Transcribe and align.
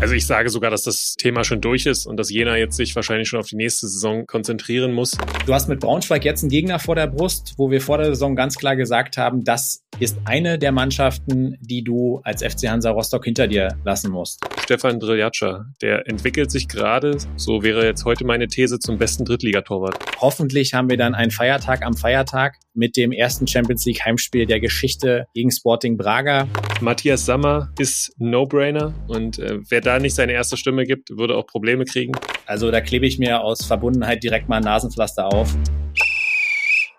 Also 0.00 0.14
ich 0.14 0.26
sage 0.26 0.48
sogar, 0.48 0.70
dass 0.70 0.82
das 0.82 1.14
Thema 1.18 1.42
schon 1.42 1.60
durch 1.60 1.84
ist 1.84 2.06
und 2.06 2.18
dass 2.18 2.30
Jena 2.30 2.56
jetzt 2.56 2.76
sich 2.76 2.94
wahrscheinlich 2.94 3.28
schon 3.28 3.40
auf 3.40 3.48
die 3.48 3.56
nächste 3.56 3.88
Saison 3.88 4.26
konzentrieren 4.26 4.92
muss. 4.92 5.18
Du 5.44 5.52
hast 5.52 5.68
mit 5.68 5.80
Braunschweig 5.80 6.24
jetzt 6.24 6.42
einen 6.44 6.50
Gegner 6.50 6.78
vor 6.78 6.94
der 6.94 7.08
Brust, 7.08 7.54
wo 7.56 7.72
wir 7.72 7.80
vor 7.80 7.98
der 7.98 8.06
Saison 8.06 8.36
ganz 8.36 8.56
klar 8.56 8.76
gesagt 8.76 9.16
haben, 9.16 9.42
das 9.42 9.82
ist 9.98 10.16
eine 10.24 10.56
der 10.56 10.70
Mannschaften, 10.70 11.56
die 11.60 11.82
du 11.82 12.20
als 12.22 12.44
FC 12.44 12.68
Hansa 12.68 12.90
Rostock 12.90 13.24
hinter 13.24 13.48
dir 13.48 13.76
lassen 13.84 14.12
musst. 14.12 14.40
Stefan 14.62 15.00
Driljatscha, 15.00 15.66
der 15.82 16.06
entwickelt 16.06 16.52
sich 16.52 16.68
gerade, 16.68 17.18
so 17.36 17.64
wäre 17.64 17.84
jetzt 17.84 18.04
heute 18.04 18.24
meine 18.24 18.46
These, 18.46 18.78
zum 18.78 18.98
besten 18.98 19.24
Drittligatorwart. 19.24 19.98
Hoffentlich 20.20 20.74
haben 20.74 20.88
wir 20.88 20.96
dann 20.96 21.16
einen 21.16 21.32
Feiertag 21.32 21.84
am 21.84 21.96
Feiertag 21.96 22.54
mit 22.74 22.96
dem 22.96 23.10
ersten 23.10 23.48
Champions 23.48 23.84
League 23.86 24.04
Heimspiel 24.04 24.46
der 24.46 24.60
Geschichte 24.60 25.26
gegen 25.34 25.50
Sporting 25.50 25.96
Braga. 25.96 26.46
Matthias 26.80 27.26
Sammer 27.26 27.72
ist 27.78 28.12
No-Brainer 28.18 28.94
und 29.08 29.40
äh, 29.40 29.58
wer 29.68 29.80
da 29.88 29.98
nicht 29.98 30.14
seine 30.14 30.32
erste 30.32 30.56
Stimme 30.56 30.84
gibt, 30.84 31.16
würde 31.16 31.34
auch 31.34 31.46
Probleme 31.46 31.84
kriegen. 31.84 32.12
Also 32.46 32.70
da 32.70 32.80
klebe 32.80 33.06
ich 33.06 33.18
mir 33.18 33.40
aus 33.40 33.64
Verbundenheit 33.64 34.22
direkt 34.22 34.48
mal 34.48 34.56
ein 34.56 34.62
Nasenpflaster 34.62 35.26
auf. 35.26 35.48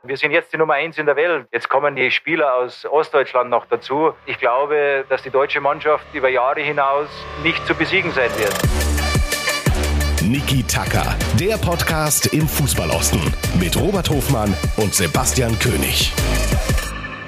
Wir 0.03 0.17
sind 0.17 0.31
jetzt 0.31 0.52
die 0.53 0.57
Nummer 0.57 0.73
eins 0.73 0.97
in 0.97 1.05
der 1.05 1.16
Welt. 1.16 1.45
Jetzt 1.52 1.70
kommen 1.70 1.95
die 1.95 2.09
Spieler 2.09 2.55
aus 2.55 2.85
Ostdeutschland 2.85 3.49
noch 3.49 3.66
dazu. 3.67 4.13
Ich 4.25 4.39
glaube, 4.39 5.05
dass 5.09 5.21
die 5.21 5.30
deutsche 5.30 5.61
Mannschaft 5.61 6.05
über 6.13 6.30
Jahre 6.30 6.61
hinaus 6.61 7.09
nicht 7.44 7.66
zu 7.67 7.75
besiegen 7.75 8.11
sein 8.11 8.31
wird. 8.38 8.55
Niki 10.23 10.63
Tacker, 10.63 11.16
der 11.39 11.58
Podcast 11.58 12.33
im 12.33 12.47
Fußballosten 12.47 13.21
mit 13.59 13.75
Robert 13.77 14.09
Hofmann 14.09 14.53
und 14.77 14.94
Sebastian 14.94 15.58
König. 15.59 16.13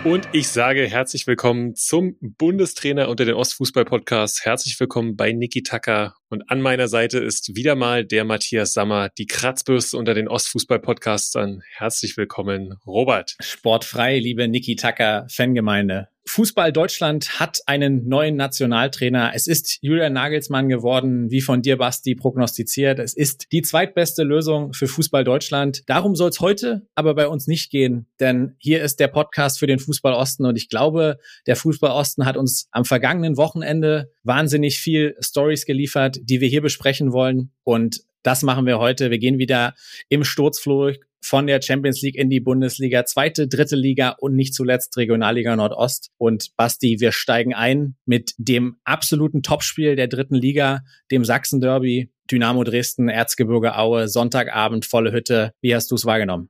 Und 0.04 0.28
ich 0.32 0.48
sage 0.48 0.88
herzlich 0.88 1.28
willkommen 1.28 1.76
zum 1.76 2.18
Bundestrainer 2.22 3.08
unter 3.08 3.23
den 3.23 3.36
Ostfußball-Podcasts. 3.36 4.44
Herzlich 4.44 4.80
willkommen 4.80 5.16
bei 5.16 5.32
Niki 5.32 5.62
Tacker. 5.62 6.16
Und 6.27 6.50
an 6.50 6.60
meiner 6.60 6.88
Seite 6.88 7.20
ist 7.20 7.55
wieder 7.55 7.76
mal 7.76 8.04
der 8.04 8.24
Matthias 8.24 8.74
Sammer, 8.74 9.10
die 9.10 9.27
Kratzbürste 9.27 9.98
unter 9.98 10.16
den 10.16 10.27
Ostfußball-Podcastern. 10.27 11.62
Herzlich 11.76 12.18
willkommen, 12.18 12.79
Robert. 12.88 13.35
Sportfrei, 13.41 14.18
liebe 14.18 14.48
Niki 14.48 14.76
Tacker, 14.76 15.27
Fangemeinde. 15.29 16.07
Fußball 16.26 16.72
Deutschland 16.72 17.40
hat 17.40 17.62
einen 17.66 18.08
neuen 18.08 18.36
Nationaltrainer. 18.36 19.32
Es 19.34 19.48
ist 19.48 19.80
Julian 19.82 20.14
Nagelsmann 20.14 20.70
geworden, 20.70 21.30
wie 21.32 21.41
von 21.41 21.62
dir, 21.62 21.78
Basti, 21.78 22.16
prognostiziert. 22.16 23.00
Es 23.00 23.13
ist 23.13 23.48
die 23.52 23.62
zweitbeste 23.62 24.24
Lösung 24.24 24.74
für 24.74 24.88
Fußball 24.88 25.24
Deutschland. 25.24 25.84
Darum 25.88 26.16
soll 26.16 26.30
es 26.30 26.40
heute 26.40 26.88
aber 26.96 27.16
bei 27.16 27.28
uns 27.28 27.48
nicht 27.48 27.72
gehen, 27.72 28.08
denn 28.20 28.55
hier 28.60 28.84
ist 28.84 29.00
der 29.00 29.08
Podcast 29.08 29.60
für 29.60 29.68
den 29.68 29.80
Fußball 29.80 30.13
Osten 30.13 30.46
und 30.46 30.55
ich 30.55 30.70
glaube, 30.70 31.18
der 31.48 31.55
Fußball 31.55 31.91
Osten 31.91 32.26
hat 32.26 32.38
uns 32.38 32.68
am 32.72 32.85
vergangenen 32.85 33.38
Wochenende 33.38 34.12
wahnsinnig 34.24 34.80
viel 34.80 35.16
Stories 35.20 35.66
geliefert, 35.66 36.18
die 36.22 36.40
wir 36.40 36.48
hier 36.48 36.62
besprechen 36.62 37.12
wollen 37.12 37.52
und 37.63 38.02
das 38.24 38.44
machen 38.44 38.66
wir 38.66 38.80
heute. 38.80 39.12
Wir 39.12 39.20
gehen 39.20 39.38
wieder 39.38 39.74
im 40.10 40.24
Sturzflug 40.24 40.96
von 41.24 41.48
der 41.48 41.62
Champions 41.62 42.02
League 42.02 42.16
in 42.16 42.30
die 42.30 42.40
Bundesliga, 42.40 43.05
zweite, 43.05 43.48
dritte 43.48 43.76
Liga 43.76 44.16
und 44.20 44.36
nicht 44.36 44.55
zuletzt 44.55 44.98
Regionalliga 44.98 45.55
Nordost. 45.55 46.10
Und 46.18 46.55
Basti, 46.58 46.98
wir 47.00 47.12
steigen 47.12 47.54
ein 47.54 47.96
mit 48.05 48.34
dem 48.38 48.78
absoluten 48.84 49.44
Topspiel 49.44 49.96
der 49.96 50.08
dritten 50.08 50.36
Liga, 50.36 50.82
dem 51.12 51.24
Sachsen 51.24 51.62
Derby, 51.62 52.12
Dynamo 52.32 52.63
Dresden, 52.63 53.08
Erzgebirge 53.10 53.78
Aue, 53.78 54.08
Sonntagabend, 54.08 54.85
volle 54.85 55.12
Hütte. 55.12 55.54
Wie 55.62 55.76
hast 55.76 55.91
du 55.91 55.96
es 55.96 56.06
wahrgenommen? 56.06 56.50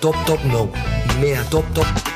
Top, 0.00 0.16
top, 0.26 0.40
no. 0.46 0.72
Mehr 1.20 1.44
top, 1.50 1.64
top. 1.74 2.13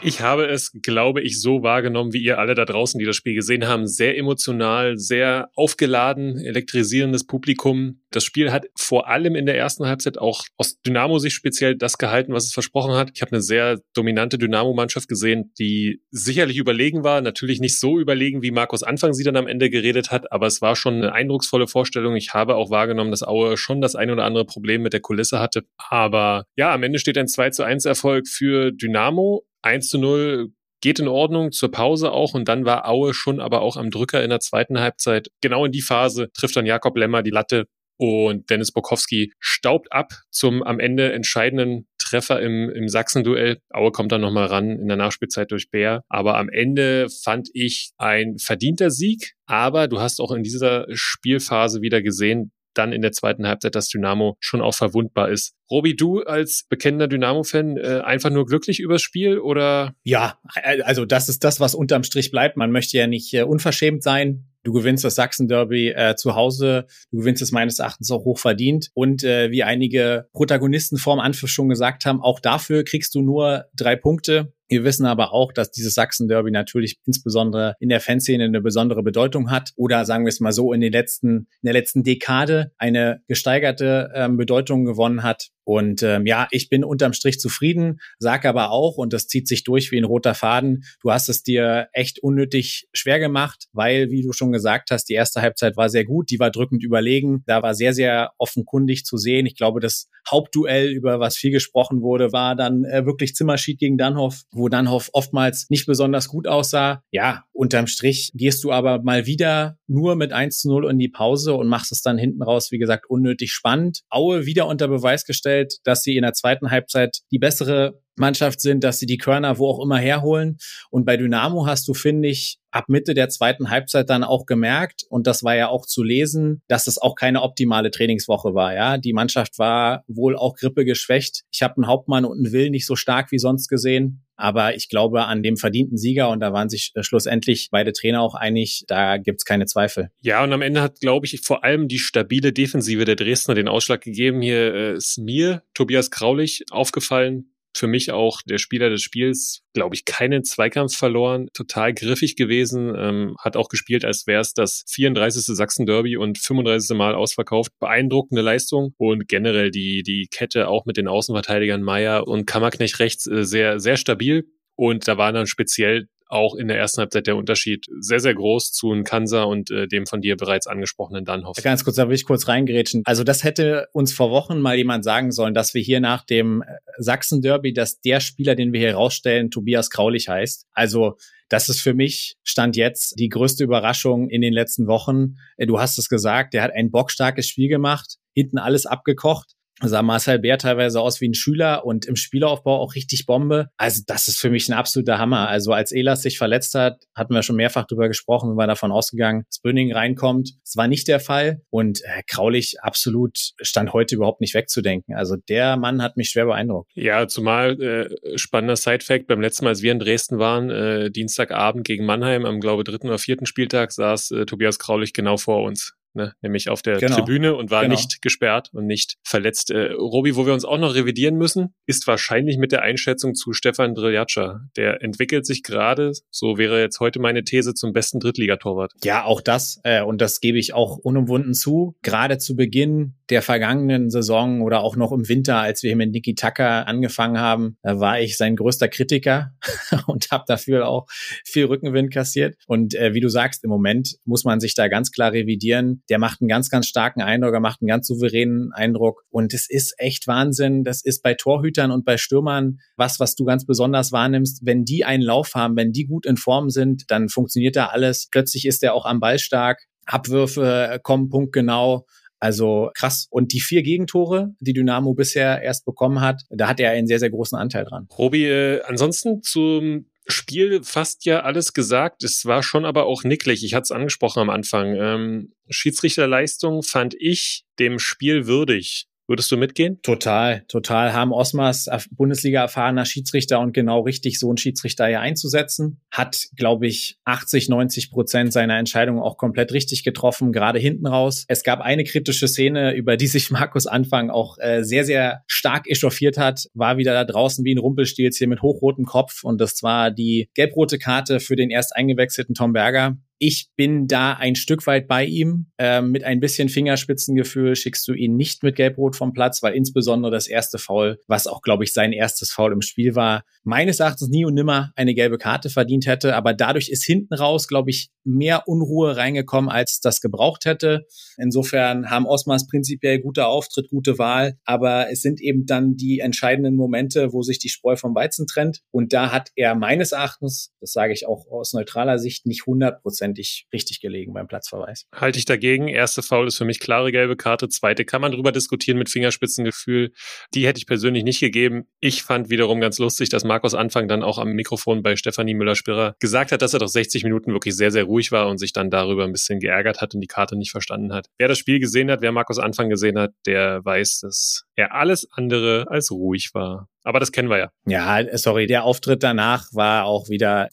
Ich 0.00 0.20
habe 0.20 0.46
es, 0.46 0.70
glaube 0.80 1.22
ich, 1.22 1.40
so 1.40 1.64
wahrgenommen, 1.64 2.12
wie 2.12 2.22
ihr 2.22 2.38
alle 2.38 2.54
da 2.54 2.64
draußen, 2.64 3.00
die 3.00 3.04
das 3.04 3.16
Spiel 3.16 3.34
gesehen 3.34 3.66
haben. 3.66 3.88
Sehr 3.88 4.16
emotional, 4.16 4.96
sehr 4.96 5.50
aufgeladen, 5.56 6.38
elektrisierendes 6.38 7.26
Publikum. 7.26 8.00
Das 8.10 8.22
Spiel 8.22 8.52
hat 8.52 8.66
vor 8.76 9.08
allem 9.08 9.34
in 9.34 9.44
der 9.44 9.58
ersten 9.58 9.86
Halbzeit 9.86 10.16
auch 10.16 10.44
aus 10.56 10.80
Dynamo-Sicht 10.82 11.34
speziell 11.34 11.76
das 11.76 11.98
gehalten, 11.98 12.32
was 12.32 12.46
es 12.46 12.52
versprochen 12.52 12.94
hat. 12.94 13.10
Ich 13.12 13.22
habe 13.22 13.32
eine 13.32 13.42
sehr 13.42 13.80
dominante 13.92 14.38
Dynamo-Mannschaft 14.38 15.08
gesehen, 15.08 15.52
die 15.58 16.00
sicherlich 16.10 16.58
überlegen 16.58 17.02
war. 17.02 17.20
Natürlich 17.20 17.58
nicht 17.58 17.78
so 17.78 17.98
überlegen, 17.98 18.40
wie 18.40 18.52
Markus 18.52 18.84
Anfang 18.84 19.14
sie 19.14 19.24
dann 19.24 19.36
am 19.36 19.48
Ende 19.48 19.68
geredet 19.68 20.12
hat, 20.12 20.30
aber 20.30 20.46
es 20.46 20.62
war 20.62 20.76
schon 20.76 20.94
eine 20.94 21.12
eindrucksvolle 21.12 21.66
Vorstellung. 21.66 22.14
Ich 22.14 22.34
habe 22.34 22.54
auch 22.54 22.70
wahrgenommen, 22.70 23.10
dass 23.10 23.24
Aue 23.24 23.56
schon 23.56 23.80
das 23.80 23.96
ein 23.96 24.10
oder 24.10 24.24
andere 24.24 24.44
Problem 24.44 24.82
mit 24.82 24.92
der 24.92 25.00
Kulisse 25.00 25.40
hatte. 25.40 25.64
Aber 25.76 26.44
ja, 26.56 26.72
am 26.72 26.84
Ende 26.84 27.00
steht 27.00 27.18
ein 27.18 27.28
2 27.28 27.50
zu 27.50 27.64
1 27.64 27.84
Erfolg 27.84 28.28
für 28.28 28.70
Dynamo. 28.70 29.44
1 29.62 29.88
zu 29.88 29.98
0 29.98 30.52
geht 30.80 31.00
in 31.00 31.08
Ordnung, 31.08 31.50
zur 31.50 31.70
Pause 31.70 32.12
auch 32.12 32.34
und 32.34 32.48
dann 32.48 32.64
war 32.64 32.88
Aue 32.88 33.12
schon 33.12 33.40
aber 33.40 33.62
auch 33.62 33.76
am 33.76 33.90
Drücker 33.90 34.22
in 34.22 34.30
der 34.30 34.40
zweiten 34.40 34.78
Halbzeit. 34.78 35.28
Genau 35.40 35.64
in 35.64 35.72
die 35.72 35.82
Phase 35.82 36.30
trifft 36.32 36.56
dann 36.56 36.66
Jakob 36.66 36.96
Lemmer 36.96 37.22
die 37.22 37.30
Latte 37.30 37.66
und 37.98 38.48
Dennis 38.48 38.70
Bokowski 38.70 39.32
staubt 39.40 39.92
ab 39.92 40.12
zum 40.30 40.62
am 40.62 40.78
Ende 40.78 41.12
entscheidenden 41.12 41.88
Treffer 41.98 42.40
im, 42.40 42.70
im 42.70 42.88
Sachsen-Duell. 42.88 43.58
Aue 43.70 43.90
kommt 43.90 44.12
dann 44.12 44.20
nochmal 44.20 44.46
ran 44.46 44.70
in 44.70 44.86
der 44.86 44.96
Nachspielzeit 44.96 45.50
durch 45.50 45.70
Bär. 45.70 46.04
Aber 46.08 46.38
am 46.38 46.48
Ende 46.48 47.08
fand 47.24 47.48
ich 47.52 47.90
ein 47.98 48.38
verdienter 48.38 48.90
Sieg. 48.90 49.32
Aber 49.46 49.88
du 49.88 50.00
hast 50.00 50.20
auch 50.20 50.30
in 50.30 50.44
dieser 50.44 50.86
Spielphase 50.92 51.82
wieder 51.82 52.00
gesehen, 52.00 52.52
dann 52.78 52.92
in 52.92 53.02
der 53.02 53.12
zweiten 53.12 53.46
Halbzeit, 53.46 53.74
dass 53.74 53.88
Dynamo 53.88 54.36
schon 54.40 54.60
auch 54.60 54.74
verwundbar 54.74 55.30
ist. 55.30 55.54
Robi, 55.70 55.96
du 55.96 56.22
als 56.22 56.64
bekennender 56.68 57.08
Dynamo-Fan 57.08 57.76
äh, 57.76 58.00
einfach 58.04 58.30
nur 58.30 58.46
glücklich 58.46 58.80
übers 58.80 59.02
Spiel 59.02 59.38
oder? 59.38 59.94
Ja, 60.02 60.38
also 60.84 61.04
das 61.04 61.28
ist 61.28 61.44
das, 61.44 61.60
was 61.60 61.74
unterm 61.74 62.04
Strich 62.04 62.30
bleibt. 62.30 62.56
Man 62.56 62.70
möchte 62.70 62.96
ja 62.96 63.06
nicht 63.06 63.34
äh, 63.34 63.42
unverschämt 63.42 64.02
sein. 64.02 64.44
Du 64.64 64.72
gewinnst 64.72 65.04
das 65.04 65.14
Sachsen-Derby 65.14 65.90
äh, 65.90 66.16
zu 66.16 66.34
Hause. 66.34 66.86
Du 67.10 67.18
gewinnst 67.18 67.42
es 67.42 67.52
meines 67.52 67.78
Erachtens 67.78 68.10
auch 68.10 68.24
hoch 68.24 68.38
verdient. 68.38 68.90
Und 68.92 69.24
äh, 69.24 69.50
wie 69.50 69.62
einige 69.62 70.28
Protagonisten 70.32 70.98
vorm 70.98 71.20
Anpfiff 71.20 71.48
schon 71.48 71.68
gesagt 71.68 72.06
haben, 72.06 72.20
auch 72.20 72.40
dafür 72.40 72.84
kriegst 72.84 73.14
du 73.14 73.22
nur 73.22 73.66
drei 73.74 73.96
Punkte. 73.96 74.52
Wir 74.68 74.84
wissen 74.84 75.06
aber 75.06 75.32
auch, 75.32 75.52
dass 75.52 75.70
dieses 75.70 75.94
Sachsen-Derby 75.94 76.50
natürlich 76.50 76.98
insbesondere 77.06 77.74
in 77.80 77.88
der 77.88 78.00
Fanszene 78.00 78.44
eine 78.44 78.60
besondere 78.60 79.02
Bedeutung 79.02 79.50
hat 79.50 79.70
oder 79.76 80.04
sagen 80.04 80.24
wir 80.24 80.30
es 80.30 80.40
mal 80.40 80.52
so 80.52 80.72
in 80.72 80.80
den 80.80 80.92
letzten, 80.92 81.48
in 81.62 81.64
der 81.64 81.72
letzten 81.72 82.02
Dekade 82.02 82.72
eine 82.76 83.22
gesteigerte 83.28 84.10
ähm, 84.14 84.36
Bedeutung 84.36 84.84
gewonnen 84.84 85.22
hat. 85.22 85.48
Und 85.64 86.02
ähm, 86.02 86.24
ja, 86.24 86.48
ich 86.50 86.70
bin 86.70 86.82
unterm 86.82 87.12
Strich 87.12 87.38
zufrieden, 87.38 88.00
sag 88.18 88.46
aber 88.46 88.70
auch, 88.70 88.96
und 88.96 89.12
das 89.12 89.26
zieht 89.26 89.46
sich 89.46 89.64
durch 89.64 89.92
wie 89.92 89.98
ein 89.98 90.04
roter 90.04 90.34
Faden, 90.34 90.84
du 91.02 91.10
hast 91.10 91.28
es 91.28 91.42
dir 91.42 91.88
echt 91.92 92.22
unnötig 92.22 92.88
schwer 92.94 93.18
gemacht, 93.18 93.66
weil, 93.72 94.10
wie 94.10 94.22
du 94.22 94.32
schon 94.32 94.50
gesagt 94.50 94.90
hast, 94.90 95.10
die 95.10 95.12
erste 95.12 95.42
Halbzeit 95.42 95.76
war 95.76 95.90
sehr 95.90 96.06
gut, 96.06 96.30
die 96.30 96.38
war 96.38 96.50
drückend 96.50 96.82
überlegen, 96.82 97.42
da 97.46 97.62
war 97.62 97.74
sehr, 97.74 97.92
sehr 97.92 98.32
offenkundig 98.38 99.04
zu 99.04 99.18
sehen. 99.18 99.44
Ich 99.44 99.56
glaube, 99.56 99.80
das 99.80 100.08
Hauptduell, 100.30 100.88
über 100.88 101.20
was 101.20 101.36
viel 101.36 101.50
gesprochen 101.50 102.00
wurde, 102.00 102.32
war 102.32 102.56
dann 102.56 102.84
äh, 102.84 103.04
wirklich 103.04 103.34
Zimmerschied 103.34 103.78
gegen 103.78 103.98
Danhoff, 103.98 104.44
wo 104.58 104.68
Danhoff 104.68 105.10
oftmals 105.12 105.66
nicht 105.70 105.86
besonders 105.86 106.28
gut 106.28 106.46
aussah. 106.46 107.02
Ja, 107.10 107.44
unterm 107.52 107.86
Strich 107.86 108.32
gehst 108.34 108.62
du 108.64 108.72
aber 108.72 109.02
mal 109.02 109.26
wieder 109.26 109.78
nur 109.86 110.16
mit 110.16 110.32
1 110.32 110.60
zu 110.60 110.68
0 110.68 110.90
in 110.90 110.98
die 110.98 111.08
Pause 111.08 111.54
und 111.54 111.68
machst 111.68 111.92
es 111.92 112.02
dann 112.02 112.18
hinten 112.18 112.42
raus, 112.42 112.70
wie 112.70 112.78
gesagt, 112.78 113.08
unnötig 113.08 113.52
spannend. 113.52 114.02
Aue 114.10 114.46
wieder 114.46 114.66
unter 114.66 114.88
Beweis 114.88 115.24
gestellt, 115.24 115.78
dass 115.84 116.02
sie 116.02 116.16
in 116.16 116.22
der 116.22 116.34
zweiten 116.34 116.70
Halbzeit 116.70 117.18
die 117.30 117.38
bessere 117.38 118.00
Mannschaft 118.18 118.60
sind, 118.60 118.84
dass 118.84 118.98
sie 118.98 119.06
die 119.06 119.18
Körner 119.18 119.58
wo 119.58 119.68
auch 119.68 119.82
immer 119.82 119.98
herholen. 119.98 120.58
Und 120.90 121.04
bei 121.04 121.16
Dynamo 121.16 121.66
hast 121.66 121.88
du, 121.88 121.94
finde 121.94 122.28
ich, 122.28 122.58
ab 122.70 122.88
Mitte 122.88 123.14
der 123.14 123.28
zweiten 123.28 123.70
Halbzeit 123.70 124.10
dann 124.10 124.24
auch 124.24 124.46
gemerkt, 124.46 125.04
und 125.08 125.26
das 125.26 125.42
war 125.42 125.56
ja 125.56 125.68
auch 125.68 125.86
zu 125.86 126.02
lesen, 126.02 126.62
dass 126.68 126.86
es 126.86 126.98
auch 126.98 127.14
keine 127.14 127.42
optimale 127.42 127.90
Trainingswoche 127.90 128.54
war. 128.54 128.74
Ja, 128.74 128.98
die 128.98 129.12
Mannschaft 129.12 129.58
war 129.58 130.04
wohl 130.06 130.36
auch 130.36 130.54
Grippe 130.54 130.84
geschwächt. 130.84 131.44
Ich 131.50 131.62
habe 131.62 131.76
einen 131.76 131.86
Hauptmann 131.86 132.24
und 132.24 132.38
einen 132.38 132.52
Will 132.52 132.70
nicht 132.70 132.86
so 132.86 132.96
stark 132.96 133.32
wie 133.32 133.38
sonst 133.38 133.68
gesehen. 133.68 134.24
Aber 134.40 134.76
ich 134.76 134.88
glaube 134.88 135.24
an 135.24 135.42
dem 135.42 135.56
verdienten 135.56 135.98
Sieger 135.98 136.28
und 136.30 136.38
da 136.38 136.52
waren 136.52 136.68
sich 136.68 136.92
äh, 136.94 137.02
schlussendlich 137.02 137.70
beide 137.72 137.92
Trainer 137.92 138.22
auch 138.22 138.36
einig, 138.36 138.84
da 138.86 139.16
gibt's 139.16 139.44
keine 139.44 139.66
Zweifel. 139.66 140.10
Ja, 140.20 140.44
und 140.44 140.52
am 140.52 140.62
Ende 140.62 140.80
hat, 140.80 141.00
glaube 141.00 141.26
ich, 141.26 141.40
vor 141.40 141.64
allem 141.64 141.88
die 141.88 141.98
stabile 141.98 142.52
Defensive 142.52 143.04
der 143.04 143.16
Dresdner 143.16 143.56
den 143.56 143.66
Ausschlag 143.66 144.00
gegeben. 144.00 144.40
Hier 144.40 144.74
äh, 144.74 144.94
ist 144.94 145.18
mir, 145.18 145.64
Tobias 145.74 146.12
Kraulich, 146.12 146.64
aufgefallen 146.70 147.50
für 147.78 147.86
mich 147.86 148.10
auch 148.10 148.42
der 148.42 148.58
Spieler 148.58 148.90
des 148.90 149.02
Spiels, 149.02 149.62
glaube 149.72 149.94
ich, 149.94 150.04
keinen 150.04 150.44
Zweikampf 150.44 150.96
verloren, 150.96 151.48
total 151.54 151.94
griffig 151.94 152.36
gewesen, 152.36 152.94
ähm, 152.96 153.36
hat 153.38 153.56
auch 153.56 153.68
gespielt, 153.68 154.04
als 154.04 154.26
wäre 154.26 154.40
es 154.40 154.52
das 154.52 154.84
34. 154.88 155.56
Sachsen-Derby 155.56 156.16
und 156.16 156.38
35. 156.38 156.96
Mal 156.96 157.14
ausverkauft. 157.14 157.72
Beeindruckende 157.78 158.42
Leistung 158.42 158.94
und 158.98 159.28
generell 159.28 159.70
die, 159.70 160.02
die 160.02 160.28
Kette 160.30 160.68
auch 160.68 160.84
mit 160.84 160.96
den 160.96 161.08
Außenverteidigern 161.08 161.82
Meier 161.82 162.26
und 162.26 162.46
Kammerknecht 162.46 162.98
rechts 162.98 163.26
äh, 163.26 163.44
sehr, 163.44 163.80
sehr 163.80 163.96
stabil. 163.96 164.46
Und 164.74 165.08
da 165.08 165.18
waren 165.18 165.34
dann 165.34 165.46
speziell 165.46 166.08
auch 166.28 166.54
in 166.54 166.68
der 166.68 166.78
ersten 166.78 167.00
Halbzeit 167.00 167.26
der 167.26 167.36
Unterschied 167.36 167.86
sehr, 168.00 168.20
sehr 168.20 168.34
groß 168.34 168.72
zu 168.72 168.88
Kansa 169.02 169.44
und 169.44 169.70
äh, 169.70 169.86
dem 169.86 170.06
von 170.06 170.20
dir 170.20 170.36
bereits 170.36 170.66
angesprochenen 170.66 171.24
Dannhoff. 171.24 171.56
Ganz 171.62 171.84
kurz, 171.84 171.96
da 171.96 172.08
will 172.08 172.14
ich 172.14 172.24
kurz 172.24 172.48
reingerätschen. 172.48 173.02
Also 173.04 173.24
das 173.24 173.44
hätte 173.44 173.88
uns 173.92 174.12
vor 174.12 174.30
Wochen 174.30 174.60
mal 174.60 174.76
jemand 174.76 175.04
sagen 175.04 175.32
sollen, 175.32 175.54
dass 175.54 175.74
wir 175.74 175.82
hier 175.82 176.00
nach 176.00 176.24
dem 176.24 176.62
äh, 176.62 176.66
Sachsen-Derby, 176.98 177.72
dass 177.72 178.00
der 178.00 178.20
Spieler, 178.20 178.54
den 178.54 178.72
wir 178.72 178.80
hier 178.80 178.94
rausstellen, 178.94 179.50
Tobias 179.50 179.90
Kraulich 179.90 180.28
heißt. 180.28 180.66
Also 180.72 181.16
das 181.48 181.68
ist 181.68 181.80
für 181.80 181.94
mich, 181.94 182.36
stand 182.44 182.76
jetzt, 182.76 183.18
die 183.18 183.30
größte 183.30 183.64
Überraschung 183.64 184.28
in 184.28 184.42
den 184.42 184.52
letzten 184.52 184.86
Wochen. 184.86 185.36
Äh, 185.56 185.66
du 185.66 185.80
hast 185.80 185.98
es 185.98 186.08
gesagt, 186.08 186.54
der 186.54 186.62
hat 186.62 186.72
ein 186.72 186.90
bockstarkes 186.90 187.48
Spiel 187.48 187.68
gemacht, 187.68 188.16
hinten 188.34 188.58
alles 188.58 188.86
abgekocht 188.86 189.54
sah 189.80 190.02
Marcel 190.02 190.38
Bär 190.38 190.58
teilweise 190.58 191.00
aus 191.00 191.20
wie 191.20 191.28
ein 191.28 191.34
Schüler 191.34 191.84
und 191.84 192.06
im 192.06 192.16
Spielaufbau 192.16 192.80
auch 192.80 192.94
richtig 192.94 193.26
Bombe. 193.26 193.68
Also 193.76 194.02
das 194.06 194.28
ist 194.28 194.38
für 194.38 194.50
mich 194.50 194.68
ein 194.68 194.72
absoluter 194.72 195.18
Hammer. 195.18 195.48
Also 195.48 195.72
als 195.72 195.92
Elas 195.92 196.22
sich 196.22 196.38
verletzt 196.38 196.74
hat, 196.74 197.04
hatten 197.14 197.34
wir 197.34 197.42
schon 197.42 197.56
mehrfach 197.56 197.86
drüber 197.86 198.08
gesprochen 198.08 198.50
und 198.50 198.56
war 198.56 198.66
davon 198.66 198.92
ausgegangen, 198.92 199.44
dass 199.48 199.60
Böning 199.60 199.92
reinkommt. 199.92 200.50
Das 200.64 200.76
war 200.76 200.88
nicht 200.88 201.08
der 201.08 201.20
Fall 201.20 201.62
und 201.70 202.02
äh, 202.02 202.22
Kraulich 202.26 202.80
absolut 202.82 203.38
stand 203.60 203.92
heute 203.92 204.16
überhaupt 204.16 204.40
nicht 204.40 204.54
wegzudenken. 204.54 205.14
Also 205.14 205.36
der 205.36 205.76
Mann 205.76 206.02
hat 206.02 206.16
mich 206.16 206.30
schwer 206.30 206.46
beeindruckt. 206.46 206.90
Ja, 206.94 207.28
zumal 207.28 207.80
äh, 207.80 208.38
spannender 208.38 208.76
Sidefact, 208.76 209.26
beim 209.26 209.40
letzten 209.40 209.64
Mal, 209.64 209.70
als 209.70 209.82
wir 209.82 209.92
in 209.92 209.98
Dresden 209.98 210.38
waren, 210.38 210.70
äh, 210.70 211.10
Dienstagabend 211.10 211.84
gegen 211.84 212.04
Mannheim, 212.04 212.44
am 212.44 212.60
glaube 212.60 212.84
dritten 212.84 213.08
oder 213.08 213.18
vierten 213.18 213.46
Spieltag, 213.46 213.92
saß 213.92 214.32
äh, 214.32 214.46
Tobias 214.46 214.78
Kraulich 214.78 215.12
genau 215.12 215.36
vor 215.36 215.62
uns 215.62 215.94
ne? 216.18 216.34
nämlich 216.42 216.68
auf 216.68 216.82
der 216.82 216.98
genau. 216.98 217.16
Tribüne 217.16 217.54
und 217.54 217.70
war 217.70 217.82
genau. 217.82 217.94
nicht 217.94 218.20
gesperrt 218.20 218.70
und 218.72 218.86
nicht 218.86 219.16
verletzt. 219.22 219.70
Äh, 219.70 219.92
Robi, 219.92 220.36
wo 220.36 220.46
wir 220.46 220.52
uns 220.52 220.64
auch 220.64 220.78
noch 220.78 220.94
revidieren 220.94 221.36
müssen, 221.36 221.74
ist 221.86 222.06
wahrscheinlich 222.06 222.58
mit 222.58 222.72
der 222.72 222.82
Einschätzung 222.82 223.34
zu 223.34 223.52
Stefan 223.52 223.94
Driljatscha. 223.94 224.60
Der 224.76 225.02
entwickelt 225.02 225.46
sich 225.46 225.62
gerade, 225.62 226.12
so 226.30 226.58
wäre 226.58 226.80
jetzt 226.80 227.00
heute 227.00 227.20
meine 227.20 227.44
These, 227.44 227.74
zum 227.74 227.92
besten 227.92 228.20
Drittligatorwart. 228.20 228.92
Ja, 229.04 229.24
auch 229.24 229.40
das, 229.40 229.80
äh, 229.84 230.02
und 230.02 230.20
das 230.20 230.40
gebe 230.40 230.58
ich 230.58 230.74
auch 230.74 230.98
unumwunden 230.98 231.54
zu. 231.54 231.96
Gerade 232.02 232.38
zu 232.38 232.56
Beginn 232.56 233.14
der 233.30 233.42
vergangenen 233.42 234.10
Saison 234.10 234.62
oder 234.62 234.80
auch 234.80 234.96
noch 234.96 235.12
im 235.12 235.28
Winter, 235.28 235.58
als 235.58 235.82
wir 235.82 235.90
hier 235.90 235.96
mit 235.96 236.12
Niki 236.12 236.34
Tucker 236.34 236.86
angefangen 236.86 237.38
haben, 237.38 237.76
da 237.82 238.00
war 238.00 238.20
ich 238.20 238.36
sein 238.36 238.56
größter 238.56 238.88
Kritiker 238.88 239.52
und 240.06 240.30
habe 240.30 240.44
dafür 240.46 240.88
auch 240.88 241.06
viel 241.44 241.66
Rückenwind 241.66 242.12
kassiert. 242.12 242.56
Und 242.66 242.94
äh, 242.94 243.14
wie 243.14 243.20
du 243.20 243.28
sagst, 243.28 243.64
im 243.64 243.70
Moment 243.70 244.16
muss 244.24 244.44
man 244.44 244.60
sich 244.60 244.74
da 244.74 244.88
ganz 244.88 245.10
klar 245.10 245.32
revidieren 245.32 246.02
der 246.08 246.18
macht 246.18 246.40
einen 246.40 246.48
ganz, 246.48 246.70
ganz 246.70 246.86
starken 246.86 247.22
Eindruck, 247.22 247.54
er 247.54 247.60
macht 247.60 247.80
einen 247.82 247.88
ganz 247.88 248.06
souveränen 248.06 248.72
Eindruck. 248.72 249.24
Und 249.30 249.54
es 249.54 249.68
ist 249.68 249.94
echt 249.98 250.26
Wahnsinn. 250.26 250.84
Das 250.84 251.02
ist 251.04 251.22
bei 251.22 251.34
Torhütern 251.34 251.90
und 251.90 252.04
bei 252.04 252.16
Stürmern 252.16 252.78
was, 252.96 253.20
was 253.20 253.34
du 253.34 253.44
ganz 253.44 253.66
besonders 253.66 254.12
wahrnimmst. 254.12 254.60
Wenn 254.64 254.84
die 254.84 255.04
einen 255.04 255.22
Lauf 255.22 255.54
haben, 255.54 255.76
wenn 255.76 255.92
die 255.92 256.06
gut 256.06 256.26
in 256.26 256.36
Form 256.36 256.70
sind, 256.70 257.04
dann 257.08 257.28
funktioniert 257.28 257.76
da 257.76 257.86
alles. 257.86 258.28
Plötzlich 258.30 258.66
ist 258.66 258.82
er 258.82 258.94
auch 258.94 259.06
am 259.06 259.20
Ball 259.20 259.38
stark. 259.38 259.86
Abwürfe 260.06 261.00
kommen 261.02 261.28
punktgenau. 261.28 262.06
Also 262.40 262.90
krass. 262.94 263.26
Und 263.30 263.52
die 263.52 263.60
vier 263.60 263.82
Gegentore, 263.82 264.54
die 264.60 264.72
Dynamo 264.72 265.14
bisher 265.14 265.60
erst 265.62 265.84
bekommen 265.84 266.20
hat, 266.20 266.42
da 266.50 266.68
hat 266.68 266.80
er 266.80 266.92
einen 266.92 267.08
sehr, 267.08 267.18
sehr 267.18 267.30
großen 267.30 267.58
Anteil 267.58 267.84
dran. 267.84 268.06
Robi, 268.16 268.46
äh, 268.46 268.80
ansonsten 268.82 269.42
zum 269.42 270.06
Spiel 270.28 270.82
fast 270.82 271.24
ja 271.24 271.40
alles 271.40 271.72
gesagt. 271.72 272.22
Es 272.22 272.44
war 272.44 272.62
schon 272.62 272.84
aber 272.84 273.06
auch 273.06 273.24
nicklig. 273.24 273.64
Ich 273.64 273.74
hatte 273.74 273.84
es 273.84 273.92
angesprochen 273.92 274.40
am 274.40 274.50
Anfang. 274.50 274.94
Ähm, 274.94 275.52
Schiedsrichterleistung 275.70 276.82
fand 276.82 277.14
ich 277.18 277.64
dem 277.78 277.98
Spiel 277.98 278.46
würdig. 278.46 279.08
Würdest 279.28 279.52
du 279.52 279.58
mitgehen? 279.58 280.00
Total, 280.00 280.64
total. 280.68 281.12
Haben 281.12 281.32
Osmars 281.32 281.86
Bundesliga 282.10 282.62
erfahrener 282.62 283.04
Schiedsrichter 283.04 283.60
und 283.60 283.74
genau 283.74 284.00
richtig, 284.00 284.38
so 284.38 284.48
einen 284.48 284.56
Schiedsrichter 284.56 285.06
hier 285.06 285.20
einzusetzen. 285.20 286.00
Hat, 286.10 286.46
glaube 286.56 286.86
ich, 286.86 287.18
80, 287.26 287.68
90 287.68 288.10
Prozent 288.10 288.54
seiner 288.54 288.78
Entscheidungen 288.78 289.20
auch 289.20 289.36
komplett 289.36 289.72
richtig 289.72 290.02
getroffen, 290.02 290.50
gerade 290.50 290.78
hinten 290.78 291.06
raus. 291.06 291.44
Es 291.46 291.62
gab 291.62 291.80
eine 291.82 292.04
kritische 292.04 292.48
Szene, 292.48 292.94
über 292.94 293.18
die 293.18 293.26
sich 293.26 293.50
Markus 293.52 293.86
Anfang 293.86 294.30
auch 294.30 294.56
äh, 294.60 294.82
sehr, 294.82 295.04
sehr 295.04 295.44
stark 295.46 295.90
echauffiert 295.90 296.38
hat. 296.38 296.66
War 296.72 296.96
wieder 296.96 297.12
da 297.12 297.24
draußen 297.24 297.66
wie 297.66 297.74
ein 297.74 297.78
Rumpelstilz 297.78 298.38
hier 298.38 298.48
mit 298.48 298.62
hochrotem 298.62 299.04
Kopf 299.04 299.44
und 299.44 299.60
das 299.60 299.82
war 299.82 300.10
die 300.10 300.48
gelb-rote 300.54 300.98
Karte 300.98 301.38
für 301.38 301.54
den 301.54 301.68
erst 301.68 301.94
eingewechselten 301.94 302.54
Tom 302.54 302.72
Berger. 302.72 303.18
Ich 303.40 303.68
bin 303.76 304.08
da 304.08 304.32
ein 304.32 304.56
Stück 304.56 304.86
weit 304.88 305.06
bei 305.06 305.24
ihm. 305.24 305.66
Ähm, 305.78 306.10
mit 306.10 306.24
ein 306.24 306.40
bisschen 306.40 306.68
Fingerspitzengefühl 306.68 307.76
schickst 307.76 308.06
du 308.08 308.12
ihn 308.12 308.36
nicht 308.36 308.64
mit 308.64 308.74
Gelbrot 308.74 309.14
vom 309.14 309.32
Platz, 309.32 309.62
weil 309.62 309.74
insbesondere 309.74 310.32
das 310.32 310.48
erste 310.48 310.78
Foul, 310.78 311.20
was 311.28 311.46
auch, 311.46 311.62
glaube 311.62 311.84
ich, 311.84 311.92
sein 311.92 312.12
erstes 312.12 312.50
Foul 312.50 312.72
im 312.72 312.82
Spiel 312.82 313.14
war, 313.14 313.44
meines 313.62 314.00
Erachtens 314.00 314.28
nie 314.28 314.44
und 314.44 314.54
nimmer 314.54 314.92
eine 314.96 315.14
gelbe 315.14 315.38
Karte 315.38 315.70
verdient 315.70 316.06
hätte. 316.06 316.34
Aber 316.34 316.52
dadurch 316.52 316.88
ist 316.88 317.04
hinten 317.04 317.34
raus, 317.34 317.68
glaube 317.68 317.90
ich, 317.90 318.10
mehr 318.24 318.66
Unruhe 318.66 319.16
reingekommen, 319.16 319.70
als 319.70 320.00
das 320.00 320.20
gebraucht 320.20 320.64
hätte. 320.64 321.06
Insofern 321.36 322.10
haben 322.10 322.26
Osmars 322.26 322.66
prinzipiell 322.66 323.20
guter 323.20 323.48
Auftritt, 323.48 323.88
gute 323.88 324.18
Wahl. 324.18 324.58
Aber 324.64 325.10
es 325.10 325.22
sind 325.22 325.40
eben 325.40 325.64
dann 325.64 325.96
die 325.96 326.18
entscheidenden 326.18 326.74
Momente, 326.74 327.32
wo 327.32 327.42
sich 327.42 327.60
die 327.60 327.68
Spreu 327.68 327.94
vom 327.94 328.14
Weizen 328.16 328.48
trennt. 328.48 328.80
Und 328.90 329.12
da 329.12 329.30
hat 329.30 329.50
er 329.54 329.76
meines 329.76 330.10
Erachtens, 330.10 330.72
das 330.80 330.92
sage 330.92 331.12
ich 331.12 331.26
auch 331.26 331.46
aus 331.50 331.72
neutraler 331.72 332.18
Sicht, 332.18 332.44
nicht 332.44 332.62
100 332.62 333.00
Prozent 333.00 333.27
hundertprozentig 333.28 333.66
richtig 333.72 334.00
gelegen 334.00 334.32
beim 334.32 334.46
Platzverweis. 334.46 335.06
Halte 335.14 335.38
ich 335.38 335.44
dagegen. 335.44 335.88
Erste 335.88 336.22
Foul 336.22 336.46
ist 336.46 336.56
für 336.56 336.64
mich 336.64 336.80
klare 336.80 337.12
gelbe 337.12 337.36
Karte. 337.36 337.68
Zweite 337.68 338.04
kann 338.04 338.20
man 338.20 338.32
drüber 338.32 338.52
diskutieren 338.52 338.98
mit 338.98 339.08
Fingerspitzengefühl. 339.08 340.12
Die 340.54 340.66
hätte 340.66 340.78
ich 340.78 340.86
persönlich 340.86 341.24
nicht 341.24 341.40
gegeben. 341.40 341.86
Ich 342.00 342.22
fand 342.22 342.50
wiederum 342.50 342.80
ganz 342.80 342.98
lustig, 342.98 343.28
dass 343.28 343.44
Markus 343.44 343.74
Anfang 343.74 344.08
dann 344.08 344.22
auch 344.22 344.38
am 344.38 344.52
Mikrofon 344.52 345.02
bei 345.02 345.16
Stefanie 345.16 345.54
Müller-Spirrer 345.54 346.16
gesagt 346.20 346.52
hat, 346.52 346.62
dass 346.62 346.74
er 346.74 346.80
doch 346.80 346.88
60 346.88 347.24
Minuten 347.24 347.52
wirklich 347.52 347.76
sehr, 347.76 347.90
sehr 347.90 348.04
ruhig 348.04 348.32
war 348.32 348.48
und 348.48 348.58
sich 348.58 348.72
dann 348.72 348.90
darüber 348.90 349.24
ein 349.24 349.32
bisschen 349.32 349.60
geärgert 349.60 350.00
hat 350.00 350.14
und 350.14 350.20
die 350.20 350.26
Karte 350.26 350.56
nicht 350.56 350.70
verstanden 350.70 351.12
hat. 351.12 351.26
Wer 351.38 351.48
das 351.48 351.58
Spiel 351.58 351.80
gesehen 351.80 352.10
hat, 352.10 352.22
wer 352.22 352.32
Markus 352.32 352.58
Anfang 352.58 352.88
gesehen 352.88 353.18
hat, 353.18 353.32
der 353.46 353.84
weiß, 353.84 354.20
dass 354.20 354.64
er 354.74 354.94
alles 354.94 355.28
andere 355.32 355.86
als 355.88 356.10
ruhig 356.10 356.50
war. 356.54 356.88
Aber 357.04 357.20
das 357.20 357.32
kennen 357.32 357.48
wir 357.48 357.58
ja. 357.58 357.70
Ja, 357.86 358.36
sorry, 358.36 358.66
der 358.66 358.84
Auftritt 358.84 359.22
danach 359.22 359.66
war 359.72 360.04
auch 360.04 360.28
wieder 360.28 360.68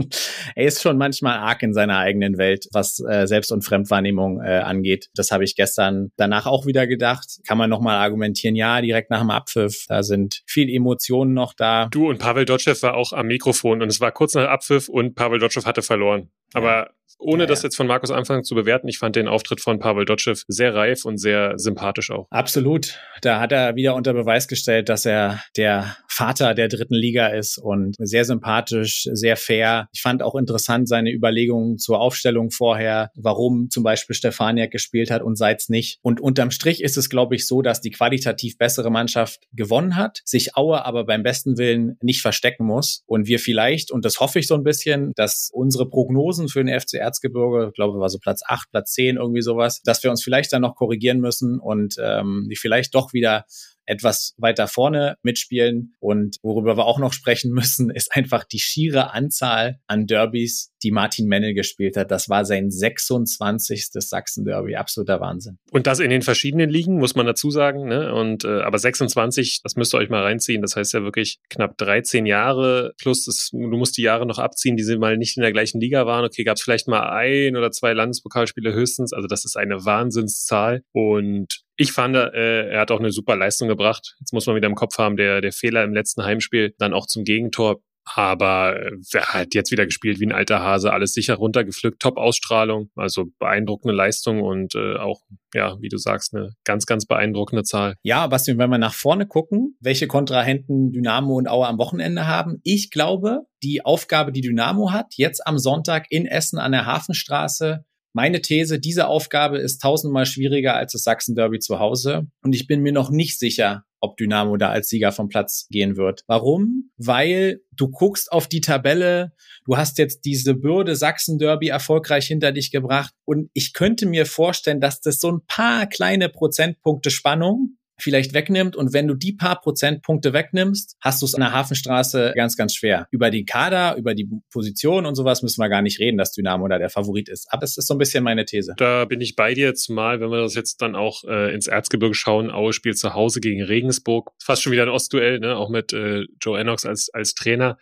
er 0.54 0.66
ist 0.66 0.82
schon 0.82 0.98
manchmal 0.98 1.38
arg 1.38 1.62
in 1.62 1.74
seiner 1.74 1.98
eigenen 1.98 2.38
Welt, 2.38 2.66
was 2.72 3.00
äh, 3.00 3.26
Selbst- 3.26 3.52
und 3.52 3.62
Fremdwahrnehmung 3.62 4.40
äh, 4.40 4.58
angeht. 4.58 5.08
Das 5.14 5.30
habe 5.30 5.44
ich 5.44 5.56
gestern 5.56 6.12
danach 6.16 6.46
auch 6.46 6.66
wieder 6.66 6.86
gedacht. 6.86 7.40
Kann 7.46 7.58
man 7.58 7.70
nochmal 7.70 7.96
argumentieren, 7.96 8.56
ja, 8.56 8.80
direkt 8.80 9.10
nach 9.10 9.20
dem 9.20 9.30
Abpfiff, 9.30 9.84
da 9.88 10.02
sind 10.02 10.42
viel 10.46 10.68
Emotionen 10.68 11.34
noch 11.34 11.54
da. 11.54 11.88
Du 11.90 12.08
und 12.08 12.18
Pavel 12.18 12.44
Dotschew 12.44 12.74
war 12.82 12.94
auch 12.94 13.12
am 13.12 13.26
Mikrofon 13.26 13.82
und 13.82 13.88
es 13.88 14.00
war 14.00 14.12
kurz 14.12 14.34
nach 14.34 14.48
Abpfiff 14.48 14.88
und 14.88 15.14
Pavel 15.14 15.38
Dotschew 15.38 15.64
hatte 15.64 15.82
verloren. 15.82 16.30
Aber 16.52 16.70
ja. 16.70 16.90
Ohne 17.18 17.44
ja, 17.44 17.46
das 17.46 17.62
jetzt 17.62 17.76
von 17.76 17.86
Markus 17.86 18.10
Anfang 18.10 18.44
zu 18.44 18.54
bewerten, 18.54 18.88
ich 18.88 18.98
fand 18.98 19.16
den 19.16 19.28
Auftritt 19.28 19.60
von 19.60 19.78
Pavel 19.78 20.04
Dotschew 20.04 20.34
sehr 20.48 20.74
reif 20.74 21.04
und 21.04 21.18
sehr 21.18 21.58
sympathisch 21.58 22.10
auch. 22.10 22.26
Absolut. 22.30 22.98
Da 23.22 23.40
hat 23.40 23.52
er 23.52 23.76
wieder 23.76 23.94
unter 23.94 24.12
Beweis 24.12 24.48
gestellt, 24.48 24.88
dass 24.88 25.06
er 25.06 25.42
der 25.56 25.96
Vater 26.08 26.54
der 26.54 26.68
dritten 26.68 26.94
Liga 26.94 27.28
ist 27.28 27.58
und 27.58 27.96
sehr 27.98 28.24
sympathisch, 28.24 29.08
sehr 29.12 29.36
fair. 29.36 29.88
Ich 29.92 30.02
fand 30.02 30.22
auch 30.22 30.34
interessant 30.34 30.88
seine 30.88 31.12
Überlegungen 31.12 31.78
zur 31.78 32.00
Aufstellung 32.00 32.50
vorher, 32.50 33.10
warum 33.14 33.70
zum 33.70 33.82
Beispiel 33.82 34.16
Stefaniak 34.16 34.70
gespielt 34.70 35.10
hat 35.10 35.22
und 35.22 35.36
Seitz 35.36 35.68
nicht. 35.68 35.98
Und 36.02 36.20
unterm 36.20 36.50
Strich 36.50 36.82
ist 36.82 36.96
es, 36.96 37.08
glaube 37.08 37.34
ich, 37.34 37.46
so, 37.46 37.62
dass 37.62 37.80
die 37.80 37.90
qualitativ 37.90 38.58
bessere 38.58 38.90
Mannschaft 38.90 39.40
gewonnen 39.52 39.96
hat, 39.96 40.20
sich 40.24 40.56
Aue 40.56 40.84
aber 40.84 41.04
beim 41.04 41.22
besten 41.22 41.58
Willen 41.58 41.96
nicht 42.02 42.22
verstecken 42.22 42.66
muss. 42.66 43.02
Und 43.06 43.26
wir 43.26 43.38
vielleicht, 43.38 43.90
und 43.90 44.04
das 44.04 44.20
hoffe 44.20 44.38
ich 44.38 44.46
so 44.46 44.54
ein 44.54 44.64
bisschen, 44.64 45.12
dass 45.16 45.50
unsere 45.52 45.88
Prognosen 45.88 46.10
Prognosen 46.10 46.48
für 46.48 46.64
den 46.64 46.78
FC 46.78 46.99
Erzgebirge, 47.00 47.68
ich 47.68 47.74
glaube, 47.74 47.98
war 47.98 48.08
so 48.08 48.18
Platz 48.18 48.42
8, 48.46 48.70
Platz 48.70 48.92
10, 48.92 49.16
irgendwie 49.16 49.42
sowas, 49.42 49.82
dass 49.82 50.02
wir 50.02 50.10
uns 50.10 50.22
vielleicht 50.22 50.52
dann 50.52 50.62
noch 50.62 50.76
korrigieren 50.76 51.20
müssen 51.20 51.58
und 51.58 51.96
ähm, 52.00 52.46
die 52.50 52.56
vielleicht 52.56 52.94
doch 52.94 53.12
wieder 53.12 53.44
etwas 53.90 54.34
weiter 54.38 54.68
vorne 54.68 55.16
mitspielen. 55.22 55.94
Und 55.98 56.36
worüber 56.42 56.76
wir 56.76 56.86
auch 56.86 56.98
noch 56.98 57.12
sprechen 57.12 57.52
müssen, 57.52 57.90
ist 57.94 58.12
einfach 58.12 58.44
die 58.44 58.58
schiere 58.58 59.12
Anzahl 59.12 59.80
an 59.86 60.06
Derbys, 60.06 60.72
die 60.82 60.92
Martin 60.92 61.26
Mennel 61.26 61.54
gespielt 61.54 61.96
hat. 61.96 62.10
Das 62.10 62.28
war 62.28 62.44
sein 62.44 62.70
26. 62.70 63.88
Sachsen-Derby. 63.92 64.76
Absoluter 64.76 65.20
Wahnsinn. 65.20 65.58
Und 65.70 65.86
das 65.86 65.98
in 66.00 66.10
den 66.10 66.22
verschiedenen 66.22 66.70
Ligen, 66.70 66.98
muss 66.98 67.14
man 67.14 67.26
dazu 67.26 67.50
sagen. 67.50 67.88
Ne? 67.88 68.14
Und 68.14 68.44
äh, 68.44 68.62
aber 68.62 68.78
26, 68.78 69.60
das 69.62 69.76
müsst 69.76 69.94
ihr 69.94 69.98
euch 69.98 70.08
mal 70.08 70.22
reinziehen. 70.22 70.62
Das 70.62 70.76
heißt 70.76 70.94
ja 70.94 71.02
wirklich 71.02 71.38
knapp 71.48 71.76
13 71.78 72.26
Jahre 72.26 72.92
plus 72.98 73.24
das, 73.24 73.50
du 73.52 73.58
musst 73.58 73.96
die 73.96 74.02
Jahre 74.02 74.26
noch 74.26 74.38
abziehen, 74.38 74.76
die 74.76 74.84
sie 74.84 74.96
mal 74.96 75.16
nicht 75.16 75.36
in 75.36 75.42
der 75.42 75.52
gleichen 75.52 75.80
Liga 75.80 76.06
waren. 76.06 76.24
Okay, 76.24 76.44
gab 76.44 76.56
es 76.56 76.62
vielleicht 76.62 76.88
mal 76.88 77.10
ein 77.10 77.56
oder 77.56 77.70
zwei 77.70 77.92
Landespokalspiele 77.92 78.72
höchstens. 78.72 79.12
Also 79.12 79.26
das 79.26 79.44
ist 79.44 79.56
eine 79.56 79.84
Wahnsinnszahl. 79.84 80.82
Und 80.92 81.62
ich 81.80 81.92
fand, 81.92 82.14
äh, 82.14 82.68
er 82.68 82.80
hat 82.80 82.90
auch 82.90 82.98
eine 82.98 83.10
super 83.10 83.36
Leistung 83.36 83.66
gebracht. 83.66 84.14
Jetzt 84.20 84.34
muss 84.34 84.46
man 84.46 84.54
wieder 84.54 84.68
im 84.68 84.74
Kopf 84.74 84.98
haben, 84.98 85.16
der, 85.16 85.40
der 85.40 85.52
Fehler 85.52 85.82
im 85.82 85.94
letzten 85.94 86.22
Heimspiel 86.22 86.74
dann 86.78 86.92
auch 86.92 87.06
zum 87.06 87.24
Gegentor 87.24 87.80
Aber 88.14 88.76
äh, 88.76 88.92
wer 89.12 89.32
hat 89.32 89.54
jetzt 89.54 89.70
wieder 89.70 89.86
gespielt 89.86 90.20
wie 90.20 90.26
ein 90.26 90.32
alter 90.32 90.60
Hase, 90.60 90.92
alles 90.92 91.14
sicher 91.14 91.34
runtergepflückt, 91.34 92.00
Top-Ausstrahlung, 92.00 92.90
also 92.96 93.26
beeindruckende 93.38 93.94
Leistung 93.94 94.42
und 94.42 94.74
äh, 94.74 94.96
auch, 94.96 95.20
ja, 95.54 95.76
wie 95.80 95.88
du 95.88 95.96
sagst, 95.96 96.34
eine 96.34 96.50
ganz, 96.64 96.86
ganz 96.86 97.06
beeindruckende 97.06 97.62
Zahl. 97.62 97.94
Ja, 98.02 98.26
Bastian, 98.26 98.58
wenn 98.58 98.70
wir 98.70 98.78
nach 98.78 98.94
vorne 98.94 99.26
gucken, 99.26 99.76
welche 99.80 100.06
Kontrahenten 100.06 100.92
Dynamo 100.92 101.36
und 101.36 101.48
Aue 101.48 101.66
am 101.66 101.78
Wochenende 101.78 102.26
haben, 102.26 102.60
ich 102.62 102.90
glaube, 102.90 103.40
die 103.62 103.84
Aufgabe, 103.84 104.32
die 104.32 104.40
Dynamo 104.40 104.92
hat, 104.92 105.14
jetzt 105.16 105.46
am 105.46 105.58
Sonntag 105.58 106.06
in 106.10 106.26
Essen 106.26 106.58
an 106.58 106.72
der 106.72 106.86
Hafenstraße, 106.86 107.84
meine 108.12 108.42
These, 108.42 108.80
diese 108.80 109.06
Aufgabe 109.06 109.58
ist 109.58 109.78
tausendmal 109.78 110.26
schwieriger 110.26 110.74
als 110.74 110.92
das 110.92 111.02
Sachsen-Derby 111.02 111.58
zu 111.60 111.78
Hause. 111.78 112.26
Und 112.42 112.54
ich 112.54 112.66
bin 112.66 112.80
mir 112.80 112.92
noch 112.92 113.10
nicht 113.10 113.38
sicher, 113.38 113.84
ob 114.00 114.16
Dynamo 114.16 114.56
da 114.56 114.70
als 114.70 114.88
Sieger 114.88 115.12
vom 115.12 115.28
Platz 115.28 115.66
gehen 115.70 115.96
wird. 115.96 116.24
Warum? 116.26 116.90
Weil 116.96 117.60
du 117.72 117.88
guckst 117.88 118.32
auf 118.32 118.48
die 118.48 118.60
Tabelle, 118.60 119.32
du 119.64 119.76
hast 119.76 119.98
jetzt 119.98 120.24
diese 120.24 120.54
Bürde 120.54 120.96
Sachsen-Derby 120.96 121.68
erfolgreich 121.68 122.26
hinter 122.26 122.52
dich 122.52 122.70
gebracht 122.70 123.14
und 123.24 123.50
ich 123.52 123.72
könnte 123.72 124.06
mir 124.06 124.26
vorstellen, 124.26 124.80
dass 124.80 125.00
das 125.00 125.20
so 125.20 125.30
ein 125.30 125.44
paar 125.46 125.86
kleine 125.86 126.28
Prozentpunkte 126.28 127.10
Spannung 127.10 127.76
vielleicht 128.02 128.34
wegnimmt. 128.34 128.76
Und 128.76 128.92
wenn 128.92 129.06
du 129.06 129.14
die 129.14 129.32
paar 129.32 129.60
Prozentpunkte 129.60 130.32
wegnimmst, 130.32 130.96
hast 131.00 131.22
du 131.22 131.26
es 131.26 131.34
an 131.34 131.40
der 131.40 131.52
Hafenstraße 131.52 132.32
ganz, 132.36 132.56
ganz 132.56 132.74
schwer. 132.74 133.06
Über 133.10 133.30
den 133.30 133.46
Kader, 133.46 133.96
über 133.96 134.14
die 134.14 134.28
Position 134.52 135.06
und 135.06 135.14
sowas 135.14 135.42
müssen 135.42 135.62
wir 135.62 135.68
gar 135.68 135.82
nicht 135.82 136.00
reden, 136.00 136.18
dass 136.18 136.32
Dynamo 136.32 136.68
da 136.68 136.78
der 136.78 136.90
Favorit 136.90 137.28
ist. 137.28 137.46
Aber 137.50 137.64
es 137.64 137.76
ist 137.76 137.86
so 137.86 137.94
ein 137.94 137.98
bisschen 137.98 138.24
meine 138.24 138.44
These. 138.44 138.74
Da 138.76 139.04
bin 139.04 139.20
ich 139.20 139.36
bei 139.36 139.54
dir, 139.54 139.74
zumal 139.74 140.20
wenn 140.20 140.30
wir 140.30 140.42
das 140.42 140.54
jetzt 140.54 140.82
dann 140.82 140.94
auch 140.94 141.24
äh, 141.24 141.54
ins 141.54 141.66
Erzgebirge 141.66 142.14
schauen, 142.14 142.50
Aue 142.50 142.72
spielt 142.72 142.98
zu 142.98 143.14
Hause 143.14 143.40
gegen 143.40 143.62
Regensburg. 143.62 144.30
Fast 144.42 144.62
schon 144.62 144.72
wieder 144.72 144.84
ein 144.84 144.88
Ostduell, 144.88 145.40
ne? 145.40 145.56
auch 145.56 145.70
mit 145.70 145.92
äh, 145.92 146.26
Joe 146.40 146.58
Enox 146.58 146.86
als, 146.86 147.10
als 147.12 147.34
Trainer. 147.34 147.78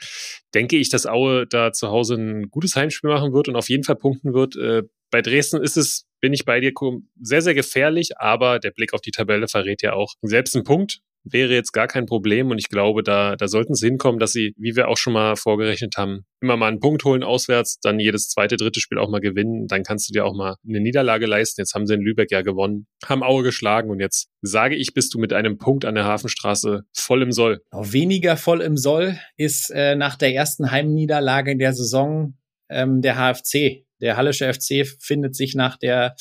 Denke 0.55 0.77
ich, 0.77 0.89
dass 0.91 1.07
Aue 1.07 1.47
da 1.47 1.73
zu 1.73 1.89
Hause 1.89 2.15
ein 2.15 2.51
gutes 2.51 2.75
Heimspiel 2.77 3.11
machen 3.11 3.33
wird 3.33 3.49
und 3.49 3.57
auf 3.57 3.69
jeden 3.69 3.85
Fall 3.85 3.97
punkten 3.97 4.33
wird. 4.33 4.57
Äh, 4.57 4.83
bei 5.11 5.23
Dresden 5.23 5.63
ist 5.63 5.77
es 5.77 6.07
bin 6.21 6.33
ich 6.33 6.45
bei 6.45 6.59
dir 6.59 6.73
sehr, 7.21 7.43
sehr 7.43 7.55
gefährlich, 7.55 8.19
aber 8.19 8.59
der 8.59 8.73
Blick 8.73 8.93
auf 8.93 9.01
die 9.01 9.13
Tabelle 9.13 9.47
verrät 9.47 9.83
ja 9.83 9.93
auch 9.93 10.15
selbst 10.23 10.57
ein 10.57 10.65
Punkt 10.65 11.01
wäre 11.33 11.53
jetzt 11.53 11.73
gar 11.73 11.87
kein 11.87 12.07
Problem 12.07 12.51
und 12.51 12.59
ich 12.59 12.69
glaube, 12.69 13.03
da, 13.03 13.37
da 13.37 13.49
sollten 13.49 13.75
sie 13.75 13.87
hinkommen, 13.87 14.19
dass 14.19 14.33
sie, 14.33 14.55
wie 14.57 14.77
wir 14.77 14.89
auch 14.89 14.97
schon 14.97 15.13
mal 15.13 15.37
vorgerechnet 15.37 15.95
haben, 15.97 16.25
immer 16.41 16.57
mal 16.57 16.69
einen 16.69 16.81
Punkt 16.81 17.05
holen 17.05 17.23
auswärts, 17.23 17.79
dann 17.81 18.01
jedes 18.01 18.29
zweite, 18.29 18.57
dritte 18.57 18.81
Spiel 18.81 18.99
auch 18.99 19.11
mal 19.11 19.21
gewinnen, 19.21 19.67
dann 19.67 19.83
kannst 19.83 20.09
du 20.09 20.13
dir 20.13 20.25
auch 20.25 20.35
mal 20.35 20.57
eine 20.67 20.81
Niederlage 20.81 21.27
leisten. 21.27 21.61
Jetzt 21.61 21.75
haben 21.75 21.87
sie 21.87 21.95
in 21.95 22.01
Lübeck 22.01 22.31
ja 22.31 22.43
gewonnen, 22.43 22.87
haben 23.05 23.23
Aue 23.23 23.43
geschlagen 23.43 23.91
und 23.91 24.01
jetzt 24.01 24.29
sage 24.43 24.77
ich, 24.77 24.95
bist 24.95 25.15
du 25.15 25.19
mit 25.19 25.33
einem 25.33 25.59
Punkt 25.59 25.85
an 25.85 25.95
der 25.95 26.05
Hafenstraße 26.05 26.85
voll 26.95 27.23
im 27.23 27.33
Soll. 27.33 27.61
Weniger 27.73 28.37
voll 28.37 28.61
im 28.61 28.77
Soll 28.77 29.19
ist 29.37 29.71
äh, 29.71 29.97
nach 29.97 30.17
der 30.17 30.35
ersten 30.35 30.71
Heimniederlage 30.71 31.51
in 31.51 31.59
der 31.59 31.73
Saison 31.73 32.35
ähm, 32.69 33.03
der 33.03 33.17
HFC. 33.17 33.88
Der 34.01 34.17
Hallische 34.17 34.53
FC 34.53 34.87
findet 35.01 35.35
sich 35.35 35.55
nach 35.55 35.77
der 35.77 36.15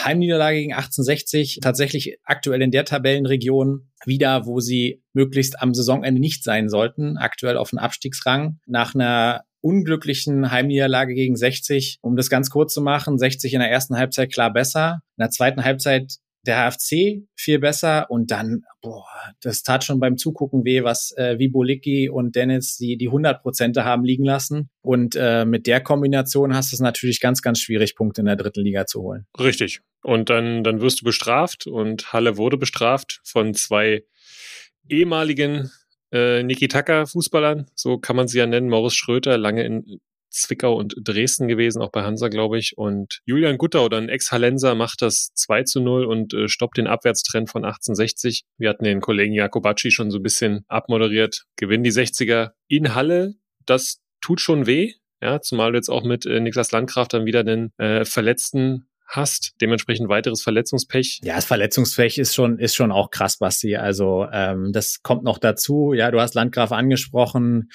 Heimniederlage 0.00 0.58
gegen 0.58 0.72
1860 0.72 1.60
tatsächlich 1.62 2.18
aktuell 2.24 2.62
in 2.62 2.70
der 2.70 2.84
Tabellenregion 2.84 3.90
wieder, 4.04 4.46
wo 4.46 4.60
sie 4.60 5.02
möglichst 5.12 5.60
am 5.60 5.74
Saisonende 5.74 6.20
nicht 6.20 6.44
sein 6.44 6.68
sollten, 6.68 7.16
aktuell 7.16 7.56
auf 7.56 7.70
dem 7.70 7.78
Abstiegsrang. 7.78 8.58
Nach 8.66 8.94
einer 8.94 9.44
unglücklichen 9.60 10.50
Heimniederlage 10.50 11.14
gegen 11.14 11.36
60, 11.36 11.98
um 12.00 12.16
das 12.16 12.30
ganz 12.30 12.50
kurz 12.50 12.72
zu 12.72 12.80
machen, 12.80 13.18
60 13.18 13.54
in 13.54 13.60
der 13.60 13.70
ersten 13.70 13.96
Halbzeit 13.96 14.32
klar 14.32 14.52
besser. 14.52 15.00
In 15.16 15.22
der 15.22 15.30
zweiten 15.30 15.64
Halbzeit 15.64 16.14
der 16.48 16.70
HFC 16.70 17.22
viel 17.36 17.58
besser 17.60 18.10
und 18.10 18.30
dann, 18.30 18.62
boah, 18.82 19.06
das 19.40 19.62
tat 19.62 19.84
schon 19.84 20.00
beim 20.00 20.16
Zugucken 20.16 20.64
weh, 20.64 20.82
was 20.82 21.12
äh, 21.16 21.38
wie 21.38 22.08
und 22.08 22.34
Dennis 22.34 22.76
die 22.76 22.96
die 22.96 23.06
100 23.06 23.42
Prozente 23.42 23.84
haben 23.84 24.04
liegen 24.04 24.24
lassen 24.24 24.70
und 24.82 25.14
äh, 25.16 25.44
mit 25.44 25.66
der 25.66 25.80
Kombination 25.80 26.54
hast 26.54 26.72
du 26.72 26.76
es 26.76 26.80
natürlich 26.80 27.20
ganz, 27.20 27.42
ganz 27.42 27.60
schwierig, 27.60 27.94
Punkte 27.94 28.22
in 28.22 28.26
der 28.26 28.36
dritten 28.36 28.62
Liga 28.62 28.86
zu 28.86 29.02
holen. 29.02 29.26
Richtig. 29.38 29.80
Und 30.02 30.30
dann, 30.30 30.64
dann 30.64 30.80
wirst 30.80 31.00
du 31.00 31.04
bestraft 31.04 31.66
und 31.66 32.12
Halle 32.12 32.36
wurde 32.36 32.56
bestraft 32.56 33.20
von 33.24 33.54
zwei 33.54 34.04
ehemaligen 34.88 35.70
äh, 36.12 36.42
Niki 36.42 36.68
Tucker 36.68 37.06
Fußballern, 37.06 37.66
so 37.74 37.98
kann 37.98 38.16
man 38.16 38.28
sie 38.28 38.38
ja 38.38 38.46
nennen, 38.46 38.68
Morris 38.68 38.94
Schröter, 38.94 39.36
lange 39.36 39.64
in 39.64 40.00
Zwickau 40.42 40.74
und 40.74 40.94
Dresden 41.02 41.48
gewesen, 41.48 41.82
auch 41.82 41.90
bei 41.90 42.02
Hansa, 42.02 42.28
glaube 42.28 42.58
ich. 42.58 42.76
Und 42.76 43.20
Julian 43.24 43.58
Guttau, 43.58 43.88
dann 43.88 44.08
Ex-Hallenser, 44.08 44.74
macht 44.74 45.02
das 45.02 45.32
2 45.34 45.64
zu 45.64 45.80
0 45.80 46.04
und 46.04 46.34
äh, 46.34 46.48
stoppt 46.48 46.78
den 46.78 46.86
Abwärtstrend 46.86 47.50
von 47.50 47.64
1860. 47.64 48.44
Wir 48.56 48.70
hatten 48.70 48.84
den 48.84 49.00
Kollegen 49.00 49.34
Jakobacci 49.34 49.90
schon 49.90 50.10
so 50.10 50.18
ein 50.18 50.22
bisschen 50.22 50.64
abmoderiert. 50.68 51.44
Gewinnen 51.56 51.84
die 51.84 51.92
60er 51.92 52.50
in 52.68 52.94
Halle. 52.94 53.34
Das 53.66 54.00
tut 54.20 54.40
schon 54.40 54.66
weh. 54.66 54.92
Ja, 55.20 55.40
zumal 55.40 55.72
du 55.72 55.78
jetzt 55.78 55.88
auch 55.88 56.04
mit 56.04 56.26
äh, 56.26 56.40
Niklas 56.40 56.70
Landkraft 56.70 57.12
dann 57.12 57.24
wieder 57.24 57.42
den 57.42 57.72
äh, 57.78 58.04
Verletzten 58.04 58.88
hast, 59.08 59.54
dementsprechend 59.60 60.08
weiteres 60.08 60.42
Verletzungspech. 60.42 61.20
Ja, 61.24 61.36
das 61.36 61.46
Verletzungspech 61.46 62.18
ist 62.18 62.34
schon, 62.34 62.58
ist 62.58 62.76
schon 62.76 62.92
auch 62.92 63.10
krass, 63.10 63.38
Basti. 63.38 63.76
Also 63.76 64.26
ähm, 64.30 64.72
das 64.72 65.02
kommt 65.02 65.24
noch 65.24 65.38
dazu. 65.38 65.92
Ja, 65.94 66.10
du 66.10 66.20
hast 66.20 66.34
Landgraf 66.34 66.72
angesprochen. 66.72 67.70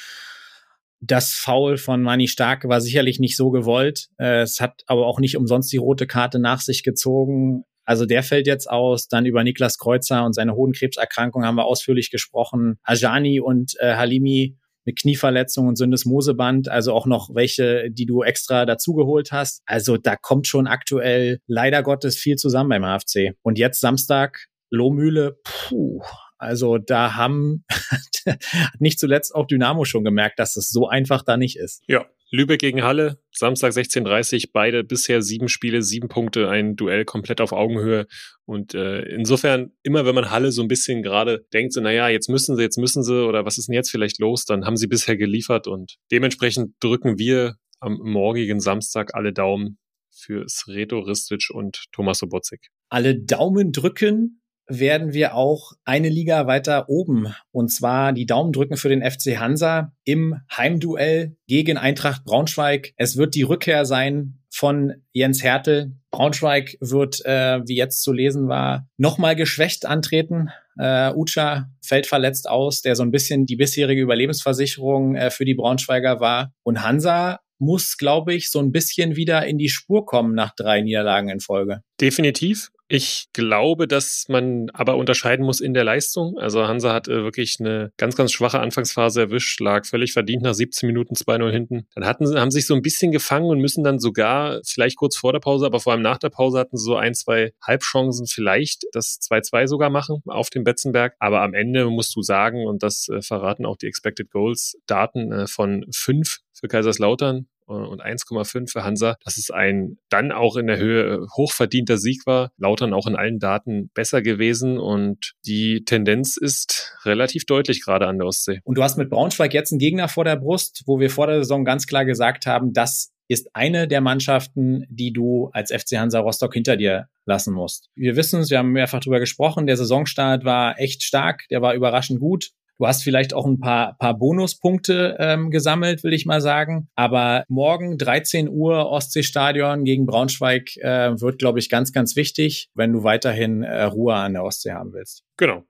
Das 1.05 1.31
Foul 1.31 1.75
von 1.75 2.01
Manni 2.01 2.29
Stark 2.29 2.63
war 2.69 2.79
sicherlich 2.79 3.19
nicht 3.19 3.35
so 3.35 3.51
gewollt. 3.51 4.07
Äh, 4.17 4.43
es 4.43 4.61
hat 4.61 4.83
aber 4.87 5.05
auch 5.05 5.19
nicht 5.19 5.35
umsonst 5.35 5.71
die 5.73 5.77
rote 5.77 6.07
Karte 6.07 6.39
nach 6.39 6.61
sich 6.61 6.81
gezogen. 6.81 7.65
Also 7.83 8.05
der 8.05 8.23
fällt 8.23 8.47
jetzt 8.47 8.69
aus. 8.69 9.09
Dann 9.09 9.25
über 9.25 9.43
Niklas 9.43 9.77
Kreuzer 9.77 10.23
und 10.23 10.31
seine 10.31 10.53
Hodenkrebserkrankung 10.53 11.43
haben 11.43 11.55
wir 11.55 11.65
ausführlich 11.65 12.09
gesprochen. 12.09 12.79
Ajani 12.83 13.41
und 13.41 13.73
äh, 13.79 13.95
Halimi 13.95 14.57
mit 14.85 14.97
Knieverletzung 14.97 15.67
und 15.67 15.77
Syndesmoseband, 15.77 16.69
also 16.69 16.93
auch 16.93 17.05
noch 17.05 17.29
welche, 17.33 17.89
die 17.91 18.05
du 18.05 18.23
extra 18.23 18.65
dazugeholt 18.65 19.33
hast. 19.33 19.61
Also 19.65 19.97
da 19.97 20.15
kommt 20.15 20.47
schon 20.47 20.67
aktuell 20.67 21.39
leider 21.47 21.83
Gottes 21.83 22.17
viel 22.17 22.37
zusammen 22.37 22.69
beim 22.69 22.83
HFC. 22.83 23.35
Und 23.41 23.57
jetzt 23.57 23.81
Samstag 23.81 24.45
Lohmühle, 24.69 25.37
puh, 25.43 26.01
also 26.43 26.77
da 26.77 27.15
haben 27.15 27.65
nicht 28.79 28.99
zuletzt 28.99 29.33
auch 29.33 29.47
Dynamo 29.47 29.85
schon 29.85 30.03
gemerkt, 30.03 30.39
dass 30.39 30.55
es 30.55 30.69
so 30.69 30.87
einfach 30.87 31.23
da 31.23 31.37
nicht 31.37 31.57
ist. 31.57 31.83
Ja, 31.87 32.05
Lübeck 32.33 32.59
gegen 32.59 32.81
Halle, 32.81 33.19
Samstag 33.31 33.73
16.30 33.73 34.49
beide 34.53 34.83
bisher 34.83 35.21
sieben 35.21 35.47
Spiele, 35.49 35.83
sieben 35.83 36.07
Punkte, 36.07 36.49
ein 36.49 36.75
Duell 36.75 37.05
komplett 37.05 37.39
auf 37.39 37.51
Augenhöhe. 37.51 38.07
Und 38.45 38.73
äh, 38.73 39.03
insofern, 39.03 39.71
immer 39.83 40.07
wenn 40.07 40.15
man 40.15 40.31
Halle 40.31 40.51
so 40.51 40.63
ein 40.63 40.67
bisschen 40.67 41.03
gerade 41.03 41.45
denkt, 41.53 41.73
so, 41.73 41.81
naja, 41.81 42.09
jetzt 42.09 42.29
müssen 42.29 42.55
sie, 42.55 42.63
jetzt 42.63 42.79
müssen 42.79 43.03
sie, 43.03 43.23
oder 43.23 43.45
was 43.45 43.59
ist 43.59 43.67
denn 43.67 43.75
jetzt 43.75 43.91
vielleicht 43.91 44.17
los, 44.19 44.45
dann 44.45 44.65
haben 44.65 44.77
sie 44.77 44.87
bisher 44.87 45.15
geliefert 45.15 45.67
und 45.67 45.97
dementsprechend 46.11 46.73
drücken 46.79 47.19
wir 47.19 47.55
am 47.79 47.99
morgigen 48.01 48.59
Samstag 48.59 49.13
alle 49.13 49.31
Daumen 49.31 49.77
für 50.09 50.45
Sreto 50.49 51.01
Ristic 51.01 51.49
und 51.51 51.83
Thomas 51.91 52.17
Sobotzik. 52.17 52.69
Alle 52.89 53.15
Daumen 53.15 53.71
drücken 53.71 54.41
werden 54.67 55.13
wir 55.13 55.35
auch 55.35 55.73
eine 55.85 56.09
Liga 56.09 56.47
weiter 56.47 56.89
oben. 56.89 57.33
Und 57.51 57.69
zwar 57.69 58.13
die 58.13 58.25
Daumen 58.25 58.53
drücken 58.53 58.77
für 58.77 58.89
den 58.89 59.01
FC 59.01 59.39
Hansa 59.39 59.91
im 60.03 60.41
Heimduell 60.55 61.35
gegen 61.47 61.77
Eintracht 61.77 62.23
Braunschweig. 62.23 62.93
Es 62.97 63.17
wird 63.17 63.35
die 63.35 63.43
Rückkehr 63.43 63.85
sein 63.85 64.39
von 64.49 64.93
Jens 65.11 65.43
Hertel. 65.43 65.93
Braunschweig 66.11 66.77
wird, 66.79 67.25
äh, 67.25 67.61
wie 67.65 67.75
jetzt 67.75 68.03
zu 68.03 68.13
lesen 68.13 68.47
war, 68.47 68.87
nochmal 68.97 69.35
geschwächt 69.35 69.85
antreten. 69.85 70.49
Äh, 70.77 71.11
Ucha 71.13 71.69
fällt 71.81 72.05
verletzt 72.05 72.47
aus, 72.47 72.81
der 72.81 72.95
so 72.95 73.03
ein 73.03 73.11
bisschen 73.11 73.45
die 73.45 73.55
bisherige 73.55 74.01
Überlebensversicherung 74.01 75.15
äh, 75.15 75.31
für 75.31 75.45
die 75.45 75.55
Braunschweiger 75.55 76.19
war. 76.19 76.53
Und 76.63 76.83
Hansa 76.83 77.39
muss, 77.59 77.97
glaube 77.97 78.33
ich, 78.33 78.51
so 78.51 78.59
ein 78.59 78.71
bisschen 78.71 79.15
wieder 79.15 79.45
in 79.45 79.57
die 79.57 79.69
Spur 79.69 80.05
kommen 80.05 80.35
nach 80.35 80.53
drei 80.55 80.81
Niederlagen 80.81 81.29
in 81.29 81.39
Folge. 81.39 81.81
Definitiv. 81.99 82.69
Ich 82.95 83.29
glaube, 83.33 83.87
dass 83.87 84.25
man 84.29 84.69
aber 84.71 84.97
unterscheiden 84.97 85.43
muss 85.43 85.61
in 85.61 85.73
der 85.73 85.83
Leistung. 85.83 86.37
Also 86.37 86.67
Hansa 86.67 86.93
hat 86.93 87.07
äh, 87.07 87.23
wirklich 87.23 87.59
eine 87.59 87.91
ganz, 87.97 88.15
ganz 88.15 88.31
schwache 88.31 88.59
Anfangsphase 88.59 89.21
erwischt, 89.21 89.59
lag 89.61 89.87
völlig 89.87 90.13
verdient 90.13 90.43
nach 90.43 90.53
17 90.53 90.85
Minuten 90.85 91.15
2-0 91.15 91.49
hinten. 91.49 91.87
Dann 91.95 92.05
hatten 92.05 92.27
sie, 92.27 92.39
haben 92.39 92.51
sich 92.51 92.67
so 92.67 92.75
ein 92.75 92.83
bisschen 92.83 93.11
gefangen 93.11 93.47
und 93.47 93.57
müssen 93.57 93.83
dann 93.83 93.97
sogar, 93.97 94.61
vielleicht 94.63 94.97
kurz 94.97 95.17
vor 95.17 95.33
der 95.33 95.39
Pause, 95.39 95.65
aber 95.65 95.79
vor 95.79 95.93
allem 95.93 96.03
nach 96.03 96.19
der 96.19 96.29
Pause 96.29 96.59
hatten 96.59 96.77
sie 96.77 96.85
so 96.85 96.95
ein, 96.95 97.15
zwei 97.15 97.53
Halbchancen 97.63 98.27
vielleicht 98.27 98.83
das 98.91 99.17
2-2 99.27 99.65
sogar 99.65 99.89
machen 99.89 100.21
auf 100.27 100.51
dem 100.51 100.63
Betzenberg. 100.63 101.15
Aber 101.17 101.41
am 101.41 101.55
Ende 101.55 101.87
musst 101.87 102.15
du 102.15 102.21
sagen, 102.21 102.67
und 102.67 102.83
das 102.83 103.09
äh, 103.09 103.23
verraten 103.23 103.65
auch 103.65 103.77
die 103.77 103.87
Expected 103.87 104.29
Goals 104.29 104.77
Daten 104.85 105.31
äh, 105.31 105.47
von 105.47 105.83
fünf 105.91 106.41
für 106.53 106.67
Kaiserslautern 106.67 107.47
und 107.65 108.03
1,5 108.03 108.71
für 108.71 108.83
Hansa, 108.83 109.15
dass 109.23 109.37
es 109.37 109.51
ein 109.51 109.97
dann 110.09 110.31
auch 110.31 110.55
in 110.55 110.67
der 110.67 110.77
Höhe 110.77 111.15
äh, 111.15 111.19
hochverdienter 111.35 111.97
Sieg 111.97 112.25
war. 112.25 112.51
Lautern 112.57 112.93
auch 112.93 113.07
in 113.07 113.15
allen 113.15 113.39
Daten 113.39 113.89
besser 113.93 114.21
gewesen 114.21 114.77
und 114.77 115.33
die 115.45 115.83
Tendenz 115.85 116.37
ist 116.37 116.95
relativ 117.05 117.45
deutlich 117.45 117.83
gerade 117.83 118.07
an 118.07 118.17
der 118.17 118.27
Ostsee. 118.27 118.59
Und 118.63 118.77
du 118.77 118.83
hast 118.83 118.97
mit 118.97 119.09
Braunschweig 119.09 119.53
jetzt 119.53 119.71
einen 119.71 119.79
Gegner 119.79 120.07
vor 120.07 120.25
der 120.25 120.35
Brust, 120.35 120.83
wo 120.85 120.99
wir 120.99 121.09
vor 121.09 121.27
der 121.27 121.37
Saison 121.37 121.65
ganz 121.65 121.87
klar 121.87 122.05
gesagt 122.05 122.45
haben, 122.45 122.73
das 122.73 123.13
ist 123.27 123.55
eine 123.55 123.87
der 123.87 124.01
Mannschaften, 124.01 124.85
die 124.89 125.13
du 125.13 125.49
als 125.53 125.71
FC 125.71 125.97
Hansa 125.97 126.19
Rostock 126.19 126.53
hinter 126.53 126.77
dir 126.77 127.07
lassen 127.25 127.53
musst. 127.53 127.89
Wir 127.95 128.15
wissen 128.15 128.41
es, 128.41 128.49
wir 128.49 128.57
haben 128.57 128.71
mehrfach 128.71 128.99
darüber 128.99 129.19
gesprochen, 129.19 129.65
der 129.65 129.77
Saisonstart 129.77 130.43
war 130.43 130.79
echt 130.79 131.03
stark, 131.03 131.47
der 131.49 131.61
war 131.61 131.73
überraschend 131.73 132.19
gut. 132.19 132.51
Du 132.83 132.87
hast 132.87 133.01
vielleicht 133.01 133.33
auch 133.33 133.45
ein 133.45 133.61
paar, 133.61 133.95
paar 133.97 134.13
Bonuspunkte 134.13 135.15
ähm, 135.17 135.51
gesammelt, 135.51 136.03
will 136.03 136.11
ich 136.11 136.25
mal 136.25 136.41
sagen. 136.41 136.89
Aber 136.95 137.45
morgen 137.47 137.97
13 137.97 138.49
Uhr 138.49 138.89
Ostseestadion 138.89 139.85
gegen 139.85 140.05
Braunschweig 140.05 140.75
äh, 140.81 141.17
wird, 141.21 141.39
glaube 141.39 141.59
ich, 141.59 141.69
ganz, 141.69 141.93
ganz 141.93 142.17
wichtig, 142.17 142.69
wenn 142.75 142.91
du 142.91 143.03
weiterhin 143.03 143.63
äh, 143.63 143.83
Ruhe 143.83 144.15
an 144.15 144.33
der 144.33 144.43
Ostsee 144.43 144.73
haben 144.73 144.91
willst. 144.91 145.23
Genau 145.37 145.63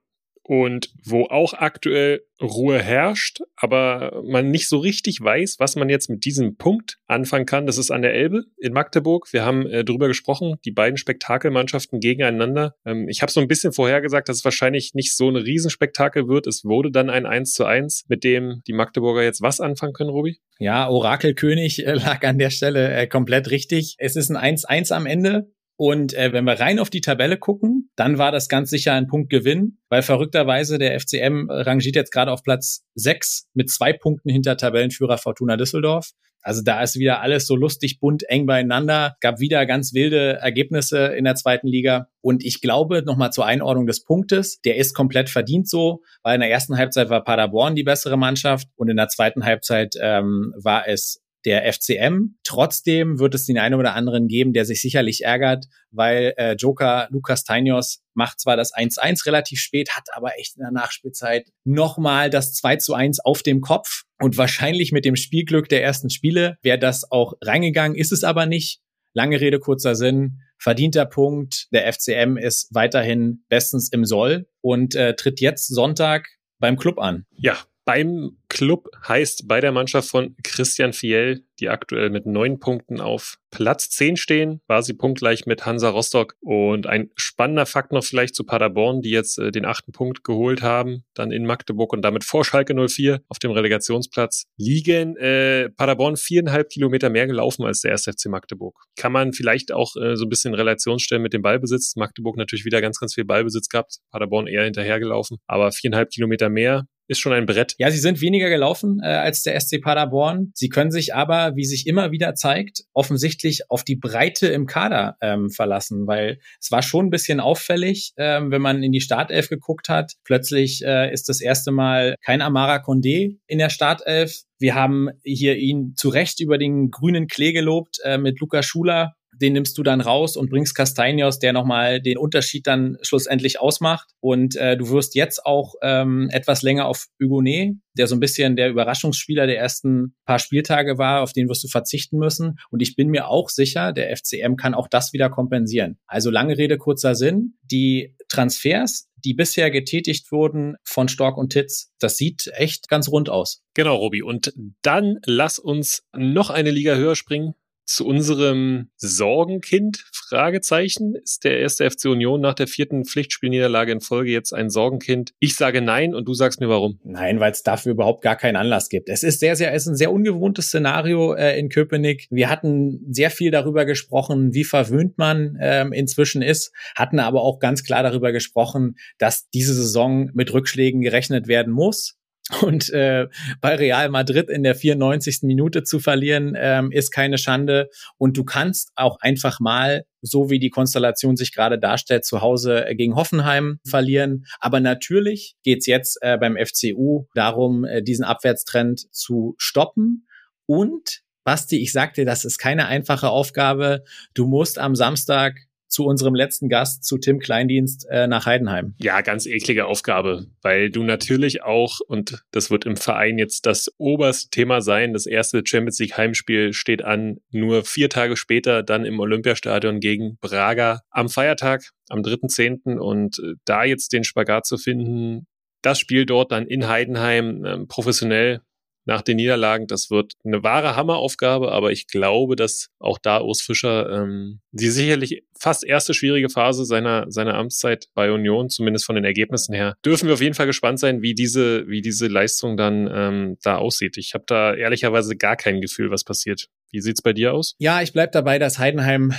und 0.44 0.90
wo 1.04 1.24
auch 1.24 1.54
aktuell 1.54 2.20
Ruhe 2.40 2.80
herrscht, 2.80 3.40
aber 3.56 4.22
man 4.24 4.50
nicht 4.50 4.68
so 4.68 4.78
richtig 4.78 5.20
weiß, 5.20 5.56
was 5.58 5.76
man 5.76 5.88
jetzt 5.88 6.10
mit 6.10 6.24
diesem 6.24 6.56
Punkt 6.56 6.98
anfangen 7.06 7.46
kann. 7.46 7.66
Das 7.66 7.78
ist 7.78 7.90
an 7.90 8.02
der 8.02 8.12
Elbe 8.12 8.44
in 8.58 8.72
Magdeburg. 8.72 9.32
Wir 9.32 9.44
haben 9.44 9.66
äh, 9.66 9.84
darüber 9.84 10.08
gesprochen, 10.08 10.56
die 10.64 10.72
beiden 10.72 10.96
Spektakelmannschaften 10.96 12.00
gegeneinander. 12.00 12.74
Ähm, 12.84 13.08
ich 13.08 13.22
habe 13.22 13.32
so 13.32 13.40
ein 13.40 13.48
bisschen 13.48 13.72
vorhergesagt, 13.72 14.28
dass 14.28 14.38
es 14.38 14.44
wahrscheinlich 14.44 14.94
nicht 14.94 15.16
so 15.16 15.28
ein 15.28 15.36
Riesenspektakel 15.36 16.28
wird. 16.28 16.46
Es 16.46 16.64
wurde 16.64 16.90
dann 16.90 17.08
ein 17.08 17.24
1 17.24 17.52
zu 17.52 17.64
1, 17.64 18.04
mit 18.08 18.24
dem 18.24 18.62
die 18.66 18.72
Magdeburger 18.72 19.22
jetzt 19.22 19.40
was 19.40 19.60
anfangen 19.60 19.94
können, 19.94 20.10
Robi? 20.10 20.38
Ja, 20.58 20.88
Orakelkönig 20.88 21.86
äh, 21.86 21.92
lag 21.94 22.22
an 22.24 22.38
der 22.38 22.50
Stelle 22.50 22.92
äh, 22.94 23.06
komplett 23.06 23.50
richtig. 23.50 23.96
Es 23.98 24.16
ist 24.16 24.30
ein 24.30 24.56
1-1 24.56 24.92
am 24.92 25.06
Ende. 25.06 25.52
Und 25.76 26.14
äh, 26.14 26.32
wenn 26.32 26.44
wir 26.44 26.60
rein 26.60 26.78
auf 26.78 26.90
die 26.90 27.00
Tabelle 27.00 27.36
gucken, 27.36 27.90
dann 27.96 28.18
war 28.18 28.30
das 28.30 28.48
ganz 28.48 28.70
sicher 28.70 28.92
ein 28.92 29.08
Punktgewinn, 29.08 29.78
weil 29.88 30.02
verrückterweise 30.02 30.78
der 30.78 30.98
FCM 30.98 31.48
rangiert 31.50 31.96
jetzt 31.96 32.12
gerade 32.12 32.30
auf 32.30 32.42
Platz 32.42 32.84
6 32.94 33.48
mit 33.54 33.70
zwei 33.70 33.92
Punkten 33.92 34.30
hinter 34.30 34.56
Tabellenführer 34.56 35.18
Fortuna 35.18 35.56
Düsseldorf. 35.56 36.10
Also 36.44 36.60
da 36.62 36.82
ist 36.82 36.98
wieder 36.98 37.22
alles 37.22 37.46
so 37.46 37.56
lustig 37.56 38.00
bunt 38.00 38.22
eng 38.28 38.44
beieinander. 38.44 39.16
Gab 39.20 39.40
wieder 39.40 39.64
ganz 39.64 39.94
wilde 39.94 40.34
Ergebnisse 40.34 41.06
in 41.06 41.24
der 41.24 41.36
zweiten 41.36 41.66
Liga. 41.66 42.08
Und 42.20 42.44
ich 42.44 42.60
glaube, 42.60 43.02
nochmal 43.02 43.32
zur 43.32 43.46
Einordnung 43.46 43.86
des 43.86 44.04
Punktes, 44.04 44.60
der 44.60 44.76
ist 44.76 44.94
komplett 44.94 45.30
verdient 45.30 45.68
so, 45.68 46.02
weil 46.22 46.34
in 46.34 46.42
der 46.42 46.50
ersten 46.50 46.76
Halbzeit 46.76 47.08
war 47.08 47.24
Paderborn 47.24 47.74
die 47.74 47.82
bessere 47.82 48.18
Mannschaft 48.18 48.68
und 48.76 48.90
in 48.90 48.96
der 48.96 49.08
zweiten 49.08 49.44
Halbzeit 49.44 49.94
ähm, 50.00 50.52
war 50.62 50.86
es 50.86 51.23
der 51.44 51.70
FCM. 51.72 52.36
Trotzdem 52.42 53.18
wird 53.18 53.34
es 53.34 53.44
den 53.44 53.58
einen 53.58 53.74
oder 53.74 53.94
anderen 53.94 54.28
geben, 54.28 54.52
der 54.52 54.64
sich 54.64 54.80
sicherlich 54.80 55.24
ärgert, 55.24 55.66
weil 55.90 56.34
äh, 56.36 56.54
Joker 56.54 57.08
Lukas 57.10 57.44
Tainios 57.44 58.02
macht 58.14 58.40
zwar 58.40 58.56
das 58.56 58.72
1-1 58.74 59.26
relativ 59.26 59.60
spät, 59.60 59.90
hat 59.90 60.08
aber 60.14 60.38
echt 60.38 60.56
in 60.56 60.62
der 60.62 60.70
Nachspielzeit 60.70 61.48
nochmal 61.64 62.30
das 62.30 62.54
2 62.54 62.78
1 62.94 63.20
auf 63.20 63.42
dem 63.42 63.60
Kopf. 63.60 64.04
Und 64.20 64.38
wahrscheinlich 64.38 64.92
mit 64.92 65.04
dem 65.04 65.16
Spielglück 65.16 65.68
der 65.68 65.82
ersten 65.82 66.10
Spiele 66.10 66.56
wäre 66.62 66.78
das 66.78 67.10
auch 67.10 67.34
reingegangen, 67.42 67.96
ist 67.96 68.12
es 68.12 68.24
aber 68.24 68.46
nicht. 68.46 68.80
Lange 69.12 69.40
Rede, 69.40 69.60
kurzer 69.60 69.94
Sinn. 69.94 70.40
Verdienter 70.58 71.06
Punkt. 71.06 71.68
Der 71.72 71.92
FCM 71.92 72.36
ist 72.36 72.68
weiterhin 72.72 73.44
bestens 73.48 73.90
im 73.92 74.04
Soll 74.04 74.48
und 74.60 74.94
äh, 74.94 75.14
tritt 75.14 75.40
jetzt 75.40 75.68
Sonntag 75.68 76.26
beim 76.58 76.76
Club 76.76 76.98
an. 76.98 77.26
Ja, 77.30 77.58
beim 77.84 78.38
Club 78.48 78.88
heißt 79.06 79.48
bei 79.48 79.60
der 79.60 79.72
Mannschaft 79.72 80.08
von 80.08 80.36
Christian 80.42 80.92
Fiel, 80.92 81.44
die 81.58 81.68
aktuell 81.68 82.10
mit 82.10 82.24
neun 82.24 82.58
Punkten 82.60 83.00
auf 83.00 83.36
Platz 83.50 83.90
zehn 83.90 84.16
stehen, 84.16 84.60
war 84.66 84.82
sie 84.82 84.94
punktgleich 84.94 85.46
mit 85.46 85.66
Hansa 85.66 85.88
Rostock. 85.88 86.34
Und 86.40 86.86
ein 86.86 87.10
spannender 87.16 87.66
Fakt 87.66 87.92
noch 87.92 88.04
vielleicht 88.04 88.34
zu 88.34 88.44
Paderborn, 88.44 89.02
die 89.02 89.10
jetzt 89.10 89.38
äh, 89.38 89.50
den 89.50 89.64
achten 89.64 89.92
Punkt 89.92 90.24
geholt 90.24 90.62
haben, 90.62 91.04
dann 91.14 91.30
in 91.30 91.46
Magdeburg 91.46 91.92
und 91.92 92.02
damit 92.02 92.24
vor 92.24 92.44
Schalke 92.44 92.74
04 92.74 93.22
auf 93.28 93.38
dem 93.38 93.50
Relegationsplatz 93.50 94.46
liegen. 94.56 95.16
Äh, 95.16 95.70
Paderborn 95.70 96.16
viereinhalb 96.16 96.70
Kilometer 96.70 97.10
mehr 97.10 97.26
gelaufen 97.26 97.64
als 97.64 97.80
der 97.80 97.92
1. 97.92 98.04
FC 98.04 98.26
Magdeburg. 98.26 98.76
Kann 98.96 99.12
man 99.12 99.32
vielleicht 99.32 99.72
auch 99.72 99.94
äh, 99.96 100.16
so 100.16 100.24
ein 100.24 100.28
bisschen 100.28 100.52
in 100.52 100.58
Relation 100.58 100.98
stellen 100.98 101.22
mit 101.22 101.32
dem 101.32 101.42
Ballbesitz. 101.42 101.96
Magdeburg 101.96 102.36
natürlich 102.36 102.64
wieder 102.64 102.80
ganz, 102.80 102.98
ganz 102.98 103.14
viel 103.14 103.24
Ballbesitz 103.24 103.68
gehabt, 103.68 103.98
Paderborn 104.10 104.46
eher 104.46 104.64
hinterhergelaufen, 104.64 105.38
aber 105.46 105.70
viereinhalb 105.72 106.10
Kilometer 106.10 106.48
mehr 106.48 106.86
ist 107.06 107.18
schon 107.18 107.32
ein 107.32 107.46
Brett. 107.46 107.74
Ja, 107.78 107.90
sie 107.90 107.98
sind 107.98 108.20
weniger 108.20 108.48
gelaufen 108.48 109.00
äh, 109.02 109.06
als 109.06 109.42
der 109.42 109.58
SC 109.60 109.80
Paderborn. 109.80 110.52
Sie 110.54 110.68
können 110.68 110.90
sich 110.90 111.14
aber, 111.14 111.56
wie 111.56 111.64
sich 111.64 111.86
immer 111.86 112.12
wieder 112.12 112.34
zeigt, 112.34 112.84
offensichtlich 112.92 113.70
auf 113.70 113.84
die 113.84 113.96
Breite 113.96 114.48
im 114.48 114.66
Kader 114.66 115.16
ähm, 115.20 115.50
verlassen, 115.50 116.06
weil 116.06 116.38
es 116.60 116.70
war 116.70 116.82
schon 116.82 117.06
ein 117.06 117.10
bisschen 117.10 117.40
auffällig, 117.40 118.12
ähm, 118.16 118.50
wenn 118.50 118.62
man 118.62 118.82
in 118.82 118.92
die 118.92 119.00
Startelf 119.00 119.48
geguckt 119.48 119.88
hat. 119.88 120.14
Plötzlich 120.24 120.82
äh, 120.84 121.12
ist 121.12 121.28
das 121.28 121.40
erste 121.40 121.72
Mal 121.72 122.16
kein 122.24 122.42
Amara 122.42 122.76
Condé 122.76 123.38
in 123.46 123.58
der 123.58 123.70
Startelf. 123.70 124.42
Wir 124.58 124.74
haben 124.74 125.10
hier 125.22 125.56
ihn 125.56 125.94
zu 125.96 126.08
Recht 126.08 126.40
über 126.40 126.58
den 126.58 126.90
grünen 126.90 127.26
Klee 127.26 127.52
gelobt 127.52 127.98
äh, 128.04 128.18
mit 128.18 128.40
Luca 128.40 128.62
Schuler, 128.62 129.14
den 129.40 129.52
nimmst 129.52 129.76
du 129.78 129.82
dann 129.82 130.00
raus 130.00 130.36
und 130.36 130.50
bringst 130.50 130.74
Castanios, 130.74 131.38
der 131.38 131.52
nochmal 131.52 132.00
den 132.00 132.18
Unterschied 132.18 132.66
dann 132.66 132.96
schlussendlich 133.02 133.60
ausmacht. 133.60 134.08
Und 134.20 134.56
äh, 134.56 134.76
du 134.76 134.90
wirst 134.90 135.14
jetzt 135.14 135.44
auch 135.44 135.74
ähm, 135.82 136.28
etwas 136.30 136.62
länger 136.62 136.86
auf 136.86 137.06
Hugonet, 137.22 137.76
der 137.96 138.06
so 138.06 138.16
ein 138.16 138.20
bisschen 138.20 138.56
der 138.56 138.70
Überraschungsspieler 138.70 139.46
der 139.46 139.58
ersten 139.58 140.14
paar 140.24 140.38
Spieltage 140.38 140.98
war, 140.98 141.22
auf 141.22 141.32
den 141.32 141.48
wirst 141.48 141.64
du 141.64 141.68
verzichten 141.68 142.18
müssen. 142.18 142.58
Und 142.70 142.82
ich 142.82 142.96
bin 142.96 143.08
mir 143.08 143.28
auch 143.28 143.48
sicher, 143.48 143.92
der 143.92 144.14
FCM 144.16 144.56
kann 144.56 144.74
auch 144.74 144.88
das 144.88 145.12
wieder 145.12 145.30
kompensieren. 145.30 145.98
Also 146.06 146.30
lange 146.30 146.58
Rede, 146.58 146.78
kurzer 146.78 147.14
Sinn. 147.14 147.54
Die 147.62 148.16
Transfers, 148.28 149.08
die 149.16 149.34
bisher 149.34 149.70
getätigt 149.70 150.30
wurden 150.32 150.76
von 150.82 151.08
Stork 151.08 151.36
und 151.36 151.50
Titz, 151.50 151.92
das 151.98 152.16
sieht 152.16 152.50
echt 152.54 152.88
ganz 152.88 153.08
rund 153.08 153.30
aus. 153.30 153.62
Genau, 153.74 153.96
Robi. 153.96 154.22
Und 154.22 154.52
dann 154.82 155.18
lass 155.24 155.58
uns 155.58 156.04
noch 156.14 156.50
eine 156.50 156.70
Liga 156.70 156.94
höher 156.94 157.16
springen 157.16 157.54
zu 157.84 158.06
unserem 158.06 158.90
Sorgenkind? 158.96 160.04
Fragezeichen. 160.12 161.14
Ist 161.14 161.44
der 161.44 161.60
erste 161.60 161.88
FC 161.90 162.06
Union 162.06 162.40
nach 162.40 162.54
der 162.54 162.66
vierten 162.66 163.04
Pflichtspielniederlage 163.04 163.92
in 163.92 164.00
Folge 164.00 164.30
jetzt 164.30 164.52
ein 164.52 164.70
Sorgenkind? 164.70 165.32
Ich 165.38 165.56
sage 165.56 165.80
nein 165.80 166.14
und 166.14 166.26
du 166.26 166.34
sagst 166.34 166.60
mir 166.60 166.68
warum. 166.68 166.98
Nein, 167.04 167.40
weil 167.40 167.52
es 167.52 167.62
dafür 167.62 167.92
überhaupt 167.92 168.22
gar 168.22 168.36
keinen 168.36 168.56
Anlass 168.56 168.88
gibt. 168.88 169.08
Es 169.08 169.22
ist 169.22 169.40
sehr, 169.40 169.56
sehr, 169.56 169.72
es 169.72 169.82
ist 169.82 169.88
ein 169.92 169.96
sehr 169.96 170.12
ungewohntes 170.12 170.66
Szenario 170.66 171.34
äh, 171.34 171.58
in 171.58 171.68
Köpenick. 171.68 172.26
Wir 172.30 172.50
hatten 172.50 173.00
sehr 173.10 173.30
viel 173.30 173.50
darüber 173.50 173.84
gesprochen, 173.84 174.54
wie 174.54 174.64
verwöhnt 174.64 175.18
man 175.18 175.58
ähm, 175.60 175.92
inzwischen 175.92 176.42
ist, 176.42 176.72
hatten 176.96 177.18
aber 177.18 177.42
auch 177.42 177.58
ganz 177.58 177.84
klar 177.84 178.02
darüber 178.02 178.32
gesprochen, 178.32 178.96
dass 179.18 179.48
diese 179.50 179.74
Saison 179.74 180.30
mit 180.34 180.52
Rückschlägen 180.52 181.00
gerechnet 181.00 181.48
werden 181.48 181.72
muss. 181.72 182.18
Und 182.60 182.90
äh, 182.90 183.26
bei 183.62 183.74
Real 183.74 184.10
Madrid 184.10 184.50
in 184.50 184.62
der 184.62 184.74
94. 184.74 185.40
Minute 185.42 185.82
zu 185.82 185.98
verlieren, 185.98 186.54
ähm, 186.56 186.92
ist 186.92 187.10
keine 187.10 187.38
Schande. 187.38 187.88
Und 188.18 188.36
du 188.36 188.44
kannst 188.44 188.90
auch 188.96 189.18
einfach 189.20 189.60
mal, 189.60 190.04
so 190.20 190.50
wie 190.50 190.58
die 190.58 190.68
Konstellation 190.68 191.36
sich 191.36 191.54
gerade 191.54 191.78
darstellt, 191.78 192.26
zu 192.26 192.42
Hause 192.42 192.86
äh, 192.86 192.94
gegen 192.94 193.14
Hoffenheim 193.16 193.78
verlieren. 193.88 194.44
Aber 194.60 194.80
natürlich 194.80 195.56
geht's 195.62 195.86
jetzt 195.86 196.18
äh, 196.20 196.36
beim 196.36 196.58
FCU 196.58 197.26
darum, 197.34 197.84
äh, 197.86 198.02
diesen 198.02 198.24
Abwärtstrend 198.24 199.06
zu 199.10 199.54
stoppen. 199.56 200.26
Und 200.66 201.22
Basti, 201.44 201.80
ich 201.80 201.92
sagte, 201.92 202.24
das 202.24 202.44
ist 202.44 202.58
keine 202.58 202.86
einfache 202.86 203.28
Aufgabe. 203.28 204.04
Du 204.34 204.46
musst 204.46 204.78
am 204.78 204.94
Samstag 204.94 205.56
zu 205.94 206.04
unserem 206.06 206.34
letzten 206.34 206.68
Gast, 206.68 207.04
zu 207.04 207.18
Tim 207.18 207.38
Kleindienst 207.38 208.06
äh, 208.10 208.26
nach 208.26 208.46
Heidenheim. 208.46 208.94
Ja, 208.98 209.20
ganz 209.20 209.46
eklige 209.46 209.86
Aufgabe, 209.86 210.46
weil 210.60 210.90
du 210.90 211.04
natürlich 211.04 211.62
auch, 211.62 212.00
und 212.08 212.42
das 212.50 212.68
wird 212.68 212.84
im 212.84 212.96
Verein 212.96 213.38
jetzt 213.38 213.64
das 213.64 213.88
oberste 213.96 214.50
Thema 214.50 214.80
sein, 214.80 215.12
das 215.12 215.26
erste 215.26 215.62
Champions 215.64 216.00
League 216.00 216.16
Heimspiel 216.16 216.72
steht 216.72 217.04
an, 217.04 217.36
nur 217.52 217.84
vier 217.84 218.10
Tage 218.10 218.36
später 218.36 218.82
dann 218.82 219.04
im 219.04 219.20
Olympiastadion 219.20 220.00
gegen 220.00 220.36
Braga 220.40 221.02
am 221.10 221.28
Feiertag, 221.28 221.84
am 222.08 222.22
3.10. 222.22 222.98
Und 222.98 223.38
äh, 223.38 223.54
da 223.64 223.84
jetzt 223.84 224.12
den 224.12 224.24
Spagat 224.24 224.66
zu 224.66 224.78
finden, 224.78 225.46
das 225.80 226.00
Spiel 226.00 226.26
dort 226.26 226.50
dann 226.50 226.66
in 226.66 226.88
Heidenheim 226.88 227.64
äh, 227.64 227.86
professionell 227.86 228.62
nach 229.04 229.22
den 229.22 229.36
Niederlagen. 229.36 229.86
Das 229.86 230.10
wird 230.10 230.32
eine 230.44 230.62
wahre 230.62 230.96
Hammeraufgabe, 230.96 231.72
aber 231.72 231.92
ich 231.92 232.06
glaube, 232.06 232.56
dass 232.56 232.88
auch 232.98 233.18
da 233.18 233.40
Urs 233.40 233.60
Fischer 233.60 234.10
ähm, 234.10 234.60
die 234.72 234.88
sicherlich 234.88 235.44
fast 235.58 235.84
erste 235.84 236.14
schwierige 236.14 236.48
Phase 236.48 236.84
seiner, 236.84 237.30
seiner 237.30 237.54
Amtszeit 237.54 238.08
bei 238.14 238.32
Union, 238.32 238.68
zumindest 238.68 239.06
von 239.06 239.14
den 239.14 239.24
Ergebnissen 239.24 239.74
her, 239.74 239.94
dürfen 240.04 240.26
wir 240.26 240.34
auf 240.34 240.40
jeden 240.40 240.54
Fall 240.54 240.66
gespannt 240.66 240.98
sein, 240.98 241.22
wie 241.22 241.34
diese, 241.34 241.86
wie 241.88 242.02
diese 242.02 242.26
Leistung 242.26 242.76
dann 242.76 243.08
ähm, 243.12 243.58
da 243.62 243.76
aussieht. 243.76 244.16
Ich 244.16 244.34
habe 244.34 244.44
da 244.46 244.74
ehrlicherweise 244.74 245.36
gar 245.36 245.56
kein 245.56 245.80
Gefühl, 245.80 246.10
was 246.10 246.24
passiert. 246.24 246.68
Wie 246.90 247.00
sieht's 247.00 247.22
bei 247.22 247.32
dir 247.32 247.54
aus? 247.54 247.74
Ja, 247.78 248.02
ich 248.02 248.12
bleib 248.12 248.32
dabei, 248.32 248.58
dass 248.58 248.78
Heidenheim 248.78 249.32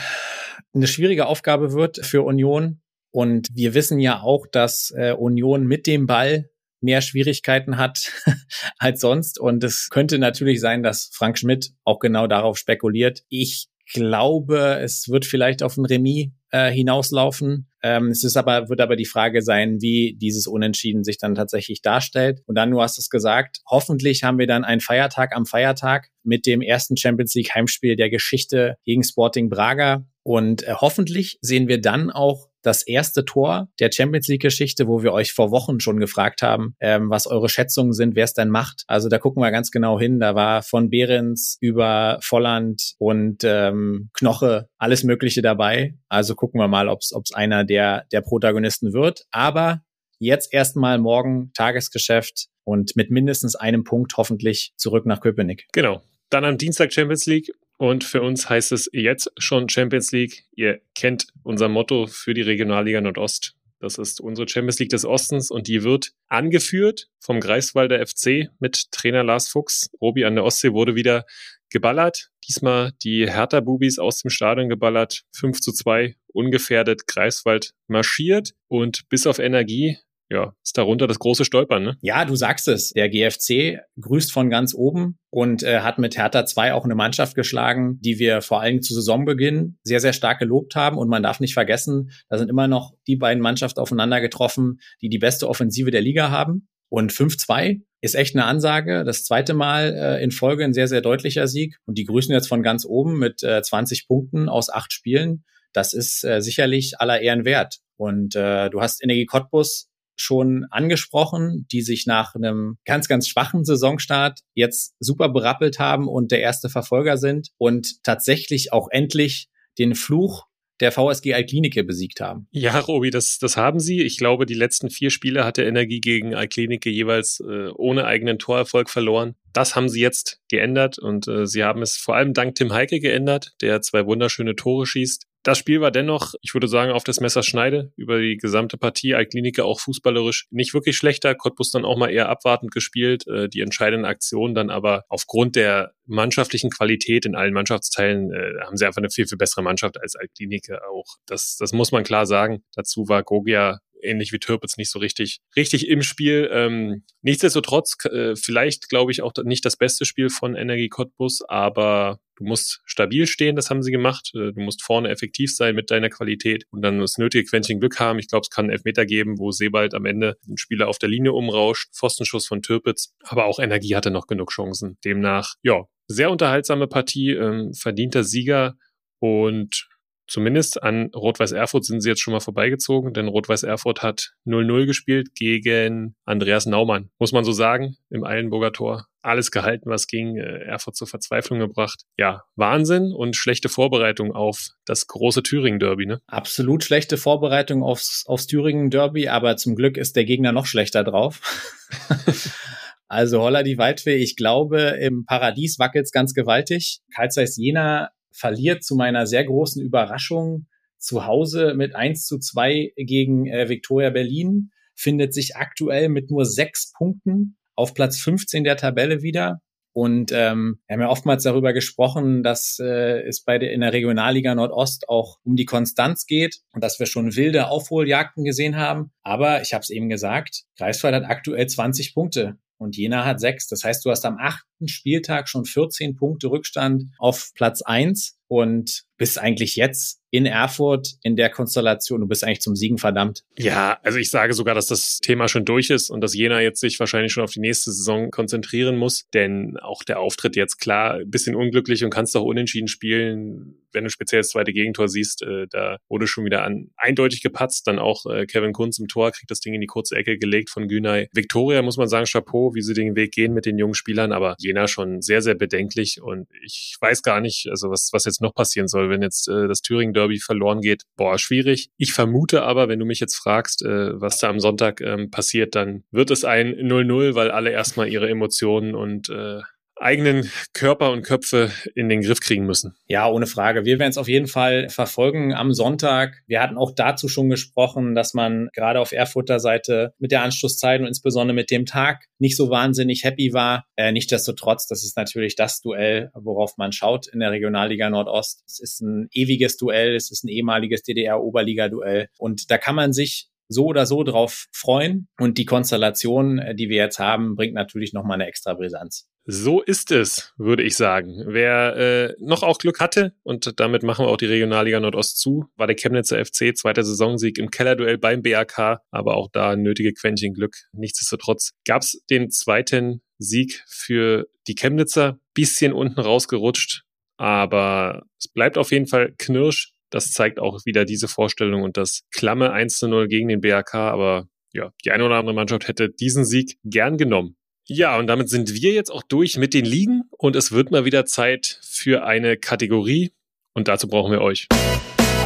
eine 0.74 0.88
schwierige 0.88 1.26
Aufgabe 1.26 1.74
wird 1.74 2.06
für 2.06 2.24
Union. 2.24 2.82
Und 3.12 3.48
wir 3.54 3.74
wissen 3.74 4.00
ja 4.00 4.22
auch, 4.22 4.46
dass 4.46 4.94
äh, 4.96 5.14
Union 5.14 5.66
mit 5.66 5.88
dem 5.88 6.06
Ball 6.06 6.50
mehr 6.82 7.02
Schwierigkeiten 7.02 7.78
hat 7.78 8.12
als 8.78 9.02
sonst. 9.02 9.40
Und 9.40 9.64
es 9.64 9.90
könnte 9.90 10.20
natürlich 10.20 10.60
sein, 10.60 10.84
dass 10.84 11.10
Frank 11.14 11.38
Schmidt 11.38 11.72
auch 11.84 12.00
genau 12.00 12.28
darauf 12.28 12.58
spekuliert. 12.58 13.24
Ich 13.30 13.68
glaube, 13.94 14.80
es 14.82 15.10
wird 15.10 15.26
vielleicht 15.26 15.62
auf 15.62 15.78
ein 15.78 15.86
Remis 15.86 16.30
äh, 16.52 16.72
hinauslaufen. 16.72 17.68
Ähm, 17.84 18.08
es 18.08 18.24
ist 18.24 18.38
aber, 18.38 18.70
wird 18.70 18.82
aber 18.82 18.96
die 18.96 19.06
Frage 19.06 19.42
sein, 19.42 19.82
wie 19.82 20.18
dieses 20.20 20.48
Unentschieden 20.48 21.04
sich 21.04 21.18
dann 21.18 21.36
tatsächlich 21.36 21.82
darstellt. 21.82 22.42
Und 22.46 22.56
dann, 22.56 22.72
du 22.72 22.82
hast 22.82 22.98
es 22.98 23.10
gesagt, 23.10 23.60
hoffentlich 23.70 24.24
haben 24.24 24.40
wir 24.40 24.48
dann 24.48 24.64
einen 24.64 24.82
Feiertag 24.82 25.36
am 25.36 25.46
Feiertag 25.46 26.10
mit 26.24 26.46
dem 26.46 26.62
ersten 26.62 26.98
Champions 26.98 27.36
League 27.36 27.54
Heimspiel 27.54 27.96
der 27.96 28.10
Geschichte 28.10 28.78
gegen 28.86 29.04
Sporting 29.04 29.50
Braga. 29.50 30.06
Und 30.24 30.64
äh, 30.64 30.74
hoffentlich 30.74 31.38
sehen 31.42 31.68
wir 31.68 31.80
dann 31.80 32.10
auch 32.10 32.50
das 32.66 32.86
erste 32.86 33.26
Tor 33.26 33.70
der 33.80 33.92
Champions 33.92 34.28
League-Geschichte, 34.28 34.88
wo 34.88 35.04
wir 35.04 35.14
euch 35.14 35.34
vor 35.34 35.52
Wochen 35.52 35.80
schon 35.80 36.00
gefragt 36.00 36.42
haben, 36.42 36.76
ähm, 36.80 37.10
was 37.10 37.28
eure 37.28 37.50
Schätzungen 37.50 37.94
sind, 37.94 38.16
wer 38.16 38.24
es 38.24 38.34
denn 38.34 38.50
macht. 38.50 38.84
Also 38.88 39.10
da 39.10 39.18
gucken 39.20 39.42
wir 39.42 39.52
ganz 39.52 39.72
genau 39.72 40.00
hin. 40.00 40.20
Da 40.20 40.36
war 40.36 40.64
von 40.64 40.90
Behrens 40.90 41.58
über 41.62 42.20
Volland 42.22 42.96
und 42.98 43.44
ähm, 43.44 44.10
Knoche 44.14 44.68
alles 44.78 45.04
Mögliche 45.04 45.42
dabei. 45.42 45.96
Also 46.10 46.36
gucken 46.36 46.60
wir 46.60 46.68
mal, 46.68 46.90
ob 46.90 47.00
es 47.02 47.14
einer 47.34 47.64
der, 47.64 48.06
der 48.12 48.22
Protagonisten 48.22 48.94
wird. 48.94 49.26
Aber 49.32 49.82
jetzt 50.20 50.54
erstmal 50.54 50.98
morgen 50.98 51.52
Tagesgeschäft 51.54 52.48
und 52.64 52.96
mit 52.96 53.12
mindestens 53.12 53.56
einem 53.56 53.84
Punkt 53.84 54.18
hoffentlich 54.18 54.74
zurück 54.78 55.06
nach 55.06 55.22
Köpenick. 55.22 55.68
Genau. 55.72 56.02
Dann 56.30 56.46
am 56.46 56.58
Dienstag 56.58 56.92
Champions 56.92 57.26
League 57.28 57.52
und 57.78 58.04
für 58.04 58.22
uns 58.22 58.50
heißt 58.50 58.72
es 58.72 58.90
jetzt 58.94 59.32
schon 59.38 59.70
Champions 59.70 60.12
League. 60.12 60.46
Ihr 60.56 60.82
kennt 60.94 61.28
unser 61.44 61.68
Motto 61.68 62.08
für 62.08 62.34
die 62.34 62.42
Regionalliga 62.42 63.02
Nordost. 63.02 63.56
Das 63.80 63.98
ist 63.98 64.22
unsere 64.22 64.48
Champions 64.48 64.80
League 64.80 64.90
des 64.90 65.06
Ostens 65.06 65.52
und 65.52 65.68
die 65.68 65.84
wird 65.84 66.14
angeführt 66.28 67.10
vom 67.20 67.40
Greifswalder 67.40 68.06
FC 68.06 68.50
mit 68.60 68.92
Trainer 68.92 69.24
Lars 69.24 69.50
Fuchs. 69.50 69.92
Robi 70.02 70.26
an 70.26 70.36
der 70.36 70.46
Ostsee 70.46 70.72
wurde 70.72 70.96
wieder 70.96 71.26
geballert. 71.70 72.32
Diesmal 72.48 72.94
die 73.04 73.30
Hertha-Bubis 73.30 74.00
aus 74.00 74.22
dem 74.22 74.30
Stadion 74.30 74.70
geballert. 74.70 75.24
5 75.34 75.60
zu 75.60 75.74
2, 75.74 76.16
ungefährdet. 76.28 77.08
Greifswald 77.08 77.74
marschiert 77.88 78.54
und 78.68 79.10
bis 79.10 79.28
auf 79.28 79.40
Energie 79.40 79.98
ja, 80.30 80.54
ist 80.64 80.78
darunter 80.78 81.06
das 81.06 81.20
große 81.20 81.46
Stolpern, 81.46 81.84
ne? 81.84 81.98
Ja, 82.02 82.26
du 82.26 82.36
sagst 82.36 82.68
es. 82.68 82.92
Der 82.92 83.10
GFC 83.10 83.80
grüßt 84.00 84.32
von 84.32 84.50
ganz 84.50 84.74
oben 84.74 85.20
und 85.30 85.62
äh, 85.62 85.82
hat 85.82 86.00
mit 86.00 86.18
Hertha 86.18 86.46
2 86.46 86.74
auch 86.74 86.84
eine 86.84 86.96
Mannschaft 86.96 87.36
geschlagen, 87.36 88.00
die 88.02 88.18
wir 88.18 88.42
vor 88.42 88.62
allem 88.62 88.82
zu 88.82 88.96
Saisonbeginn 88.96 89.78
sehr, 89.84 90.00
sehr 90.00 90.14
stark 90.14 90.40
gelobt 90.40 90.76
haben. 90.76 90.98
Und 90.98 91.10
man 91.10 91.22
darf 91.22 91.40
nicht 91.40 91.54
vergessen, 91.54 92.10
da 92.28 92.40
sind 92.40 92.50
immer 92.50 92.68
noch 92.68 92.94
die 93.08 93.18
beiden 93.18 93.42
Mannschaften 93.42 93.80
aufeinander 93.80 94.20
getroffen, 94.20 94.80
die 95.02 95.10
die 95.10 95.20
beste 95.20 95.48
Offensive 95.48 95.92
der 95.92 96.02
Liga 96.02 96.32
haben. 96.32 96.68
Und 96.90 97.12
5-2 97.12 97.82
ist 98.02 98.16
echt 98.16 98.36
eine 98.36 98.46
Ansage. 98.46 99.04
Das 99.04 99.26
zweite 99.26 99.54
Mal 99.54 99.94
äh, 99.94 100.24
in 100.24 100.32
Folge 100.32 100.64
ein 100.64 100.74
sehr, 100.74 100.88
sehr 100.88 101.02
deutlicher 101.02 101.48
Sieg. 101.48 101.78
Und 101.86 102.00
die 102.00 102.06
grüßen 102.06 102.34
jetzt 102.34 102.48
von 102.48 102.64
ganz 102.64 102.84
oben 102.86 103.20
mit 103.20 103.44
äh, 103.44 103.62
20 103.62 104.08
Punkten 104.08 104.50
aus 104.50 104.72
acht 104.72 104.92
Spielen. 104.92 105.44
Das 105.72 105.94
ist 105.94 106.24
äh, 106.24 106.42
sicherlich 106.42 107.00
aller 107.00 107.22
Ehren 107.22 107.46
wert. 107.46 107.78
Und 107.98 108.36
äh, 108.36 108.70
du 108.70 108.82
hast 108.82 109.04
Energie 109.04 109.26
Cottbus 109.26 109.90
schon 110.16 110.66
angesprochen, 110.72 111.68
die 111.72 111.82
sich 111.82 112.06
nach 112.06 112.36
einem 112.36 112.78
ganz, 112.86 113.08
ganz 113.08 113.28
schwachen 113.28 113.66
Saisonstart 113.66 114.42
jetzt 114.54 114.96
super 115.00 115.30
berappelt 115.30 115.80
haben 115.80 116.08
und 116.08 116.32
der 116.32 116.42
erste 116.42 116.70
Verfolger 116.70 117.18
sind 117.18 117.50
und 117.58 118.04
tatsächlich 118.04 118.74
auch 118.74 118.88
endlich 118.92 119.50
den 119.78 119.96
Fluch 119.96 120.46
der 120.82 120.92
VSG 120.92 121.34
Alklinike 121.34 121.84
besiegt 121.84 122.20
haben. 122.20 122.48
Ja, 122.52 122.78
Robi, 122.80 123.10
das, 123.10 123.40
das 123.40 123.56
haben 123.56 123.80
sie. 123.80 124.02
Ich 124.02 124.18
glaube, 124.18 124.46
die 124.46 124.54
letzten 124.54 124.90
vier 124.90 125.10
Spiele 125.10 125.46
hat 125.46 125.58
der 125.58 125.68
Energie 125.68 126.02
gegen 126.02 126.36
Alklinike 126.36 126.90
jeweils 126.90 127.40
äh, 127.40 127.70
ohne 127.76 128.06
eigenen 128.06 128.40
Torerfolg 128.40 128.90
verloren. 128.90 129.36
Das 129.54 129.76
haben 129.76 129.88
sie 129.88 130.02
jetzt 130.02 130.42
geändert 130.50 131.00
und 131.00 131.28
äh, 131.28 131.48
sie 131.48 131.64
haben 131.64 131.82
es 131.82 131.96
vor 131.96 132.16
allem 132.16 132.34
dank 132.34 132.56
Tim 132.56 132.74
Heike 132.74 133.00
geändert, 133.00 133.54
der 133.62 133.82
zwei 133.82 134.06
wunderschöne 134.06 134.56
Tore 134.56 134.86
schießt. 134.86 135.28
Das 135.46 135.60
Spiel 135.60 135.80
war 135.80 135.92
dennoch, 135.92 136.34
ich 136.42 136.56
würde 136.56 136.68
sagen, 136.68 136.92
auf 136.92 137.04
das 137.04 137.20
Messer 137.20 137.44
schneide 137.44 137.94
über 137.98 138.20
die 138.20 138.36
gesamte 138.36 138.80
Partie. 138.80 139.14
Alklinike 139.14 139.64
auch 139.64 139.80
fußballerisch 139.80 140.48
nicht 140.50 140.74
wirklich 140.74 140.98
schlechter. 140.98 141.36
Cottbus 141.36 141.70
dann 141.70 141.86
auch 141.86 142.00
mal 142.00 142.10
eher 142.10 142.30
abwartend 142.30 142.72
gespielt. 142.72 143.28
Äh, 143.28 143.48
die 143.48 143.62
entscheidenden 143.62 144.06
Aktionen 144.06 144.56
dann 144.56 144.72
aber 144.72 145.04
aufgrund 145.08 145.56
der 145.56 145.92
mannschaftlichen 146.08 146.72
Qualität 146.72 147.28
in 147.28 147.36
allen 147.36 147.54
Mannschaftsteilen 147.54 148.32
äh, 148.32 148.66
haben 148.66 148.76
sie 148.76 148.88
einfach 148.88 148.98
eine 148.98 149.12
viel, 149.12 149.28
viel 149.28 149.38
bessere 149.38 149.62
Mannschaft 149.62 150.02
als 150.02 150.16
Alklinike 150.16 150.80
auch. 150.90 151.18
Das, 151.28 151.58
das 151.60 151.74
muss 151.74 151.92
man 151.92 152.04
klar 152.04 152.26
sagen. 152.26 152.64
Dazu 152.74 153.08
war 153.08 153.22
Gogia 153.22 153.82
ähnlich 154.06 154.32
wie 154.32 154.40
Türpitz 154.40 154.78
nicht 154.78 154.92
so 154.92 155.00
richtig, 155.00 155.40
richtig 155.56 155.88
im 155.88 156.02
Spiel. 156.02 156.50
Ähm, 156.52 157.04
nichtsdestotrotz, 157.22 157.96
äh, 158.06 158.36
vielleicht 158.36 158.90
glaube 158.90 159.12
ich 159.12 159.22
auch 159.22 159.34
nicht 159.44 159.66
das 159.66 159.78
beste 159.78 160.06
Spiel 160.06 160.30
von 160.30 160.56
Energie 160.56 160.90
Cottbus, 160.90 161.42
aber 161.48 162.20
du 162.36 162.46
musst 162.46 162.82
stabil 162.86 163.28
stehen, 163.28 163.56
das 163.56 163.70
haben 163.70 163.82
sie 163.82 163.92
gemacht. 163.92 164.32
Äh, 164.36 164.54
du 164.54 164.62
musst 164.62 164.84
vorne 164.84 165.10
effektiv 165.10 165.56
sein 165.56 165.76
mit 165.76 165.92
deiner 165.92 166.10
Qualität 166.10 166.66
und 166.72 166.82
dann 166.82 167.00
das 167.00 167.18
nötige 167.18 167.46
Quäntchen 167.46 167.80
Glück 167.80 168.00
haben. 168.00 168.20
Ich 168.20 168.28
glaube, 168.28 168.44
es 168.44 168.50
kann 168.50 168.66
einen 168.66 168.74
Elfmeter 168.74 169.06
geben, 169.06 169.38
wo 169.40 169.52
Sebald 169.52 169.94
am 169.94 170.06
Ende 170.06 170.38
den 170.48 170.58
Spieler 170.58 170.88
auf 170.88 170.98
der 170.98 171.10
Linie 171.10 171.34
umrauscht. 171.34 171.90
Pfostenschuss 171.94 172.48
von 172.48 172.62
Türpitz, 172.62 173.14
aber 173.24 173.46
auch 173.46 173.60
Energie 173.60 173.96
hatte 173.96 174.12
noch 174.12 174.28
genug 174.28 174.52
Chancen. 174.52 174.98
Demnach, 175.04 175.56
ja, 175.64 175.86
sehr 176.08 176.32
unterhaltsame 176.32 176.88
Partie, 176.88 177.32
ähm, 177.32 177.74
verdienter 177.74 178.24
Sieger 178.24 178.76
und 179.20 179.88
Zumindest 180.28 180.82
an 180.82 181.12
Rot-Weiß 181.16 181.52
Erfurt 181.52 181.86
sind 181.86 182.02
sie 182.02 182.10
jetzt 182.10 182.22
schon 182.22 182.34
mal 182.34 182.40
vorbeigezogen, 182.40 183.14
denn 183.14 183.28
Rot-Weiß 183.28 183.64
Erfurt 183.64 184.02
hat 184.02 184.32
0-0 184.46 184.86
gespielt 184.86 185.36
gegen 185.36 186.16
Andreas 186.26 186.66
Naumann. 186.66 187.10
Muss 187.20 187.32
man 187.32 187.44
so 187.44 187.52
sagen, 187.52 187.96
im 188.10 188.24
Eilenburger 188.24 188.72
Tor. 188.72 189.06
Alles 189.22 189.52
gehalten, 189.52 189.90
was 189.90 190.08
ging, 190.08 190.38
äh, 190.38 190.64
Erfurt 190.66 190.96
zur 190.96 191.08
Verzweiflung 191.08 191.60
gebracht. 191.60 192.04
Ja, 192.18 192.44
Wahnsinn 192.56 193.12
und 193.12 193.36
schlechte 193.36 193.70
Vorbereitung 193.70 194.32
auf 194.32 194.70
das 194.86 195.08
große 195.08 195.44
Thüringen-Derby, 195.44 196.06
ne? 196.06 196.22
Absolut 196.28 196.84
schlechte 196.84 197.18
Vorbereitung 197.18 197.84
aufs, 197.84 198.24
aufs 198.28 198.48
Thüringen-Derby, 198.48 199.28
aber 199.30 199.58
zum 199.58 199.76
Glück 199.76 199.98
ist 199.98 200.16
der 200.16 200.26
Gegner 200.26 200.52
noch 200.52 200.66
schlechter 200.66 201.04
drauf. 201.04 201.42
Also 203.08 203.40
Holla 203.40 203.62
die 203.62 203.78
Waldfee, 203.78 204.16
ich 204.16 204.36
glaube, 204.36 204.98
im 205.00 205.26
Paradies 205.26 205.78
wackelt's 205.78 206.12
ganz 206.12 206.34
gewaltig. 206.34 207.02
Karl 207.14 207.30
Zeiss 207.30 207.56
Jena 207.56 208.10
verliert 208.36 208.84
zu 208.84 208.96
meiner 208.96 209.26
sehr 209.26 209.46
großen 209.46 209.82
Überraschung 209.82 210.68
zu 210.98 211.26
Hause 211.26 211.74
mit 211.76 211.96
1 211.96 212.26
zu 212.26 212.40
2 212.40 212.94
gegen 212.98 213.48
äh, 213.48 213.70
Viktoria 213.70 214.10
Berlin, 214.10 214.72
findet 214.96 215.34
sich 215.34 215.56
aktuell 215.56 216.10
mit 216.10 216.32
nur 216.32 216.46
sechs 216.46 216.92
Punkten 216.98 217.58
auf 217.76 217.94
Platz 217.94 218.20
15 218.20 218.64
der 218.64 218.78
Tabelle 218.78 219.22
wieder. 219.22 219.62
Und 219.94 220.34
ähm, 220.34 220.80
wir 220.88 220.94
haben 220.94 221.02
ja 221.02 221.10
oftmals 221.10 221.44
darüber 221.44 221.72
gesprochen, 221.72 222.44
dass 222.44 222.80
äh, 222.82 223.22
es 223.22 223.44
bei 223.44 223.58
der 223.58 223.72
in 223.72 223.80
der 223.80 223.94
Regionalliga 223.94 224.54
Nordost 224.54 225.08
auch 225.08 225.38
um 225.46 225.56
die 225.56 225.64
Konstanz 225.64 226.26
geht 226.26 226.60
und 226.74 226.84
dass 226.84 227.00
wir 227.00 227.06
schon 227.06 227.38
wilde 227.38 227.70
Aufholjagden 227.70 228.44
gesehen 228.44 228.76
haben. 228.76 229.12
Aber 229.24 229.62
ich 229.62 229.74
habe 229.74 229.84
es 229.84 229.90
eben 229.90 230.10
gesagt, 230.10 230.64
Greifswald 230.78 231.16
hat 231.16 231.24
aktuell 231.24 231.68
20 231.68 232.14
Punkte 232.14 232.58
und 232.78 232.98
Jena 232.98 233.24
hat 233.24 233.40
sechs. 233.40 233.68
Das 233.68 233.86
heißt, 233.86 234.04
du 234.04 234.10
hast 234.10 234.26
am 234.26 234.38
achten 234.38 234.75
Spieltag 234.86 235.50
schon 235.50 235.66
14 235.66 236.16
Punkte 236.16 236.48
Rückstand 236.48 237.06
auf 237.18 237.52
Platz 237.56 237.82
eins 237.82 238.38
und 238.48 239.06
bist 239.18 239.40
eigentlich 239.40 239.76
jetzt 239.76 240.22
in 240.30 240.46
Erfurt 240.46 241.14
in 241.24 241.38
der 241.38 241.50
Konstellation, 241.50 242.20
du 242.20 242.28
bist 242.28 242.44
eigentlich 242.44 242.60
zum 242.60 242.76
Siegen 242.76 242.98
verdammt. 242.98 243.44
Ja, 243.58 243.98
also 244.04 244.18
ich 244.18 244.30
sage 244.30 244.54
sogar, 244.54 244.76
dass 244.76 244.88
das 244.88 245.20
Thema 245.20 245.48
schon 245.48 245.64
durch 245.64 245.90
ist 245.90 246.10
und 246.10 246.20
dass 246.20 246.36
Jena 246.36 246.60
jetzt 246.60 246.82
sich 246.82 247.00
wahrscheinlich 247.00 247.32
schon 247.32 247.44
auf 247.44 247.52
die 247.52 247.62
nächste 247.62 247.94
Saison 247.94 248.32
konzentrieren 248.32 248.98
muss, 248.98 249.30
denn 249.34 249.78
auch 249.82 250.04
der 250.04 250.20
Auftritt 250.20 250.58
jetzt 250.58 250.78
klar, 250.78 251.22
bisschen 251.26 251.56
unglücklich 251.56 252.04
und 252.04 252.10
kannst 252.10 252.36
auch 252.36 252.44
unentschieden 252.44 252.90
spielen, 252.90 253.78
wenn 253.94 254.04
du 254.04 254.10
speziell 254.10 254.42
das 254.42 254.50
zweite 254.50 254.74
Gegentor 254.74 255.08
siehst, 255.08 255.42
äh, 255.42 255.68
da 255.70 255.98
wurde 256.10 256.28
schon 256.28 256.44
wieder 256.44 256.66
an, 256.66 256.92
eindeutig 256.98 257.42
gepatzt, 257.42 257.88
dann 257.88 257.98
auch 257.98 258.26
äh, 258.26 258.46
Kevin 258.46 258.74
Kunz 258.74 259.00
im 259.00 259.08
Tor, 259.08 259.32
kriegt 259.32 259.50
das 259.50 259.62
Ding 259.62 259.74
in 259.74 259.80
die 259.80 259.88
kurze 259.88 260.16
Ecke 260.18 260.38
gelegt 260.38 260.70
von 260.70 260.90
Günay. 260.90 261.30
Victoria 261.32 261.82
muss 261.82 261.96
man 261.96 262.10
sagen, 262.10 262.26
Chapeau, 262.26 262.76
wie 262.76 262.82
sie 262.82 262.94
den 262.94 263.16
Weg 263.16 263.32
gehen 263.32 263.54
mit 263.54 263.66
den 263.66 263.78
jungen 263.78 263.94
Spielern, 263.94 264.34
aber 264.34 264.58
Jena 264.66 264.88
schon 264.88 265.22
sehr, 265.22 265.42
sehr 265.42 265.56
bedenklich 265.56 266.22
und 266.22 266.48
ich 266.64 266.96
weiß 267.00 267.22
gar 267.22 267.42
nicht, 267.42 267.68
also 267.70 267.90
was, 267.90 268.10
was 268.12 268.26
jetzt 268.26 268.42
noch 268.42 268.54
passieren 268.54 268.88
soll, 268.88 269.10
wenn 269.10 269.22
jetzt 269.22 269.48
äh, 269.48 269.68
das 269.68 269.82
Thüringen 269.82 270.14
Derby 270.14 270.40
verloren 270.40 270.82
geht. 270.82 271.04
Boah, 271.16 271.38
schwierig. 271.38 271.90
Ich 271.98 272.14
vermute 272.14 272.64
aber, 272.64 272.88
wenn 272.88 273.00
du 273.00 273.06
mich 273.06 273.20
jetzt 273.20 273.36
fragst, 273.36 273.84
äh, 273.84 274.20
was 274.20 274.40
da 274.40 274.50
am 274.50 274.60
Sonntag 274.60 275.02
ähm, 275.02 275.30
passiert, 275.32 275.76
dann 275.76 276.04
wird 276.12 276.32
es 276.32 276.46
ein 276.46 276.74
0-0, 276.74 277.36
weil 277.36 277.52
alle 277.52 277.72
erstmal 277.72 278.08
ihre 278.10 278.30
Emotionen 278.30 278.96
und 278.96 279.30
äh, 279.30 279.62
eigenen 279.98 280.50
Körper 280.74 281.12
und 281.12 281.24
Köpfe 281.24 281.72
in 281.96 282.10
den 282.10 282.22
Griff 282.22 282.40
kriegen 282.40 282.66
müssen. 282.66 282.96
Ja, 283.08 283.28
ohne 283.30 283.48
Frage. 283.48 283.86
Wir 283.86 284.00
werden 284.00 284.10
es 284.10 284.18
auf 284.18 284.28
jeden 284.28 284.48
Fall 284.48 284.90
verfolgen 284.90 285.54
am 285.54 285.74
Sonntag. 285.74 286.44
Wir 286.48 286.62
hatten 286.62 286.78
auch 286.78 286.92
dazu 286.94 287.28
schon 287.28 287.50
gesprochen, 287.50 288.16
dass 288.16 288.34
man 288.34 288.70
gerade 288.74 289.00
auf 289.00 289.12
Erfurter 289.12 289.60
Seite 289.60 290.14
mit 290.20 290.32
der 290.32 290.44
Anschlusszeit 290.44 291.02
und 291.02 291.08
insbesondere 291.08 291.56
mit 291.56 291.72
dem 291.72 291.86
Tag 291.86 292.26
nicht 292.40 292.58
so 292.58 292.70
wahnsinnig 292.70 293.24
happy 293.24 293.54
war. 293.54 293.86
Äh, 293.96 294.12
Nichtsdestotrotz, 294.12 294.88
das 294.88 295.04
ist 295.04 295.18
natürlich 295.18 295.56
das 295.56 295.82
Duell, 295.82 296.32
worauf 296.34 296.78
man 296.78 296.92
schaut 296.92 297.28
in 297.28 297.40
der 297.40 297.52
Regionalliga 297.52 298.10
Nordost. 298.10 298.64
Es 298.68 298.80
ist 298.80 299.02
ein 299.02 299.28
ewiges 299.32 299.78
Duell, 299.78 300.16
es 300.16 300.32
ist 300.32 300.44
ein 300.44 300.50
ehemaliges 300.50 301.04
DDR-Oberliga-Duell 301.04 302.30
und 302.38 302.70
da 302.72 302.78
kann 302.78 302.96
man 302.96 303.14
sich 303.14 303.50
so 303.68 303.86
oder 303.86 304.06
so 304.06 304.24
drauf 304.24 304.68
freuen. 304.72 305.28
Und 305.40 305.58
die 305.58 305.66
Konstellation, 305.66 306.60
äh, 306.60 306.76
die 306.76 306.90
wir 306.90 306.98
jetzt 306.98 307.20
haben, 307.20 307.56
bringt 307.56 307.74
natürlich 307.74 308.14
nochmal 308.14 308.36
eine 308.36 308.48
extra 308.48 308.74
Brisanz. 308.74 309.28
So 309.48 309.82
ist 309.82 310.10
es, 310.10 310.54
würde 310.58 310.82
ich 310.82 310.96
sagen. 310.96 311.44
Wer 311.46 311.96
äh, 311.96 312.34
noch 312.40 312.64
auch 312.64 312.80
Glück 312.80 313.00
hatte, 313.00 313.36
und 313.44 313.80
damit 313.80 314.02
machen 314.02 314.26
wir 314.26 314.30
auch 314.30 314.38
die 314.38 314.48
Regionalliga 314.48 315.00
Nordost 315.00 315.40
zu, 315.40 315.66
war 315.76 315.86
der 315.86 315.96
Chemnitzer 315.96 316.44
FC, 316.44 316.76
zweiter 316.76 317.04
Saisonsieg 317.04 317.60
im 317.60 317.70
Kellerduell 317.70 318.18
beim 318.18 318.42
BAK, 318.42 319.02
aber 319.12 319.36
auch 319.36 319.50
da 319.52 319.76
nötige 319.76 320.14
Quäntchen 320.14 320.54
Glück. 320.54 320.76
Nichtsdestotrotz 320.94 321.74
gab 321.86 322.02
es 322.02 322.24
den 322.28 322.50
zweiten 322.50 323.22
Sieg 323.38 323.84
für 323.88 324.48
die 324.68 324.74
Chemnitzer, 324.74 325.38
bisschen 325.54 325.94
unten 325.94 326.20
rausgerutscht, 326.20 327.04
aber 327.38 328.24
es 328.40 328.48
bleibt 328.48 328.80
auf 328.80 328.92
jeden 328.92 329.08
Fall 329.08 329.34
Knirsch 329.38 329.95
Das 330.10 330.32
zeigt 330.32 330.60
auch 330.60 330.86
wieder 330.86 331.06
diese 331.06 331.28
Vorstellung 331.28 331.84
und 331.84 331.98
das 331.98 332.22
klamme 332.32 332.72
1 332.72 333.00
zu 333.00 333.08
0 333.08 333.28
gegen 333.28 333.48
den 333.48 333.62
BAK. 333.62 333.96
Aber 333.96 334.48
ja, 334.74 334.92
die 335.04 335.12
eine 335.12 335.26
oder 335.26 335.36
andere 335.36 335.56
Mannschaft 335.56 335.88
hätte 335.88 336.10
diesen 336.10 336.46
Sieg 336.46 336.78
gern 336.84 337.18
genommen. 337.18 337.56
Ja, 337.88 338.18
und 338.18 338.28
damit 338.28 338.50
sind 338.50 338.74
wir 338.74 338.94
jetzt 338.94 339.12
auch 339.12 339.24
durch 339.24 339.58
mit 339.58 339.74
den 339.74 339.86
Ligen 339.86 340.24
und 340.32 340.56
es 340.56 340.72
wird 340.72 340.90
mal 340.90 341.06
wieder 341.06 341.26
Zeit 341.26 341.80
für 341.84 342.26
eine 342.26 342.58
Kategorie 342.58 343.32
und 343.74 343.88
dazu 343.88 344.08
brauchen 344.08 344.32
wir 344.32 344.42
euch. 344.42 344.68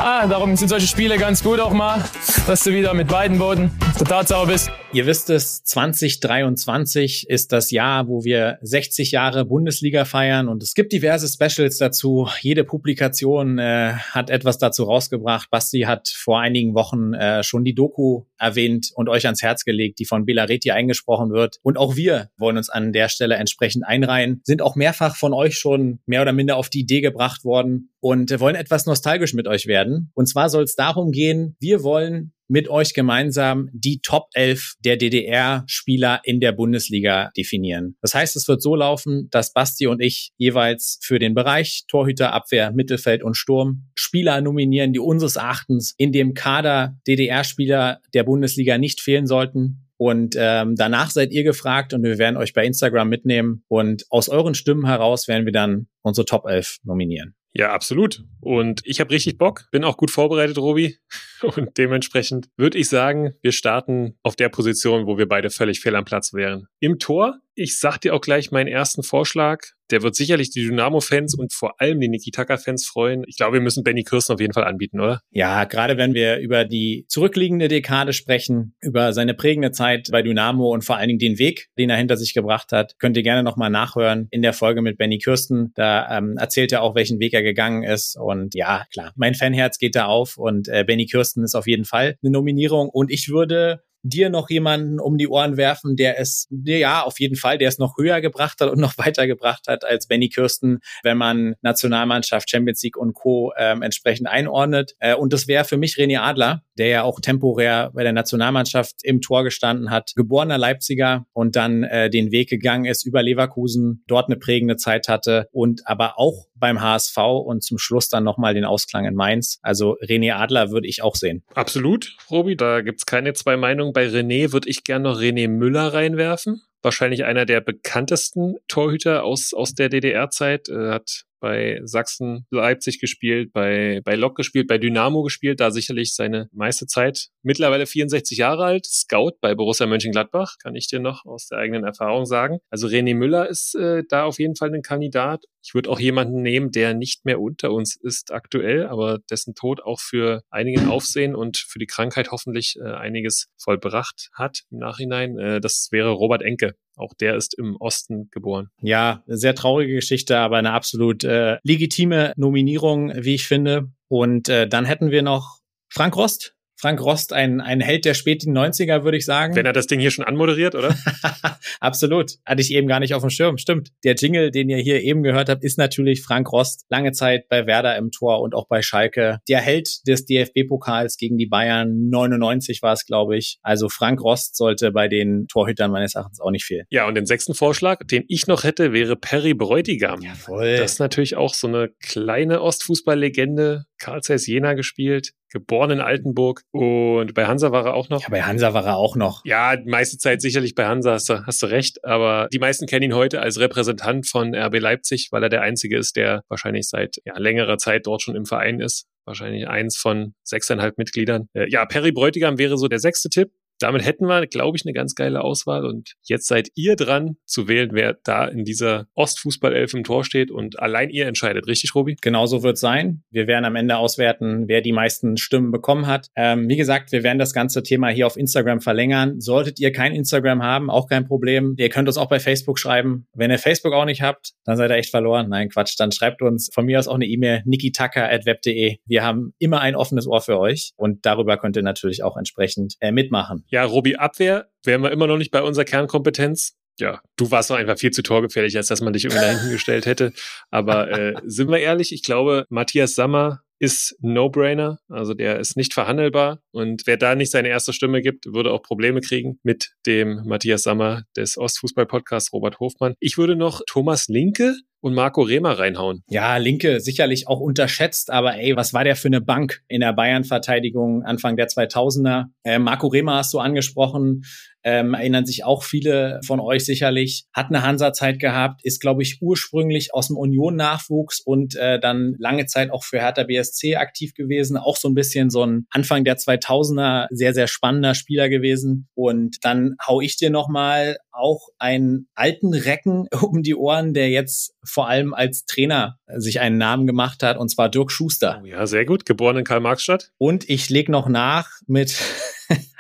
Ah, 0.01 0.25
darum 0.27 0.55
sind 0.55 0.69
solche 0.69 0.88
Spiele 0.88 1.17
ganz 1.17 1.43
gut 1.43 1.59
auch 1.59 1.73
mal, 1.73 2.01
dass 2.47 2.63
du 2.63 2.71
wieder 2.71 2.93
mit 2.93 3.09
beiden 3.09 3.38
Boden 3.38 3.69
total 3.97 4.25
sauber 4.25 4.53
bist. 4.53 4.71
Ihr 4.93 5.05
wisst 5.05 5.29
es, 5.29 5.62
2023 5.65 7.29
ist 7.29 7.51
das 7.51 7.69
Jahr, 7.69 8.07
wo 8.07 8.23
wir 8.23 8.59
60 8.62 9.12
Jahre 9.12 9.43
Bundesliga 9.43 10.05
feiern 10.05 10.47
und 10.47 10.63
es 10.63 10.73
gibt 10.73 10.93
diverse 10.93 11.27
Specials 11.27 11.79
dazu. 11.79 12.29
Jede 12.39 12.63
Publikation 12.63 13.59
äh, 13.59 13.91
hat 14.12 14.29
etwas 14.29 14.57
dazu 14.57 14.85
rausgebracht. 14.85 15.51
Basti 15.51 15.81
hat 15.81 16.07
vor 16.07 16.39
einigen 16.39 16.75
Wochen 16.75 17.13
äh, 17.13 17.43
schon 17.43 17.65
die 17.65 17.75
Doku 17.75 18.23
erwähnt 18.39 18.91
und 18.95 19.10
euch 19.10 19.25
ans 19.25 19.41
Herz 19.41 19.63
gelegt, 19.65 19.99
die 19.99 20.06
von 20.06 20.25
Belareti 20.25 20.71
eingesprochen 20.71 21.32
wird. 21.32 21.58
Und 21.62 21.78
auch 21.78 21.95
wir 21.95 22.30
wollen 22.38 22.58
uns 22.58 22.69
an 22.69 22.93
der 22.93 23.10
Stelle 23.10 23.36
entsprechend 23.36 23.86
einreihen, 23.86 24.41
sind 24.43 24.62
auch 24.62 24.75
mehrfach 24.75 25.15
von 25.15 25.34
euch 25.34 25.58
schon 25.58 25.99
mehr 26.06 26.21
oder 26.21 26.34
minder 26.34 26.58
auf 26.58 26.69
die 26.69 26.82
Idee 26.82 27.02
gebracht 27.02 27.43
worden 27.43 27.91
und 27.99 28.39
wollen 28.39 28.56
etwas 28.56 28.86
nostalgisch 28.86 29.34
mit 29.34 29.47
euch 29.47 29.67
werden. 29.67 30.12
Und 30.13 30.28
zwar 30.28 30.49
soll 30.49 30.63
es 30.63 30.75
darum 30.75 31.12
gehen, 31.12 31.56
wir 31.60 31.84
wollen 31.84 32.34
mit 32.49 32.67
euch 32.67 32.93
gemeinsam 32.93 33.69
die 33.71 34.01
Top 34.01 34.27
11 34.33 34.73
der 34.83 34.97
DDR-Spieler 34.97 36.21
in 36.23 36.39
der 36.39 36.51
Bundesliga 36.51 37.31
definieren. 37.38 37.95
Das 38.01 38.13
heißt, 38.13 38.35
es 38.35 38.47
wird 38.47 38.62
so 38.62 38.75
laufen, 38.75 39.29
dass 39.31 39.53
Basti 39.53 39.88
und 39.88 40.01
ich 40.01 40.31
jeweils 40.38 40.99
für 41.01 41.19
den 41.19 41.35
Bereich 41.35 41.85
Torhüter, 41.88 42.33
Abwehr, 42.33 42.71
Mittelfeld 42.71 43.23
und 43.23 43.38
Sturm 43.38 43.89
Spieler 43.95 44.41
nominieren, 44.41 44.91
die 44.91 44.99
unseres 44.99 45.35
Erachtens 45.35 45.93
in 45.97 46.12
dem 46.12 46.33
Kader 46.33 46.97
DDR-Spieler 47.07 48.01
der 48.13 48.23
Bundesliga 48.23 48.77
nicht 48.77 49.01
fehlen 49.01 49.27
sollten. 49.27 49.85
Und 49.97 50.35
ähm, 50.39 50.75
danach 50.75 51.12
seid 51.12 51.31
ihr 51.31 51.43
gefragt 51.43 51.93
und 51.93 52.03
wir 52.03 52.17
werden 52.17 52.38
euch 52.38 52.53
bei 52.53 52.65
Instagram 52.65 53.09
mitnehmen. 53.09 53.63
Und 53.67 54.05
aus 54.09 54.29
euren 54.29 54.55
Stimmen 54.55 54.85
heraus 54.88 55.27
werden 55.27 55.45
wir 55.45 55.51
dann 55.51 55.88
unsere 56.01 56.25
Top 56.25 56.45
11 56.45 56.77
nominieren. 56.83 57.35
Ja, 57.53 57.73
absolut. 57.73 58.23
Und 58.41 58.81
ich 58.83 58.99
habe 58.99 59.12
richtig 59.12 59.38
Bock, 59.38 59.67
bin 59.71 59.83
auch 59.83 59.97
gut 59.97 60.12
vorbereitet, 60.12 60.57
Robi. 60.57 60.97
Und 61.41 61.77
dementsprechend 61.77 62.49
würde 62.57 62.77
ich 62.77 62.89
sagen, 62.89 63.33
wir 63.41 63.51
starten 63.51 64.17
auf 64.23 64.35
der 64.35 64.49
Position, 64.49 65.07
wo 65.07 65.17
wir 65.17 65.27
beide 65.27 65.49
völlig 65.49 65.79
fehl 65.79 65.95
am 65.95 66.05
Platz 66.05 66.33
wären. 66.33 66.67
Im 66.79 66.99
Tor, 66.99 67.39
ich 67.55 67.79
sag 67.79 67.99
dir 67.99 68.13
auch 68.13 68.21
gleich 68.21 68.51
meinen 68.51 68.67
ersten 68.67 69.03
Vorschlag. 69.03 69.59
Der 69.91 70.03
wird 70.03 70.15
sicherlich 70.15 70.51
die 70.51 70.62
Dynamo-Fans 70.62 71.35
und 71.35 71.51
vor 71.51 71.81
allem 71.81 71.99
die 71.99 72.09
Nikitaka-Fans 72.09 72.85
freuen. 72.85 73.23
Ich 73.25 73.38
glaube, 73.38 73.53
wir 73.53 73.62
müssen 73.62 73.83
Benny 73.83 74.03
Kirsten 74.03 74.33
auf 74.33 74.39
jeden 74.39 74.53
Fall 74.53 74.65
anbieten, 74.65 74.99
oder? 74.99 75.21
Ja, 75.31 75.63
gerade 75.63 75.97
wenn 75.97 76.13
wir 76.13 76.38
über 76.38 76.63
die 76.63 77.05
zurückliegende 77.07 77.67
Dekade 77.67 78.13
sprechen, 78.13 78.75
über 78.81 79.13
seine 79.13 79.33
prägende 79.33 79.71
Zeit 79.71 80.09
bei 80.12 80.21
Dynamo 80.21 80.71
und 80.71 80.85
vor 80.85 80.97
allen 80.97 81.07
Dingen 81.07 81.19
den 81.19 81.39
Weg, 81.39 81.69
den 81.77 81.89
er 81.89 81.97
hinter 81.97 82.17
sich 82.17 82.33
gebracht 82.33 82.71
hat, 82.71 82.99
könnt 82.99 83.17
ihr 83.17 83.23
gerne 83.23 83.41
nochmal 83.41 83.71
nachhören 83.71 84.27
in 84.29 84.43
der 84.43 84.53
Folge 84.53 84.81
mit 84.81 84.97
Benny 84.97 85.17
Kirsten. 85.17 85.71
Da 85.73 86.17
ähm, 86.17 86.38
erzählt 86.38 86.71
er 86.71 86.83
auch, 86.83 86.93
welchen 86.93 87.19
Weg 87.19 87.33
er 87.33 87.43
gegangen 87.43 87.83
ist. 87.83 88.15
Und 88.15 88.53
ja, 88.53 88.85
klar, 88.93 89.12
mein 89.15 89.33
Fanherz 89.33 89.79
geht 89.79 89.95
da 89.95 90.05
auf 90.05 90.38
und 90.38 90.67
äh, 90.67 90.83
Benny 90.85 91.07
Kirsten 91.07 91.43
ist 91.43 91.55
auf 91.55 91.65
jeden 91.65 91.85
Fall 91.85 92.15
eine 92.21 92.31
Nominierung. 92.31 92.89
Und 92.89 93.09
ich 93.09 93.29
würde 93.29 93.81
dir 94.03 94.29
noch 94.29 94.49
jemanden 94.49 94.99
um 94.99 95.17
die 95.17 95.27
Ohren 95.27 95.57
werfen, 95.57 95.95
der 95.95 96.19
es, 96.19 96.47
ja, 96.49 97.03
auf 97.03 97.19
jeden 97.19 97.35
Fall, 97.35 97.57
der 97.57 97.69
es 97.69 97.77
noch 97.77 97.97
höher 97.97 98.21
gebracht 98.21 98.62
hat 98.62 98.69
und 98.69 98.79
noch 98.79 98.97
weiter 98.97 99.27
gebracht 99.27 99.67
hat 99.67 99.85
als 99.85 100.07
Benny 100.07 100.29
Kirsten, 100.29 100.79
wenn 101.03 101.17
man 101.17 101.55
Nationalmannschaft, 101.62 102.49
Champions 102.49 102.81
League 102.83 102.97
und 102.97 103.13
Co. 103.13 103.53
Ähm, 103.57 103.81
entsprechend 103.81 104.27
einordnet. 104.27 104.95
Äh, 104.99 105.15
und 105.15 105.33
das 105.33 105.47
wäre 105.47 105.65
für 105.65 105.77
mich 105.77 105.95
René 105.95 106.19
Adler, 106.19 106.63
der 106.77 106.88
ja 106.88 107.03
auch 107.03 107.19
temporär 107.19 107.91
bei 107.93 108.03
der 108.03 108.13
Nationalmannschaft 108.13 109.03
im 109.03 109.21
Tor 109.21 109.43
gestanden 109.43 109.91
hat, 109.91 110.13
geborener 110.15 110.57
Leipziger 110.57 111.25
und 111.33 111.55
dann 111.55 111.83
äh, 111.83 112.09
den 112.09 112.31
Weg 112.31 112.49
gegangen 112.49 112.85
ist 112.85 113.05
über 113.05 113.23
Leverkusen, 113.23 114.03
dort 114.07 114.27
eine 114.27 114.38
prägende 114.38 114.77
Zeit 114.77 115.07
hatte 115.07 115.47
und 115.51 115.81
aber 115.85 116.17
auch 116.17 116.45
beim 116.59 116.81
HSV 116.81 117.17
und 117.17 117.63
zum 117.63 117.77
Schluss 117.77 118.09
dann 118.09 118.23
nochmal 118.23 118.53
den 118.53 118.65
Ausklang 118.65 119.05
in 119.05 119.15
Mainz. 119.15 119.59
Also 119.61 119.97
René 120.01 120.33
Adler 120.33 120.71
würde 120.71 120.87
ich 120.87 121.01
auch 121.01 121.15
sehen. 121.15 121.43
Absolut, 121.53 122.15
Robi, 122.29 122.55
da 122.55 122.81
gibt's 122.81 123.05
keine 123.05 123.33
zwei 123.33 123.57
Meinungen. 123.57 123.93
Bei 123.93 124.07
René 124.07 124.51
würde 124.51 124.69
ich 124.69 124.83
gerne 124.83 125.09
noch 125.09 125.19
René 125.19 125.47
Müller 125.47 125.93
reinwerfen. 125.93 126.61
Wahrscheinlich 126.81 127.25
einer 127.25 127.45
der 127.45 127.59
bekanntesten 127.59 128.55
Torhüter 128.67 129.23
aus, 129.23 129.53
aus 129.53 129.73
der 129.73 129.89
DDR-Zeit. 129.89 130.69
Er 130.69 130.93
hat 130.93 131.25
bei 131.39 131.80
Sachsen 131.84 132.45
Leipzig 132.52 132.99
gespielt, 132.99 133.52
bei, 133.54 134.02
bei 134.04 134.15
Lok 134.15 134.36
gespielt, 134.36 134.67
bei 134.67 134.78
Dynamo 134.78 135.23
gespielt, 135.23 135.60
da 135.60 135.71
sicherlich 135.71 136.13
seine 136.15 136.49
meiste 136.52 136.86
Zeit. 136.86 137.30
Mittlerweile 137.41 137.86
64 137.86 138.38
Jahre 138.38 138.65
alt, 138.65 138.86
Scout 138.86 139.34
bei 139.41 139.56
Borussia 139.56 139.88
Mönchengladbach, 139.88 140.56
kann 140.62 140.75
ich 140.75 140.88
dir 140.88 140.99
noch 140.99 141.25
aus 141.25 141.47
der 141.47 141.60
eigenen 141.60 141.84
Erfahrung 141.84 142.25
sagen. 142.25 142.60
Also 142.69 142.88
René 142.88 143.15
Müller 143.15 143.47
ist 143.49 143.75
äh, 143.75 144.04
da 144.08 144.23
auf 144.23 144.39
jeden 144.39 144.56
Fall 144.56 144.73
ein 144.73 144.82
Kandidat. 144.82 145.45
Ich 145.63 145.73
würde 145.73 145.89
auch 145.89 145.99
jemanden 145.99 146.41
nehmen, 146.41 146.71
der 146.71 146.93
nicht 146.93 147.25
mehr 147.25 147.39
unter 147.39 147.71
uns 147.71 147.95
ist 147.95 148.32
aktuell, 148.32 148.88
aber 148.88 149.19
dessen 149.30 149.56
Tod 149.56 149.82
auch 149.82 149.99
für 149.99 150.41
einigen 150.49 150.88
Aufsehen 150.88 151.36
und 151.36 151.58
für 151.58 151.80
die 151.80 151.86
Krankheit 151.86 152.32
hoffentlich 152.32 152.75
äh, 152.80 152.89
einiges 152.89 153.47
vollbracht 153.58 154.30
hat 154.34 154.62
im 154.71 154.80
Nachhinein. 154.80 155.38
Äh, 155.38 155.62
das 155.62 155.89
wäre 155.91 156.12
Robert 156.12 156.41
Enke. 156.41 156.75
Auch 156.99 157.13
der 157.13 157.35
ist 157.35 157.57
im 157.57 157.77
Osten 157.77 158.29
geboren. 158.31 158.69
Ja, 158.81 159.23
sehr 159.25 159.55
traurige 159.55 159.93
Geschichte, 159.95 160.38
aber 160.38 160.57
eine 160.57 160.73
absolut 160.73 161.23
äh, 161.23 161.57
legitime 161.63 162.33
Nominierung, 162.35 163.12
wie 163.15 163.35
ich 163.35 163.47
finde. 163.47 163.89
Und 164.07 164.49
äh, 164.49 164.67
dann 164.67 164.85
hätten 164.85 165.12
wir 165.12 165.21
noch 165.21 165.59
Frank 165.89 166.15
Rost, 166.15 166.55
Frank 166.79 167.01
Rost 167.01 167.33
ein, 167.33 167.59
ein 167.59 167.81
Held 167.81 168.05
der 168.05 168.13
späten 168.13 168.57
90er, 168.57 169.03
würde 169.03 169.17
ich 169.17 169.25
sagen. 169.25 169.53
Wenn 169.53 169.65
er 169.65 169.73
das 169.73 169.87
Ding 169.87 169.99
hier 169.99 170.11
schon 170.11 170.23
anmoderiert, 170.23 170.75
oder? 170.75 170.95
Absolut. 171.81 172.35
Hatte 172.45 172.61
ich 172.61 172.73
eben 172.73 172.87
gar 172.87 173.01
nicht 173.01 173.13
auf 173.13 173.21
dem 173.21 173.29
Schirm. 173.29 173.57
Stimmt. 173.57 173.89
Der 174.05 174.15
Jingle, 174.15 174.49
den 174.49 174.69
ihr 174.69 174.77
hier 174.77 175.01
eben 175.01 175.21
gehört 175.21 175.49
habt, 175.49 175.61
ist 175.61 175.77
natürlich 175.77 176.21
Frank 176.21 176.49
Rost. 176.53 176.85
Lange 176.89 177.11
Zeit 177.11 177.49
bei 177.49 177.67
Werder 177.67 177.97
im 177.97 178.11
Tor 178.11 178.39
und 178.39 178.55
auch 178.55 178.65
bei 178.69 178.81
Schalke. 178.81 179.39
Der 179.49 179.59
Held 179.59 180.07
des 180.07 180.25
DFB-Pokals 180.25 181.17
gegen 181.17 181.37
die 181.37 181.47
Bayern. 181.47 182.07
99 182.09 182.81
war 182.81 182.93
es, 182.93 183.05
glaube 183.05 183.37
ich. 183.37 183.59
Also 183.61 183.89
Frank 183.89 184.21
Rost 184.21 184.55
sollte 184.55 184.93
bei 184.93 185.09
den 185.09 185.47
Torhütern 185.47 185.91
meines 185.91 186.15
Erachtens 186.15 186.39
auch 186.39 186.51
nicht 186.51 186.63
fehlen. 186.63 186.85
Ja, 186.89 187.07
und 187.07 187.15
den 187.15 187.25
sechsten 187.25 187.55
Vorschlag, 187.55 188.05
den 188.05 188.23
ich 188.29 188.47
noch 188.47 188.63
hätte, 188.63 188.93
wäre 188.93 189.17
Perry 189.17 189.53
Bräutigam. 189.53 190.21
Jawohl. 190.21 190.77
Das 190.77 190.93
ist 190.93 190.99
natürlich 190.99 191.35
auch 191.35 191.53
so 191.53 191.67
eine 191.67 191.89
kleine 192.01 192.61
Ostfußballlegende. 192.61 193.83
Karl 193.99 194.21
Zeiss 194.21 194.47
Jena 194.47 194.73
gespielt 194.73 195.33
geboren 195.51 195.91
in 195.91 195.99
Altenburg 195.99 196.62
und 196.71 197.33
bei 197.33 197.45
Hansa 197.45 197.71
war 197.71 197.85
er 197.85 197.93
auch 197.93 198.09
noch. 198.09 198.21
Ja, 198.21 198.29
bei 198.29 198.43
Hansa 198.43 198.73
war 198.73 198.85
er 198.85 198.97
auch 198.97 199.15
noch. 199.15 199.43
Ja, 199.45 199.75
die 199.75 199.89
meiste 199.89 200.17
Zeit 200.17 200.41
sicherlich 200.41 200.75
bei 200.75 200.85
Hansa, 200.85 201.13
hast 201.13 201.29
du, 201.29 201.45
hast 201.45 201.62
du 201.62 201.67
recht, 201.67 202.03
aber 202.05 202.47
die 202.53 202.59
meisten 202.59 202.85
kennen 202.85 203.03
ihn 203.03 203.15
heute 203.15 203.41
als 203.41 203.59
Repräsentant 203.59 204.27
von 204.27 204.55
RB 204.55 204.79
Leipzig, 204.79 205.29
weil 205.31 205.43
er 205.43 205.49
der 205.49 205.62
Einzige 205.62 205.97
ist, 205.97 206.15
der 206.15 206.43
wahrscheinlich 206.49 206.88
seit 206.88 207.17
ja, 207.25 207.38
längerer 207.38 207.77
Zeit 207.77 208.05
dort 208.05 208.21
schon 208.21 208.35
im 208.35 208.45
Verein 208.45 208.79
ist. 208.79 209.05
Wahrscheinlich 209.25 209.67
eins 209.67 209.97
von 209.97 210.33
sechseinhalb 210.43 210.97
Mitgliedern. 210.97 211.49
Äh, 211.53 211.69
ja, 211.69 211.85
Perry 211.85 212.12
Bräutigam 212.12 212.57
wäre 212.57 212.77
so 212.77 212.88
der 212.88 212.99
sechste 212.99 213.29
Tipp 213.29 213.51
damit 213.79 214.05
hätten 214.05 214.25
wir, 214.25 214.45
glaube 214.47 214.77
ich, 214.77 214.85
eine 214.85 214.93
ganz 214.93 215.15
geile 215.15 215.41
Auswahl. 215.41 215.85
Und 215.85 216.13
jetzt 216.23 216.47
seid 216.47 216.69
ihr 216.75 216.95
dran 216.95 217.37
zu 217.45 217.67
wählen, 217.67 217.89
wer 217.93 218.17
da 218.23 218.45
in 218.45 218.65
dieser 218.65 219.07
Ostfußballelf 219.15 219.93
im 219.93 220.03
Tor 220.03 220.23
steht. 220.23 220.51
Und 220.51 220.79
allein 220.79 221.09
ihr 221.09 221.27
entscheidet, 221.27 221.67
richtig, 221.67 221.95
Robi? 221.95 222.17
Genau 222.21 222.45
so 222.45 222.63
wird 222.63 222.75
es 222.75 222.81
sein. 222.81 223.23
Wir 223.31 223.47
werden 223.47 223.65
am 223.65 223.75
Ende 223.75 223.97
auswerten, 223.97 224.67
wer 224.67 224.81
die 224.81 224.91
meisten 224.91 225.37
Stimmen 225.37 225.71
bekommen 225.71 226.07
hat. 226.07 226.27
Ähm, 226.35 226.67
wie 226.69 226.77
gesagt, 226.77 227.11
wir 227.11 227.23
werden 227.23 227.39
das 227.39 227.53
ganze 227.53 227.83
Thema 227.83 228.09
hier 228.09 228.27
auf 228.27 228.37
Instagram 228.37 228.81
verlängern. 228.81 229.39
Solltet 229.39 229.79
ihr 229.79 229.91
kein 229.91 230.13
Instagram 230.13 230.61
haben, 230.61 230.89
auch 230.89 231.07
kein 231.07 231.25
Problem. 231.25 231.75
Ihr 231.77 231.89
könnt 231.89 232.07
uns 232.07 232.17
auch 232.17 232.29
bei 232.29 232.39
Facebook 232.39 232.79
schreiben. 232.79 233.27
Wenn 233.33 233.51
ihr 233.51 233.59
Facebook 233.59 233.93
auch 233.93 234.05
nicht 234.05 234.21
habt, 234.21 234.51
dann 234.65 234.77
seid 234.77 234.91
ihr 234.91 234.97
echt 234.97 235.11
verloren. 235.11 235.49
Nein, 235.49 235.69
Quatsch. 235.69 235.95
Dann 235.97 236.11
schreibt 236.11 236.41
uns 236.41 236.69
von 236.73 236.85
mir 236.85 236.99
aus 236.99 237.07
auch 237.07 237.15
eine 237.15 237.25
E-Mail, 237.25 237.61
nikitaka.web.de. 237.65 238.97
Wir 239.05 239.23
haben 239.23 239.53
immer 239.59 239.81
ein 239.81 239.95
offenes 239.95 240.27
Ohr 240.27 240.41
für 240.41 240.59
euch. 240.59 240.91
Und 240.95 241.25
darüber 241.25 241.57
könnt 241.57 241.75
ihr 241.75 241.83
natürlich 241.83 242.23
auch 242.23 242.37
entsprechend 242.37 242.95
äh, 242.99 243.11
mitmachen. 243.11 243.63
Ja, 243.69 243.84
Robi, 243.84 244.15
Abwehr 244.15 244.69
wären 244.84 245.01
wir 245.01 245.12
immer 245.12 245.27
noch 245.27 245.38
nicht 245.38 245.51
bei 245.51 245.62
unserer 245.62 245.86
Kernkompetenz. 245.86 246.75
Ja, 246.99 247.21
du 247.38 247.49
warst 247.49 247.69
doch 247.69 247.77
einfach 247.77 247.97
viel 247.97 248.12
zu 248.12 248.23
torgefährlich, 248.23 248.75
als 248.75 248.88
dass 248.88 248.99
man 248.99 249.13
dich 249.13 249.23
irgendwie 249.23 249.41
da 249.41 249.51
hinten 249.51 249.71
gestellt 249.71 250.05
hätte. 250.05 250.34
Aber 250.69 251.10
äh, 251.10 251.34
sind 251.45 251.69
wir 251.69 251.79
ehrlich, 251.79 252.12
ich 252.12 252.23
glaube, 252.23 252.65
Matthias 252.69 253.15
Sammer 253.15 253.62
ist 253.79 254.15
No-Brainer. 254.21 254.99
Also 255.09 255.33
der 255.33 255.59
ist 255.59 255.77
nicht 255.77 255.93
verhandelbar. 255.93 256.59
Und 256.71 257.03
wer 257.05 257.17
da 257.17 257.35
nicht 257.35 257.51
seine 257.51 257.69
erste 257.69 257.93
Stimme 257.93 258.21
gibt, 258.21 258.45
würde 258.47 258.71
auch 258.71 258.83
Probleme 258.83 259.21
kriegen 259.21 259.59
mit 259.63 259.91
dem 260.05 260.43
Matthias 260.45 260.83
Sammer 260.83 261.23
des 261.35 261.57
Ostfußball-Podcasts 261.57 262.53
Robert 262.53 262.79
Hofmann. 262.79 263.15
Ich 263.19 263.37
würde 263.37 263.55
noch 263.55 263.81
Thomas 263.87 264.27
Linke 264.27 264.75
und 265.01 265.13
Marco 265.13 265.41
Rehmer 265.41 265.79
reinhauen. 265.79 266.23
Ja, 266.27 266.57
Linke 266.57 266.99
sicherlich 266.99 267.47
auch 267.47 267.59
unterschätzt, 267.59 268.31
aber 268.31 268.57
ey, 268.57 268.75
was 268.75 268.93
war 268.93 269.03
der 269.03 269.15
für 269.15 269.29
eine 269.29 269.41
Bank 269.41 269.81
in 269.87 270.01
der 270.01 270.13
Bayern-Verteidigung 270.13 271.23
Anfang 271.23 271.55
der 271.55 271.69
2000er? 271.69 272.45
Äh, 272.63 272.79
Marco 272.79 273.07
Rehmer 273.07 273.35
hast 273.35 273.53
du 273.53 273.59
angesprochen, 273.59 274.43
ähm, 274.83 275.13
erinnern 275.13 275.45
sich 275.45 275.63
auch 275.63 275.83
viele 275.83 276.39
von 276.45 276.59
euch 276.59 276.85
sicherlich, 276.85 277.45
hat 277.53 277.67
eine 277.67 277.83
Hansa-Zeit 277.83 278.39
gehabt, 278.39 278.81
ist, 278.83 279.01
glaube 279.01 279.21
ich, 279.23 279.39
ursprünglich 279.41 280.13
aus 280.13 280.27
dem 280.27 280.37
Union-Nachwuchs 280.37 281.41
und 281.41 281.75
äh, 281.75 281.99
dann 281.99 282.35
lange 282.39 282.65
Zeit 282.65 282.91
auch 282.91 283.03
für 283.03 283.19
Hertha 283.19 283.43
BSC 283.43 283.95
aktiv 283.95 284.33
gewesen, 284.33 284.77
auch 284.77 284.97
so 284.97 285.09
ein 285.09 285.15
bisschen 285.15 285.49
so 285.49 285.63
ein 285.65 285.85
Anfang 285.89 286.23
der 286.23 286.37
2000er 286.37 287.27
sehr, 287.31 287.53
sehr 287.53 287.67
spannender 287.67 288.15
Spieler 288.15 288.49
gewesen. 288.49 289.07
Und 289.15 289.57
dann 289.61 289.95
hau 290.05 290.21
ich 290.21 290.37
dir 290.37 290.49
nochmal 290.49 291.17
auch 291.31 291.69
einen 291.77 292.27
alten 292.35 292.73
Recken 292.73 293.27
um 293.41 293.63
die 293.63 293.75
Ohren, 293.75 294.13
der 294.13 294.29
jetzt 294.29 294.75
vor 294.83 295.07
allem 295.07 295.33
als 295.33 295.65
Trainer 295.65 296.17
sich 296.37 296.59
einen 296.59 296.77
Namen 296.77 297.07
gemacht 297.07 297.43
hat, 297.43 297.57
und 297.57 297.69
zwar 297.69 297.89
Dirk 297.89 298.11
Schuster. 298.11 298.61
Oh 298.61 298.65
ja, 298.65 298.85
sehr 298.85 299.05
gut, 299.05 299.25
geboren 299.25 299.57
in 299.57 299.63
Karl-Marx-Stadt. 299.63 300.31
Und 300.37 300.69
ich 300.69 300.89
leg 300.89 301.09
noch 301.09 301.27
nach 301.27 301.69
mit 301.87 302.15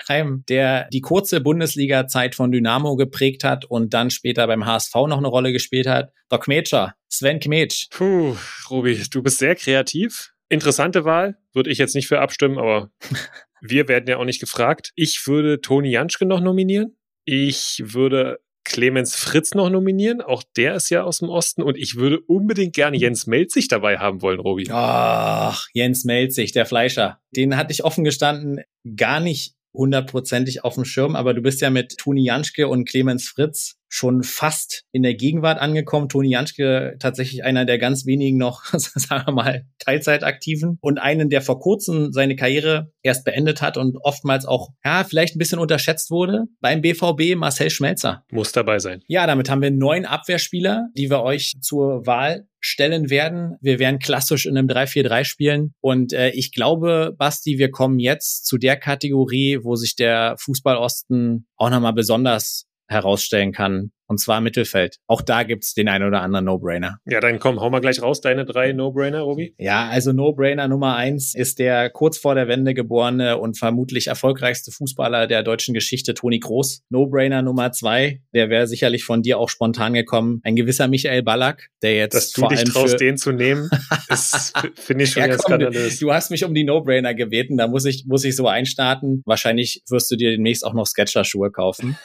Heim, 0.07 0.43
der 0.49 0.87
die 0.91 1.01
kurze 1.01 1.41
Bundesliga-Zeit 1.41 2.35
von 2.35 2.51
Dynamo 2.51 2.95
geprägt 2.95 3.43
hat 3.43 3.65
und 3.65 3.93
dann 3.93 4.09
später 4.09 4.47
beim 4.47 4.65
HSV 4.65 4.93
noch 4.95 5.17
eine 5.17 5.27
Rolle 5.27 5.51
gespielt 5.51 5.87
hat. 5.87 6.11
Der 6.31 6.39
Kmetscher, 6.39 6.95
Sven 7.07 7.39
Kmetsch. 7.39 7.87
Puh, 7.91 8.35
Robi, 8.69 9.01
du 9.11 9.21
bist 9.21 9.37
sehr 9.37 9.55
kreativ. 9.55 10.33
Interessante 10.49 11.05
Wahl, 11.05 11.37
würde 11.53 11.69
ich 11.69 11.77
jetzt 11.77 11.95
nicht 11.95 12.07
für 12.07 12.19
abstimmen, 12.19 12.57
aber 12.57 12.91
wir 13.61 13.87
werden 13.87 14.07
ja 14.07 14.17
auch 14.17 14.25
nicht 14.25 14.39
gefragt. 14.39 14.91
Ich 14.95 15.27
würde 15.27 15.61
Toni 15.61 15.91
Janschke 15.91 16.25
noch 16.25 16.41
nominieren. 16.41 16.95
Ich 17.25 17.81
würde 17.85 18.39
Clemens 18.63 19.15
Fritz 19.15 19.53
noch 19.55 19.69
nominieren. 19.69 20.21
Auch 20.21 20.43
der 20.55 20.75
ist 20.75 20.89
ja 20.89 21.03
aus 21.03 21.19
dem 21.19 21.29
Osten. 21.29 21.63
Und 21.63 21.77
ich 21.77 21.95
würde 21.95 22.19
unbedingt 22.19 22.73
gerne 22.73 22.97
Jens 22.97 23.27
Melzig 23.27 23.67
dabei 23.67 23.97
haben 23.97 24.21
wollen, 24.21 24.39
Robi. 24.39 24.67
Ach, 24.71 25.67
Jens 25.73 26.05
Melzig, 26.05 26.51
der 26.51 26.65
Fleischer. 26.65 27.19
Den 27.35 27.57
hatte 27.57 27.71
ich 27.71 27.83
offen 27.83 28.03
gestanden 28.03 28.61
gar 28.95 29.19
nicht 29.19 29.55
hundertprozentig 29.73 30.63
auf 30.63 30.75
dem 30.75 30.85
Schirm, 30.85 31.15
aber 31.15 31.33
du 31.33 31.41
bist 31.41 31.61
ja 31.61 31.69
mit 31.69 31.97
Toni 31.97 32.23
Janschke 32.23 32.67
und 32.67 32.87
Clemens 32.87 33.27
Fritz 33.27 33.78
schon 33.89 34.23
fast 34.23 34.85
in 34.91 35.03
der 35.03 35.15
Gegenwart 35.15 35.59
angekommen. 35.59 36.07
Toni 36.07 36.29
Janschke 36.29 36.95
tatsächlich 36.99 37.43
einer 37.43 37.65
der 37.65 37.79
ganz 37.79 38.05
wenigen 38.05 38.37
noch, 38.37 38.63
sagen 38.73 39.23
wir 39.25 39.33
mal, 39.33 39.65
Teilzeitaktiven 39.79 40.77
und 40.79 40.99
einen, 40.99 41.29
der 41.29 41.41
vor 41.41 41.59
kurzem 41.59 42.13
seine 42.13 42.35
Karriere 42.35 42.91
erst 43.01 43.25
beendet 43.25 43.61
hat 43.61 43.77
und 43.77 43.97
oftmals 44.01 44.45
auch, 44.45 44.69
ja, 44.85 45.03
vielleicht 45.03 45.35
ein 45.35 45.39
bisschen 45.39 45.59
unterschätzt 45.59 46.11
wurde. 46.11 46.45
Beim 46.61 46.81
BVB 46.81 47.35
Marcel 47.35 47.69
Schmelzer. 47.69 48.23
Muss 48.31 48.51
dabei 48.51 48.79
sein. 48.79 49.01
Ja, 49.07 49.27
damit 49.27 49.49
haben 49.49 49.61
wir 49.61 49.71
neun 49.71 50.05
Abwehrspieler, 50.05 50.87
die 50.95 51.09
wir 51.09 51.21
euch 51.21 51.57
zur 51.61 52.05
Wahl 52.05 52.45
stellen 52.59 53.09
werden. 53.09 53.55
Wir 53.61 53.79
werden 53.79 53.99
klassisch 53.99 54.45
in 54.45 54.57
einem 54.57 54.67
3-4-3 54.67 55.23
spielen. 55.23 55.73
Und 55.79 56.13
äh, 56.13 56.29
ich 56.31 56.51
glaube, 56.51 57.15
Basti, 57.17 57.57
wir 57.57 57.71
kommen 57.71 57.99
jetzt 57.99 58.45
zu 58.45 58.57
der 58.57 58.77
Kategorie, 58.77 59.59
wo 59.63 59.75
sich 59.75 59.95
der 59.95 60.35
Fußballosten 60.39 61.47
auch 61.55 61.69
nochmal 61.69 61.93
besonders 61.93 62.68
herausstellen 62.89 63.51
kann, 63.51 63.91
und 64.09 64.19
zwar 64.19 64.41
Mittelfeld. 64.41 64.97
Auch 65.05 65.21
da 65.21 65.43
gibt's 65.43 65.75
den 65.75 65.87
einen 65.87 66.07
oder 66.07 66.21
anderen 66.21 66.45
No-Brainer. 66.45 66.97
Ja, 67.05 67.19
dann 67.19 67.37
komm, 67.37 67.61
hau 67.61 67.69
mal 67.69 67.79
gleich 67.79 68.01
raus, 68.01 68.21
deine 68.21 68.43
drei 68.43 68.73
No-Brainer, 68.73 69.21
Robi. 69.21 69.53
Ja, 69.59 69.87
also 69.87 70.13
No-Brainer 70.13 70.67
Nummer 70.67 70.95
eins 70.95 71.35
ist 71.35 71.59
der 71.59 71.91
kurz 71.91 72.17
vor 72.17 72.33
der 72.33 72.47
Wende 72.47 72.73
geborene 72.73 73.37
und 73.37 73.59
vermutlich 73.59 74.07
erfolgreichste 74.07 74.71
Fußballer 74.71 75.27
der 75.27 75.43
deutschen 75.43 75.75
Geschichte, 75.75 76.15
Toni 76.15 76.39
Groß. 76.39 76.81
No-Brainer 76.89 77.43
Nummer 77.43 77.71
zwei, 77.71 78.21
der 78.33 78.49
wäre 78.49 78.65
sicherlich 78.65 79.03
von 79.03 79.21
dir 79.21 79.37
auch 79.37 79.49
spontan 79.49 79.93
gekommen, 79.93 80.41
ein 80.43 80.55
gewisser 80.55 80.87
Michael 80.87 81.21
Ballack, 81.21 81.69
der 81.83 81.95
jetzt 81.95 82.15
Dass 82.15 82.31
du 82.31 82.41
vor 82.41 82.49
dich 82.49 82.59
allem 82.59 82.69
traust, 82.69 82.99
den 82.99 83.15
zu 83.15 83.31
nehmen, 83.31 83.69
ist, 84.09 84.53
finde 84.73 85.03
ich 85.03 85.11
schon 85.11 85.21
ja, 85.21 85.27
ganz 85.27 85.43
komm, 85.43 85.59
du, 85.59 85.65
skandalös. 85.67 85.99
du 85.99 86.11
hast 86.11 86.31
mich 86.31 86.43
um 86.43 86.55
die 86.55 86.63
No-Brainer 86.63 87.13
gebeten, 87.13 87.57
da 87.57 87.67
muss 87.67 87.85
ich, 87.85 88.05
muss 88.07 88.23
ich 88.23 88.35
so 88.35 88.47
einstarten. 88.47 89.21
Wahrscheinlich 89.25 89.83
wirst 89.87 90.09
du 90.09 90.15
dir 90.15 90.31
demnächst 90.31 90.65
auch 90.65 90.73
noch 90.73 90.87
Sketcher-Schuhe 90.87 91.51
kaufen. 91.51 91.95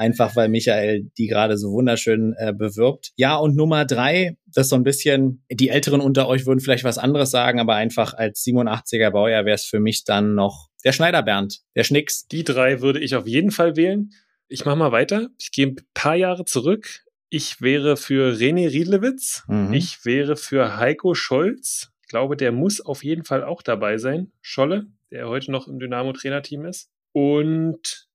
Einfach 0.00 0.34
weil 0.34 0.48
Michael 0.48 1.10
die 1.18 1.26
gerade 1.26 1.58
so 1.58 1.72
wunderschön 1.72 2.34
äh, 2.38 2.54
bewirbt. 2.54 3.12
Ja, 3.16 3.36
und 3.36 3.54
Nummer 3.54 3.84
drei, 3.84 4.38
das 4.46 4.64
ist 4.66 4.70
so 4.70 4.76
ein 4.76 4.82
bisschen, 4.82 5.44
die 5.50 5.68
Älteren 5.68 6.00
unter 6.00 6.26
euch 6.26 6.46
würden 6.46 6.60
vielleicht 6.60 6.84
was 6.84 6.96
anderes 6.96 7.30
sagen, 7.30 7.60
aber 7.60 7.74
einfach 7.74 8.14
als 8.14 8.42
87er 8.46 9.10
Baujahr 9.10 9.44
wäre 9.44 9.56
es 9.56 9.66
für 9.66 9.78
mich 9.78 10.04
dann 10.04 10.34
noch 10.34 10.70
der 10.84 10.92
Schneider 10.92 11.22
Bernd, 11.22 11.60
der 11.76 11.84
Schnicks. 11.84 12.26
Die 12.28 12.44
drei 12.44 12.80
würde 12.80 12.98
ich 12.98 13.14
auf 13.14 13.26
jeden 13.26 13.50
Fall 13.50 13.76
wählen. 13.76 14.12
Ich 14.48 14.64
mache 14.64 14.76
mal 14.76 14.90
weiter. 14.90 15.28
Ich 15.38 15.52
gehe 15.52 15.66
ein 15.66 15.76
paar 15.92 16.16
Jahre 16.16 16.46
zurück. 16.46 17.04
Ich 17.28 17.60
wäre 17.60 17.98
für 17.98 18.32
René 18.32 18.72
Riedlewitz. 18.72 19.44
Mhm. 19.48 19.74
Ich 19.74 20.06
wäre 20.06 20.34
für 20.34 20.78
Heiko 20.78 21.12
Scholz. 21.12 21.90
Ich 22.00 22.08
glaube, 22.08 22.38
der 22.38 22.52
muss 22.52 22.80
auf 22.80 23.04
jeden 23.04 23.24
Fall 23.24 23.44
auch 23.44 23.60
dabei 23.60 23.98
sein. 23.98 24.32
Scholle, 24.40 24.86
der 25.10 25.28
heute 25.28 25.52
noch 25.52 25.68
im 25.68 25.78
Dynamo-Trainerteam 25.78 26.64
ist. 26.64 26.88
Und 27.12 28.08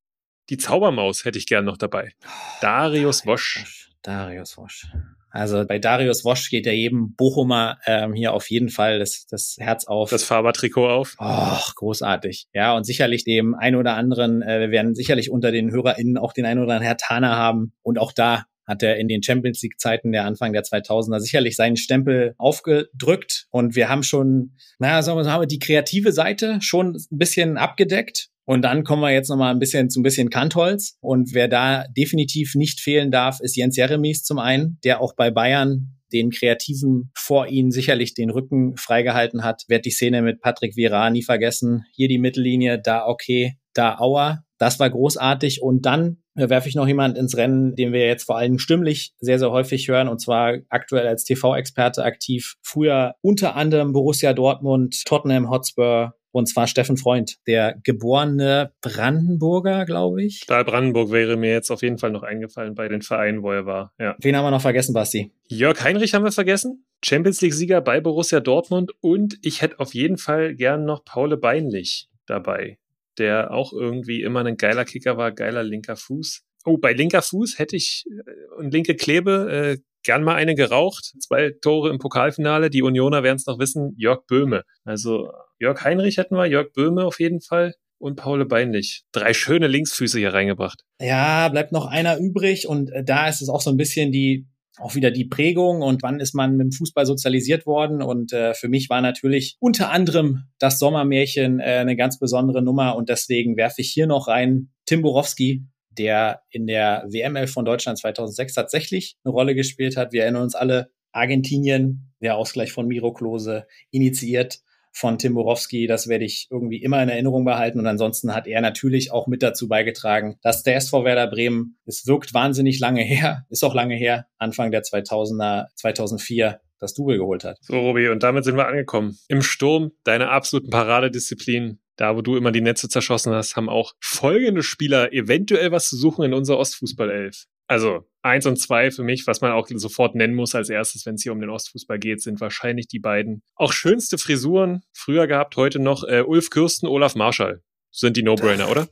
die 0.49 0.58
Zaubermaus 0.58 1.25
hätte 1.25 1.38
ich 1.38 1.47
gern 1.47 1.65
noch 1.65 1.77
dabei. 1.77 2.13
Darius 2.62 3.25
Wosch. 3.25 3.89
Darius 4.01 4.58
Wosch. 4.58 4.88
Also 5.36 5.65
bei 5.65 5.79
Darius 5.79 6.23
Wosch 6.23 6.49
geht 6.49 6.65
ja 6.65 6.71
jedem 6.71 7.13
Bochumer 7.13 7.77
ähm, 7.86 8.13
hier 8.13 8.34
auf 8.34 8.49
jeden 8.49 8.69
Fall 8.69 8.99
das, 8.99 9.25
das 9.29 9.58
Herz 9.60 9.86
auf. 9.86 10.10
Das 10.10 10.23
Fabertrikot 10.23 10.88
auf. 10.88 11.15
Och, 11.19 11.75
großartig. 11.75 12.47
Ja, 12.53 12.73
und 12.73 12.86
sicherlich 12.86 13.25
dem 13.25 13.53
ein 13.53 13.75
oder 13.75 13.95
anderen, 13.95 14.41
äh, 14.41 14.62
wir 14.62 14.71
werden 14.71 14.95
sicherlich 14.95 15.29
unter 15.29 15.51
den 15.51 15.71
HörerInnen 15.71 16.17
auch 16.17 16.31
den 16.31 16.45
ein 16.45 16.58
oder 16.58 16.75
anderen 16.75 16.84
Herr 16.84 16.95
Tana 16.95 17.36
haben. 17.36 17.73
Und 17.81 17.99
auch 17.99 18.13
da 18.13 18.45
hat 18.65 18.81
er 18.81 18.95
in 18.95 19.10
den 19.10 19.21
Champions 19.23 19.62
League 19.62 19.77
Zeiten 19.77 20.13
der 20.13 20.23
Anfang 20.23 20.53
der 20.53 20.63
2000er 20.63 21.19
sicherlich 21.19 21.58
seinen 21.58 21.75
Stempel 21.75 22.34
aufgedrückt. 22.38 23.47
Und 23.51 23.75
wir 23.75 23.89
haben 23.89 24.03
schon, 24.03 24.55
naja, 24.79 25.01
sagen 25.01 25.17
wir 25.17 25.25
mal, 25.25 25.45
die 25.45 25.60
kreative 25.60 26.13
Seite 26.13 26.60
schon 26.62 26.95
ein 26.95 27.17
bisschen 27.17 27.58
abgedeckt. 27.58 28.29
Und 28.45 28.62
dann 28.62 28.84
kommen 28.84 29.01
wir 29.01 29.12
jetzt 29.12 29.29
nochmal 29.29 29.51
ein 29.51 29.60
bisschen 29.60 29.89
zu 29.89 29.99
ein 29.99 30.03
bisschen 30.03 30.29
Kantholz. 30.29 30.97
Und 31.01 31.34
wer 31.34 31.47
da 31.47 31.86
definitiv 31.97 32.55
nicht 32.55 32.79
fehlen 32.79 33.12
darf, 33.12 33.39
ist 33.41 33.55
Jens 33.55 33.75
Jeremies 33.75 34.23
zum 34.23 34.39
einen, 34.39 34.79
der 34.84 35.01
auch 35.01 35.15
bei 35.15 35.31
Bayern 35.31 35.95
den 36.13 36.29
Kreativen 36.29 37.12
vor 37.15 37.47
ihnen 37.47 37.71
sicherlich 37.71 38.13
den 38.13 38.29
Rücken 38.29 38.77
freigehalten 38.77 39.43
hat. 39.43 39.63
Werd 39.67 39.86
die 39.86 39.91
Szene 39.91 40.21
mit 40.21 40.41
Patrick 40.41 40.75
Vieira 40.75 41.10
nie 41.10 41.23
vergessen. 41.23 41.86
Hier 41.93 42.08
die 42.08 42.19
Mittellinie, 42.19 42.79
da 42.79 43.05
okay, 43.05 43.58
da 43.73 43.97
Auer. 43.97 44.43
Das 44.58 44.79
war 44.79 44.89
großartig. 44.89 45.62
Und 45.62 45.86
dann 45.86 46.17
äh, 46.36 46.47
werfe 46.49 46.69
ich 46.69 46.75
noch 46.75 46.88
jemand 46.88 47.17
ins 47.17 47.36
Rennen, 47.36 47.75
den 47.75 47.91
wir 47.91 48.05
jetzt 48.05 48.23
vor 48.23 48.38
allem 48.38 48.60
stimmlich 48.60 49.13
sehr, 49.19 49.39
sehr 49.39 49.51
häufig 49.51 49.88
hören, 49.88 50.08
und 50.08 50.21
zwar 50.21 50.58
aktuell 50.69 51.08
als 51.08 51.23
TV-Experte 51.23 52.03
aktiv. 52.03 52.55
Früher 52.62 53.15
unter 53.21 53.55
anderem 53.55 53.91
Borussia 53.91 54.34
Dortmund, 54.34 55.03
Tottenham 55.05 55.49
Hotspur, 55.49 56.13
und 56.36 56.48
zwar 56.48 56.67
Steffen 56.67 56.98
Freund, 56.98 57.38
der 57.48 57.80
geborene 57.86 58.74
Brandenburger, 58.82 59.86
glaube 59.86 60.21
ich. 60.21 60.39
Stahl 60.39 60.65
Brandenburg 60.65 61.10
wäre 61.10 61.38
mir 61.38 61.52
jetzt 61.52 61.71
auf 61.71 61.82
jeden 61.82 61.98
Fall 61.98 62.12
noch 62.12 62.24
eingefallen 62.24 62.76
bei 62.76 62.89
den 62.89 63.02
Vereinen, 63.02 63.41
wo 63.41 63.54
er 63.54 63.65
war. 63.65 63.93
Ja. 63.98 64.17
Wen 64.19 64.36
haben 64.36 64.43
wir 64.43 64.52
noch 64.52 64.62
vergessen, 64.62 64.93
Basti? 64.93 65.32
Jörg 65.48 65.82
Heinrich 65.82 66.13
haben 66.13 66.26
wir 66.26 66.34
vergessen. 66.34 66.86
Champions 67.02 67.39
League-Sieger 67.39 67.80
bei 67.80 68.02
Borussia 68.02 68.41
Dortmund. 68.41 68.91
Und 69.00 69.39
ich 69.43 69.62
hätte 69.62 69.80
auf 69.80 69.93
jeden 69.93 70.17
Fall 70.17 70.56
gern 70.56 70.84
noch 70.84 71.06
Paul 71.06 71.38
Beinlich 71.38 72.10
dabei, 72.26 72.80
der 73.17 73.52
auch 73.52 73.71
irgendwie 73.71 74.21
immer 74.21 74.43
ein 74.43 74.58
geiler 74.58 74.84
Kicker 74.84 75.15
war, 75.15 75.32
geiler 75.32 75.63
linker 75.63 75.95
Fuß. 75.95 76.43
Oh, 76.65 76.78
bei 76.78 76.91
linker 76.91 77.21
Fuß 77.21 77.60
hätte 77.60 77.78
ich 77.78 78.04
äh, 78.10 78.56
und 78.58 78.74
linke 78.74 78.95
Klebe 78.95 79.78
äh, 79.78 79.82
gern 80.06 80.24
mal 80.24 80.36
eine 80.36 80.56
geraucht. 80.56 81.13
Zwei 81.20 81.52
Tore 81.62 81.89
im 81.89 82.00
Pokalfinale. 82.00 82.70
Die 82.70 82.82
Unioner 82.82 83.24
werden 83.24 83.38
es 83.38 83.46
noch 83.46 83.60
wissen. 83.60 83.94
Jörg 83.98 84.26
Böhme. 84.28 84.63
Also 84.86 85.32
Jörg 85.60 85.84
Heinrich 85.84 86.18
hätten 86.18 86.36
wir, 86.36 86.46
Jörg 86.46 86.72
Böhme 86.72 87.04
auf 87.04 87.20
jeden 87.20 87.41
Fall 87.41 87.74
und 87.98 88.15
Paul 88.15 88.46
Beinlich. 88.46 89.04
Drei 89.12 89.34
schöne 89.34 89.68
Linksfüße 89.68 90.20
hier 90.20 90.34
reingebracht. 90.34 90.84
Ja, 91.02 91.50
bleibt 91.50 91.72
noch 91.72 91.88
einer 91.88 92.18
übrig 92.18 92.68
und 92.68 92.91
äh, 92.91 93.04
da 93.04 93.28
ist 93.28 93.41
es 93.41 93.50
auch 93.50 93.62
so 93.62 93.70
ein 93.70 93.78
bisschen 93.78 94.12
die 94.12 94.48
auch 94.78 94.96
wieder 94.96 95.12
die 95.12 95.26
Prägung 95.26 95.82
und 95.82 96.04
wann 96.04 96.20
ist 96.20 96.36
man 96.36 96.58
mit 96.58 96.65
dem 96.65 96.72
Fußball 96.72 97.06
sozialisiert 97.06 97.65
worden. 97.65 98.02
Und 98.02 98.34
äh, 98.34 98.54
für 98.54 98.68
mich 98.68 98.89
war 98.89 99.02
natürlich 99.02 99.56
unter 99.60 99.89
anderem 99.89 100.50
das 100.60 100.80
Sommermärchen 100.80 101.60
äh, 101.60 101.78
eine 101.78 101.96
ganz 101.96 102.20
besondere 102.20 102.62
Nummer 102.62 102.96
und 102.96 103.10
deswegen 103.10 103.56
werfe 103.56 103.82
ich 103.82 103.91
hier 103.91 104.08
noch 104.08 104.28
rein 104.28 104.72
Tim 104.86 105.02
Borowski, 105.02 105.65
der 105.97 106.41
in 106.49 106.67
der 106.67 107.05
WML 107.08 107.47
von 107.47 107.65
Deutschland 107.65 107.97
2006 107.97 108.53
tatsächlich 108.53 109.17
eine 109.23 109.34
Rolle 109.34 109.55
gespielt 109.55 109.97
hat. 109.97 110.13
Wir 110.13 110.23
erinnern 110.23 110.43
uns 110.43 110.55
alle, 110.55 110.91
Argentinien, 111.12 112.12
der 112.21 112.36
Ausgleich 112.36 112.71
von 112.71 112.88
Miro 112.88 113.13
Klose, 113.13 113.65
initiiert 113.91 114.60
von 114.91 115.17
Tim 115.17 115.34
Borowski. 115.34 115.88
Das 115.88 116.08
werde 116.08 116.25
ich 116.25 116.47
irgendwie 116.49 116.81
immer 116.81 117.01
in 117.03 117.10
Erinnerung 117.10 117.45
behalten. 117.45 117.79
Und 117.79 117.88
ansonsten 117.88 118.34
hat 118.34 118.47
er 118.47 118.62
natürlich 118.62 119.12
auch 119.12 119.27
mit 119.27 119.43
dazu 119.43 119.67
beigetragen, 119.67 120.38
dass 120.41 120.63
der 120.63 120.77
SV 120.77 121.03
Werder 121.03 121.27
Bremen, 121.27 121.77
es 121.86 122.08
wirkt 122.08 122.34
wahnsinnig 122.34 122.79
lange 122.79 123.01
her, 123.01 123.45
ist 123.49 123.63
auch 123.63 123.75
lange 123.75 123.95
her, 123.95 124.27
Anfang 124.38 124.71
der 124.71 124.84
2000er, 124.84 125.67
2004, 125.75 126.60
das 126.79 126.93
Double 126.93 127.17
geholt 127.17 127.43
hat. 127.43 127.58
So, 127.62 127.79
Robi, 127.79 128.10
und 128.10 128.23
damit 128.23 128.43
sind 128.43 128.58
wir 128.58 128.67
angekommen. 128.67 129.17
Im 129.27 129.41
Sturm, 129.41 129.91
deine 130.03 130.29
absoluten 130.29 130.69
Paradedisziplin. 130.69 131.79
Da, 131.97 132.15
wo 132.15 132.21
du 132.21 132.36
immer 132.36 132.51
die 132.51 132.62
Netze 132.62 132.89
zerschossen 132.89 133.34
hast, 133.34 133.55
haben 133.55 133.69
auch 133.69 133.93
folgende 133.99 134.63
Spieler 134.63 135.13
eventuell 135.13 135.71
was 135.71 135.89
zu 135.89 135.97
suchen 135.97 136.25
in 136.25 136.34
unserer 136.34 136.58
Ostfußballelf. 136.58 137.45
Also 137.67 138.08
eins 138.21 138.45
und 138.45 138.58
zwei 138.58 138.91
für 138.91 139.03
mich, 139.03 139.25
was 139.25 139.41
man 139.41 139.51
auch 139.51 139.67
sofort 139.73 140.13
nennen 140.13 140.36
muss 140.36 140.53
als 140.53 140.69
erstes, 140.69 141.05
wenn 141.05 141.15
es 141.15 141.23
hier 141.23 141.31
um 141.31 141.39
den 141.39 141.49
Ostfußball 141.49 141.97
geht, 141.97 142.21
sind 142.21 142.39
wahrscheinlich 142.39 142.88
die 142.88 142.99
beiden. 142.99 143.41
Auch 143.55 143.73
schönste 143.73 144.17
Frisuren 144.17 144.84
früher 144.93 145.25
gehabt, 145.25 145.55
heute 145.55 145.79
noch 145.79 146.03
äh, 146.03 146.21
Ulf 146.21 146.49
Kürsten, 146.51 146.88
Olaf 146.88 147.15
Marschall 147.15 147.63
sind 147.95 148.17
die 148.17 148.23
No-Brainer, 148.23 148.69
oder? 148.69 148.88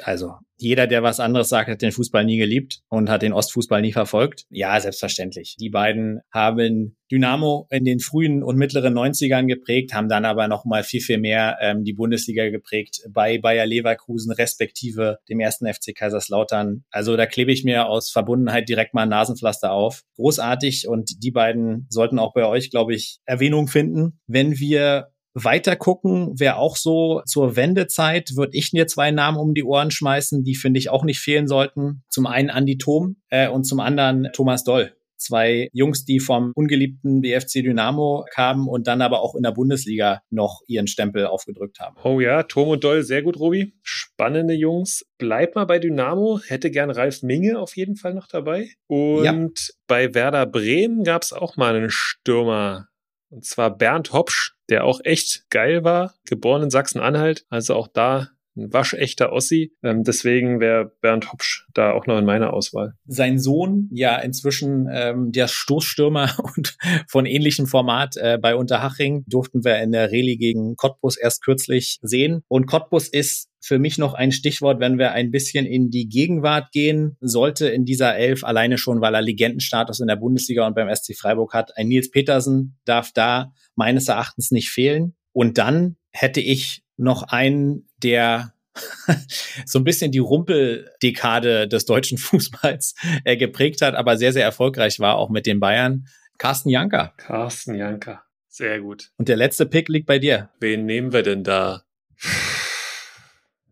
Also 0.00 0.34
jeder, 0.56 0.86
der 0.86 1.02
was 1.02 1.20
anderes 1.20 1.48
sagt, 1.48 1.68
hat 1.68 1.82
den 1.82 1.92
Fußball 1.92 2.24
nie 2.24 2.38
geliebt 2.38 2.80
und 2.88 3.10
hat 3.10 3.22
den 3.22 3.32
Ostfußball 3.32 3.80
nie 3.80 3.92
verfolgt. 3.92 4.44
Ja, 4.48 4.78
selbstverständlich. 4.78 5.56
Die 5.58 5.68
beiden 5.68 6.20
haben 6.32 6.96
Dynamo 7.10 7.66
in 7.70 7.84
den 7.84 7.98
frühen 7.98 8.42
und 8.42 8.56
mittleren 8.56 8.94
90ern 8.94 9.46
geprägt, 9.46 9.92
haben 9.92 10.08
dann 10.08 10.24
aber 10.24 10.46
noch 10.46 10.64
mal 10.64 10.84
viel, 10.84 11.00
viel 11.00 11.18
mehr 11.18 11.58
ähm, 11.60 11.84
die 11.84 11.92
Bundesliga 11.92 12.48
geprägt 12.50 13.00
bei 13.10 13.38
Bayer 13.38 13.66
Leverkusen 13.66 14.32
respektive 14.32 15.18
dem 15.28 15.40
ersten 15.40 15.66
FC 15.66 15.94
Kaiserslautern. 15.94 16.84
Also 16.90 17.16
da 17.16 17.26
klebe 17.26 17.52
ich 17.52 17.64
mir 17.64 17.86
aus 17.86 18.10
Verbundenheit 18.10 18.68
direkt 18.68 18.94
mal 18.94 19.02
ein 19.02 19.08
Nasenpflaster 19.08 19.72
auf. 19.72 20.02
Großartig 20.16 20.86
und 20.88 21.22
die 21.22 21.32
beiden 21.32 21.86
sollten 21.90 22.18
auch 22.18 22.32
bei 22.32 22.46
euch, 22.46 22.70
glaube 22.70 22.94
ich, 22.94 23.18
Erwähnung 23.24 23.66
finden. 23.66 24.20
Wenn 24.26 24.58
wir 24.58 25.08
weiter 25.34 25.76
gucken, 25.76 26.32
wer 26.38 26.58
auch 26.58 26.76
so 26.76 27.22
zur 27.26 27.56
Wendezeit, 27.56 28.36
würde 28.36 28.56
ich 28.56 28.72
mir 28.72 28.86
zwei 28.86 29.10
Namen 29.10 29.38
um 29.38 29.54
die 29.54 29.64
Ohren 29.64 29.90
schmeißen, 29.90 30.44
die 30.44 30.54
finde 30.54 30.78
ich 30.78 30.88
auch 30.88 31.04
nicht 31.04 31.20
fehlen 31.20 31.48
sollten. 31.48 32.04
Zum 32.08 32.26
einen 32.26 32.50
Andi 32.50 32.78
Thom 32.78 33.16
äh, 33.30 33.48
und 33.48 33.64
zum 33.64 33.80
anderen 33.80 34.28
Thomas 34.32 34.64
Doll. 34.64 34.94
Zwei 35.16 35.70
Jungs, 35.72 36.04
die 36.04 36.20
vom 36.20 36.52
ungeliebten 36.54 37.22
BFC 37.22 37.62
Dynamo 37.62 38.26
kamen 38.30 38.68
und 38.68 38.86
dann 38.86 39.00
aber 39.00 39.22
auch 39.22 39.34
in 39.34 39.42
der 39.42 39.52
Bundesliga 39.52 40.20
noch 40.28 40.60
ihren 40.66 40.86
Stempel 40.86 41.26
aufgedrückt 41.26 41.80
haben. 41.80 41.96
Oh 42.02 42.20
ja, 42.20 42.42
Tom 42.42 42.68
und 42.68 42.84
Doll, 42.84 43.02
sehr 43.02 43.22
gut, 43.22 43.38
Robi. 43.38 43.72
Spannende 43.82 44.54
Jungs. 44.54 45.06
Bleib 45.16 45.54
mal 45.54 45.64
bei 45.64 45.78
Dynamo. 45.78 46.40
Hätte 46.46 46.70
gern 46.70 46.90
Ralf 46.90 47.22
Minge 47.22 47.58
auf 47.58 47.76
jeden 47.76 47.96
Fall 47.96 48.12
noch 48.12 48.28
dabei. 48.28 48.68
Und 48.86 49.24
ja. 49.24 49.48
bei 49.86 50.14
Werder 50.14 50.46
Bremen 50.46 51.04
gab 51.04 51.22
es 51.22 51.32
auch 51.32 51.56
mal 51.56 51.74
einen 51.74 51.90
Stürmer. 51.90 52.88
Und 53.30 53.44
zwar 53.44 53.76
Bernd 53.76 54.12
Hopsch, 54.12 54.53
der 54.68 54.84
auch 54.84 55.00
echt 55.04 55.50
geil 55.50 55.84
war, 55.84 56.14
geboren 56.24 56.64
in 56.64 56.70
Sachsen-Anhalt, 56.70 57.44
also 57.48 57.74
auch 57.74 57.88
da 57.88 58.28
ein 58.56 58.72
waschechter 58.72 59.32
Ossi. 59.32 59.72
Ähm, 59.82 60.04
deswegen 60.04 60.60
wäre 60.60 60.92
Bernd 61.00 61.32
Hopsch 61.32 61.66
da 61.74 61.92
auch 61.92 62.06
noch 62.06 62.18
in 62.18 62.24
meiner 62.24 62.52
Auswahl. 62.52 62.94
Sein 63.06 63.38
Sohn, 63.38 63.88
ja 63.92 64.16
inzwischen 64.16 64.88
ähm, 64.92 65.32
der 65.32 65.48
Stoßstürmer 65.48 66.30
und 66.56 66.76
von 67.08 67.26
ähnlichem 67.26 67.66
Format 67.66 68.16
äh, 68.16 68.38
bei 68.40 68.54
Unterhaching, 68.54 69.24
durften 69.26 69.64
wir 69.64 69.78
in 69.78 69.92
der 69.92 70.10
Reli 70.10 70.36
gegen 70.36 70.76
Cottbus 70.76 71.16
erst 71.16 71.42
kürzlich 71.42 71.98
sehen. 72.02 72.42
Und 72.48 72.66
Cottbus 72.66 73.08
ist 73.08 73.48
für 73.64 73.78
mich 73.78 73.96
noch 73.96 74.12
ein 74.12 74.30
Stichwort, 74.30 74.78
wenn 74.78 74.98
wir 74.98 75.12
ein 75.12 75.30
bisschen 75.30 75.64
in 75.64 75.88
die 75.88 76.06
Gegenwart 76.06 76.70
gehen, 76.70 77.16
sollte 77.22 77.66
in 77.66 77.86
dieser 77.86 78.14
Elf 78.14 78.44
alleine 78.44 78.76
schon, 78.76 79.00
weil 79.00 79.14
er 79.14 79.22
Legendenstatus 79.22 80.00
in 80.00 80.06
der 80.06 80.16
Bundesliga 80.16 80.66
und 80.66 80.74
beim 80.74 80.94
SC 80.94 81.16
Freiburg 81.16 81.54
hat. 81.54 81.74
Ein 81.78 81.88
Nils 81.88 82.10
Petersen 82.10 82.76
darf 82.84 83.12
da 83.12 83.54
meines 83.74 84.06
Erachtens 84.08 84.50
nicht 84.50 84.68
fehlen. 84.68 85.16
Und 85.32 85.56
dann 85.56 85.96
hätte 86.10 86.42
ich 86.42 86.82
noch 86.98 87.22
einen, 87.22 87.88
der 88.02 88.52
so 89.64 89.78
ein 89.78 89.84
bisschen 89.84 90.12
die 90.12 90.18
Rumpeldekade 90.18 91.66
des 91.66 91.86
deutschen 91.86 92.18
Fußballs 92.18 92.94
äh, 93.24 93.38
geprägt 93.38 93.80
hat, 93.80 93.94
aber 93.94 94.18
sehr, 94.18 94.34
sehr 94.34 94.44
erfolgreich 94.44 95.00
war, 95.00 95.16
auch 95.16 95.30
mit 95.30 95.46
den 95.46 95.58
Bayern. 95.58 96.04
Carsten 96.36 96.68
Janker. 96.68 97.14
Carsten 97.16 97.76
Janker. 97.76 98.24
Sehr 98.46 98.80
gut. 98.80 99.10
Und 99.16 99.30
der 99.30 99.36
letzte 99.36 99.64
Pick 99.64 99.88
liegt 99.88 100.06
bei 100.06 100.18
dir. 100.18 100.50
Wen 100.60 100.84
nehmen 100.84 101.14
wir 101.14 101.22
denn 101.22 101.44
da? 101.44 101.84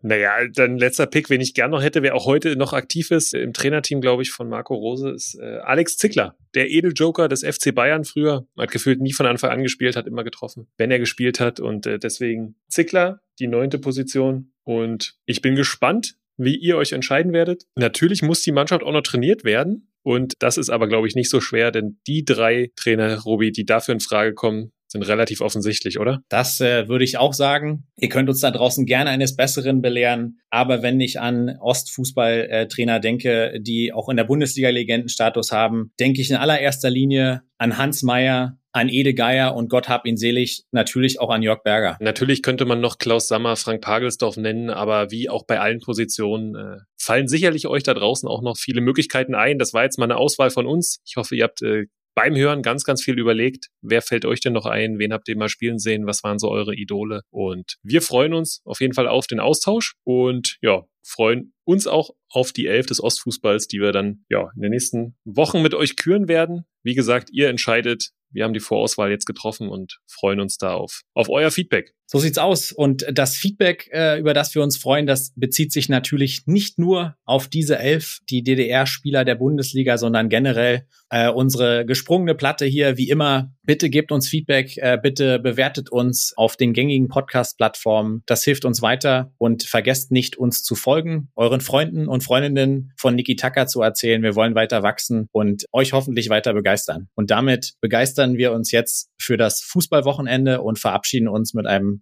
Naja, 0.03 0.49
dein 0.53 0.79
letzter 0.79 1.07
Pick, 1.07 1.31
wen 1.31 1.41
ich 1.41 1.55
gern 1.55 1.71
noch 1.71 1.83
hätte, 1.83 2.03
wer 2.03 2.17
auch 2.17 2.27
heute 2.27 2.57
noch 2.57 2.73
aktiv 2.73 3.13
ist 3.13 3.35
im 3.35 3.53
Trainerteam, 3.53 4.01
glaube 4.01 4.23
ich, 4.23 4.31
von 4.31 4.49
Marco 4.49 4.75
Rose, 4.75 5.11
ist 5.11 5.39
äh, 5.41 5.59
Alex 5.59 5.97
Zickler, 5.97 6.37
der 6.55 6.71
Edeljoker 6.71 7.29
des 7.29 7.45
FC 7.45 7.73
Bayern 7.73 8.05
früher. 8.05 8.47
Hat 8.59 8.73
gefühlt 8.73 9.01
nie 9.01 9.13
von 9.13 9.27
Anfang 9.27 9.51
an 9.51 9.63
gespielt, 9.63 9.97
hat 9.97 10.09
immer 10.09 10.25
getroffen, 10.25 10.67
wenn 10.77 10.91
er 10.91 10.99
gespielt 10.99 11.39
hat. 11.39 11.61
Und 11.61 11.87
äh, 11.87 12.01
deswegen 12.01 12.57
Zickler, 12.69 13.21
die 13.39 13.47
neunte 13.47 13.79
Position. 13.79 14.53
Und 14.65 15.15
ich 15.25 15.41
bin 15.41 15.55
gespannt, 15.55 16.17
wie 16.37 16.57
ihr 16.57 16.77
euch 16.77 16.93
entscheiden 16.93 17.33
werdet. 17.33 17.65
Natürlich 17.77 18.23
muss 18.23 18.43
die 18.43 18.53
Mannschaft 18.53 18.83
auch 18.83 18.93
noch 18.93 19.03
trainiert 19.03 19.45
werden. 19.45 19.89
Und 20.03 20.35
das 20.41 20.57
ist 20.57 20.69
aber, 20.69 20.89
glaube 20.89 21.07
ich, 21.07 21.15
nicht 21.15 21.31
so 21.31 21.41
schwer, 21.41 21.71
denn 21.71 22.01
die 22.09 22.25
drei 22.25 22.73
Trainer, 22.75 23.21
Robi, 23.21 23.53
die 23.53 23.65
dafür 23.65 23.95
in 23.95 24.01
Frage 24.01 24.35
kommen, 24.35 24.73
sind 24.93 25.03
relativ 25.03 25.40
offensichtlich, 25.40 25.99
oder? 25.99 26.22
Das 26.28 26.61
äh, 26.61 26.88
würde 26.88 27.05
ich 27.05 27.18
auch 27.18 27.32
sagen. 27.32 27.88
Ihr 27.97 28.09
könnt 28.09 28.28
uns 28.28 28.40
da 28.40 28.51
draußen 28.51 28.86
gerne 28.86 29.11
eines 29.11 29.36
Besseren 29.36 29.82
belehren. 29.82 30.38
Aber 30.51 30.82
wenn 30.82 31.01
ich 31.01 31.18
an 31.18 31.57
Ostfußballtrainer 31.61 33.01
denke, 33.01 33.59
die 33.61 33.93
auch 33.93 34.09
in 34.09 34.16
der 34.16 34.24
Bundesliga 34.24 34.68
Legendenstatus 34.68 35.51
haben, 35.51 35.93
denke 35.99 36.20
ich 36.20 36.30
in 36.30 36.36
allererster 36.36 36.90
Linie 36.90 37.43
an 37.59 37.78
Hans 37.78 38.03
Meyer, 38.03 38.59
an 38.72 38.88
Ede 38.88 39.14
Geier 39.14 39.55
und 39.55 39.68
Gott 39.68 39.88
hab 39.88 40.07
ihn 40.07 40.16
selig, 40.16 40.64
natürlich 40.72 41.20
auch 41.20 41.30
an 41.30 41.43
Jörg 41.43 41.62
Berger. 41.62 41.97
Natürlich 42.01 42.43
könnte 42.43 42.64
man 42.64 42.80
noch 42.80 42.99
Klaus 42.99 43.28
Sammer, 43.28 43.57
Frank 43.57 43.82
Pagelsdorf 43.82 44.36
nennen, 44.36 44.70
aber 44.70 45.11
wie 45.11 45.28
auch 45.28 45.45
bei 45.47 45.61
allen 45.61 45.80
Positionen 45.80 46.55
äh, 46.55 46.78
fallen 46.99 47.28
sicherlich 47.28 47.66
euch 47.66 47.82
da 47.82 47.95
draußen 47.95 48.28
auch 48.28 48.43
noch 48.43 48.57
viele 48.57 48.80
Möglichkeiten 48.80 49.34
ein. 49.34 49.59
Das 49.59 49.74
war 49.74 49.84
jetzt 49.84 49.99
mal 49.99 50.05
eine 50.05 50.16
Auswahl 50.16 50.51
von 50.51 50.66
uns. 50.66 51.01
Ich 51.07 51.16
hoffe, 51.16 51.36
ihr 51.36 51.45
habt 51.45 51.62
äh, 51.62 51.86
beim 52.15 52.37
Hören 52.37 52.63
ganz, 52.63 52.85
ganz 52.85 53.03
viel 53.03 53.19
überlegt. 53.19 53.69
Wer 53.81 54.03
fällt 54.03 54.25
euch 54.25 54.41
denn 54.41 54.53
noch 54.53 54.67
ein? 54.67 54.99
Wen 54.99 55.13
habt 55.13 55.29
ihr 55.29 55.37
mal 55.37 55.49
spielen 55.49 55.79
sehen? 55.79 56.07
Was 56.07 56.23
waren 56.23 56.39
so 56.39 56.51
eure 56.51 56.75
Idole? 56.75 57.23
Und 57.31 57.77
wir 57.83 58.03
freuen 58.03 58.35
uns 58.35 58.61
auf 58.65 58.81
jeden 58.81 58.95
Fall 58.95 59.09
auf 59.09 59.27
den 59.27 59.41
Austausch 59.41 59.95
und 60.05 60.59
ja, 60.61 60.83
freuen 61.05 61.53
uns 61.65 61.87
auch 61.87 62.11
auf 62.29 62.53
die 62.53 62.67
Elf 62.67 62.87
des 62.87 63.03
Ostfußballs, 63.03 63.67
die 63.67 63.81
wir 63.81 63.93
dann 63.93 64.25
ja 64.29 64.51
in 64.55 64.63
den 64.63 64.71
nächsten 64.71 65.17
Wochen 65.25 65.63
mit 65.63 65.75
euch 65.75 65.97
küren 65.97 66.29
werden. 66.29 66.65
Wie 66.83 66.95
gesagt, 66.95 67.31
ihr 67.33 67.49
entscheidet. 67.49 68.11
Wir 68.31 68.45
haben 68.45 68.55
die 68.55 68.61
Vorauswahl 68.61 69.11
jetzt 69.11 69.27
getroffen 69.27 69.69
und 69.69 69.99
freuen 70.07 70.41
uns 70.41 70.57
da 70.57 70.73
auf, 70.73 71.03
auf 71.15 71.29
euer 71.29 71.51
Feedback. 71.51 71.93
So 72.13 72.19
sieht's 72.19 72.37
aus. 72.37 72.73
Und 72.73 73.07
das 73.11 73.37
Feedback, 73.39 73.89
äh, 73.91 74.21
über 74.21 74.35
das 74.35 74.55
wir 74.55 74.63
uns 74.63 74.77
freuen, 74.77 75.07
das 75.07 75.33
bezieht 75.35 75.73
sich 75.73 75.89
natürlich 75.89 76.43
nicht 76.45 76.79
nur 76.79 77.17
auf 77.25 77.49
diese 77.49 77.79
elf, 77.79 78.19
die 78.29 78.43
DDR-Spieler 78.43 79.25
der 79.25 79.37
Bundesliga, 79.37 79.97
sondern 79.97 80.29
generell 80.29 80.87
äh, 81.09 81.31
unsere 81.31 81.87
gesprungene 81.87 82.35
Platte 82.35 82.67
hier. 82.67 82.99
Wie 82.99 83.09
immer, 83.09 83.55
bitte 83.63 83.89
gebt 83.89 84.13
uns 84.13 84.29
Feedback, 84.29 84.77
äh, 84.77 84.99
bitte 85.03 85.39
bewertet 85.39 85.91
uns 85.91 86.35
auf 86.37 86.59
den 86.59 86.75
gängigen 86.75 87.09
Podcast-Plattformen. 87.09 88.23
Das 88.27 88.45
hilft 88.45 88.67
uns 88.67 88.83
weiter 88.83 89.33
und 89.39 89.63
vergesst 89.63 90.13
nicht, 90.13 90.37
uns 90.37 90.63
zu 90.63 90.75
folgen, 90.75 91.31
euren 91.35 91.63
Freunden 91.63 92.09
und 92.09 92.23
Freundinnen 92.23 92.93
von 92.99 93.15
Niki 93.15 93.37
Tucker 93.37 93.67
zu 93.67 93.81
erzählen. 93.81 94.23
Wir 94.23 94.35
wollen 94.35 94.55
weiter 94.55 94.83
wachsen 94.83 95.29
und 95.33 95.65
euch 95.73 95.95
hoffentlich 95.95 96.29
weiter 96.29 96.53
begeistern. 96.53 97.09
Und 97.15 97.31
damit 97.31 97.73
begeistern 97.81 98.37
wir 98.37 98.53
uns 98.53 98.71
jetzt 98.71 99.09
für 99.19 99.39
das 99.39 99.63
Fußballwochenende 99.63 100.61
und 100.61 100.79
verabschieden 100.79 101.29
uns 101.29 101.55
mit 101.55 101.67
einem 101.67 102.02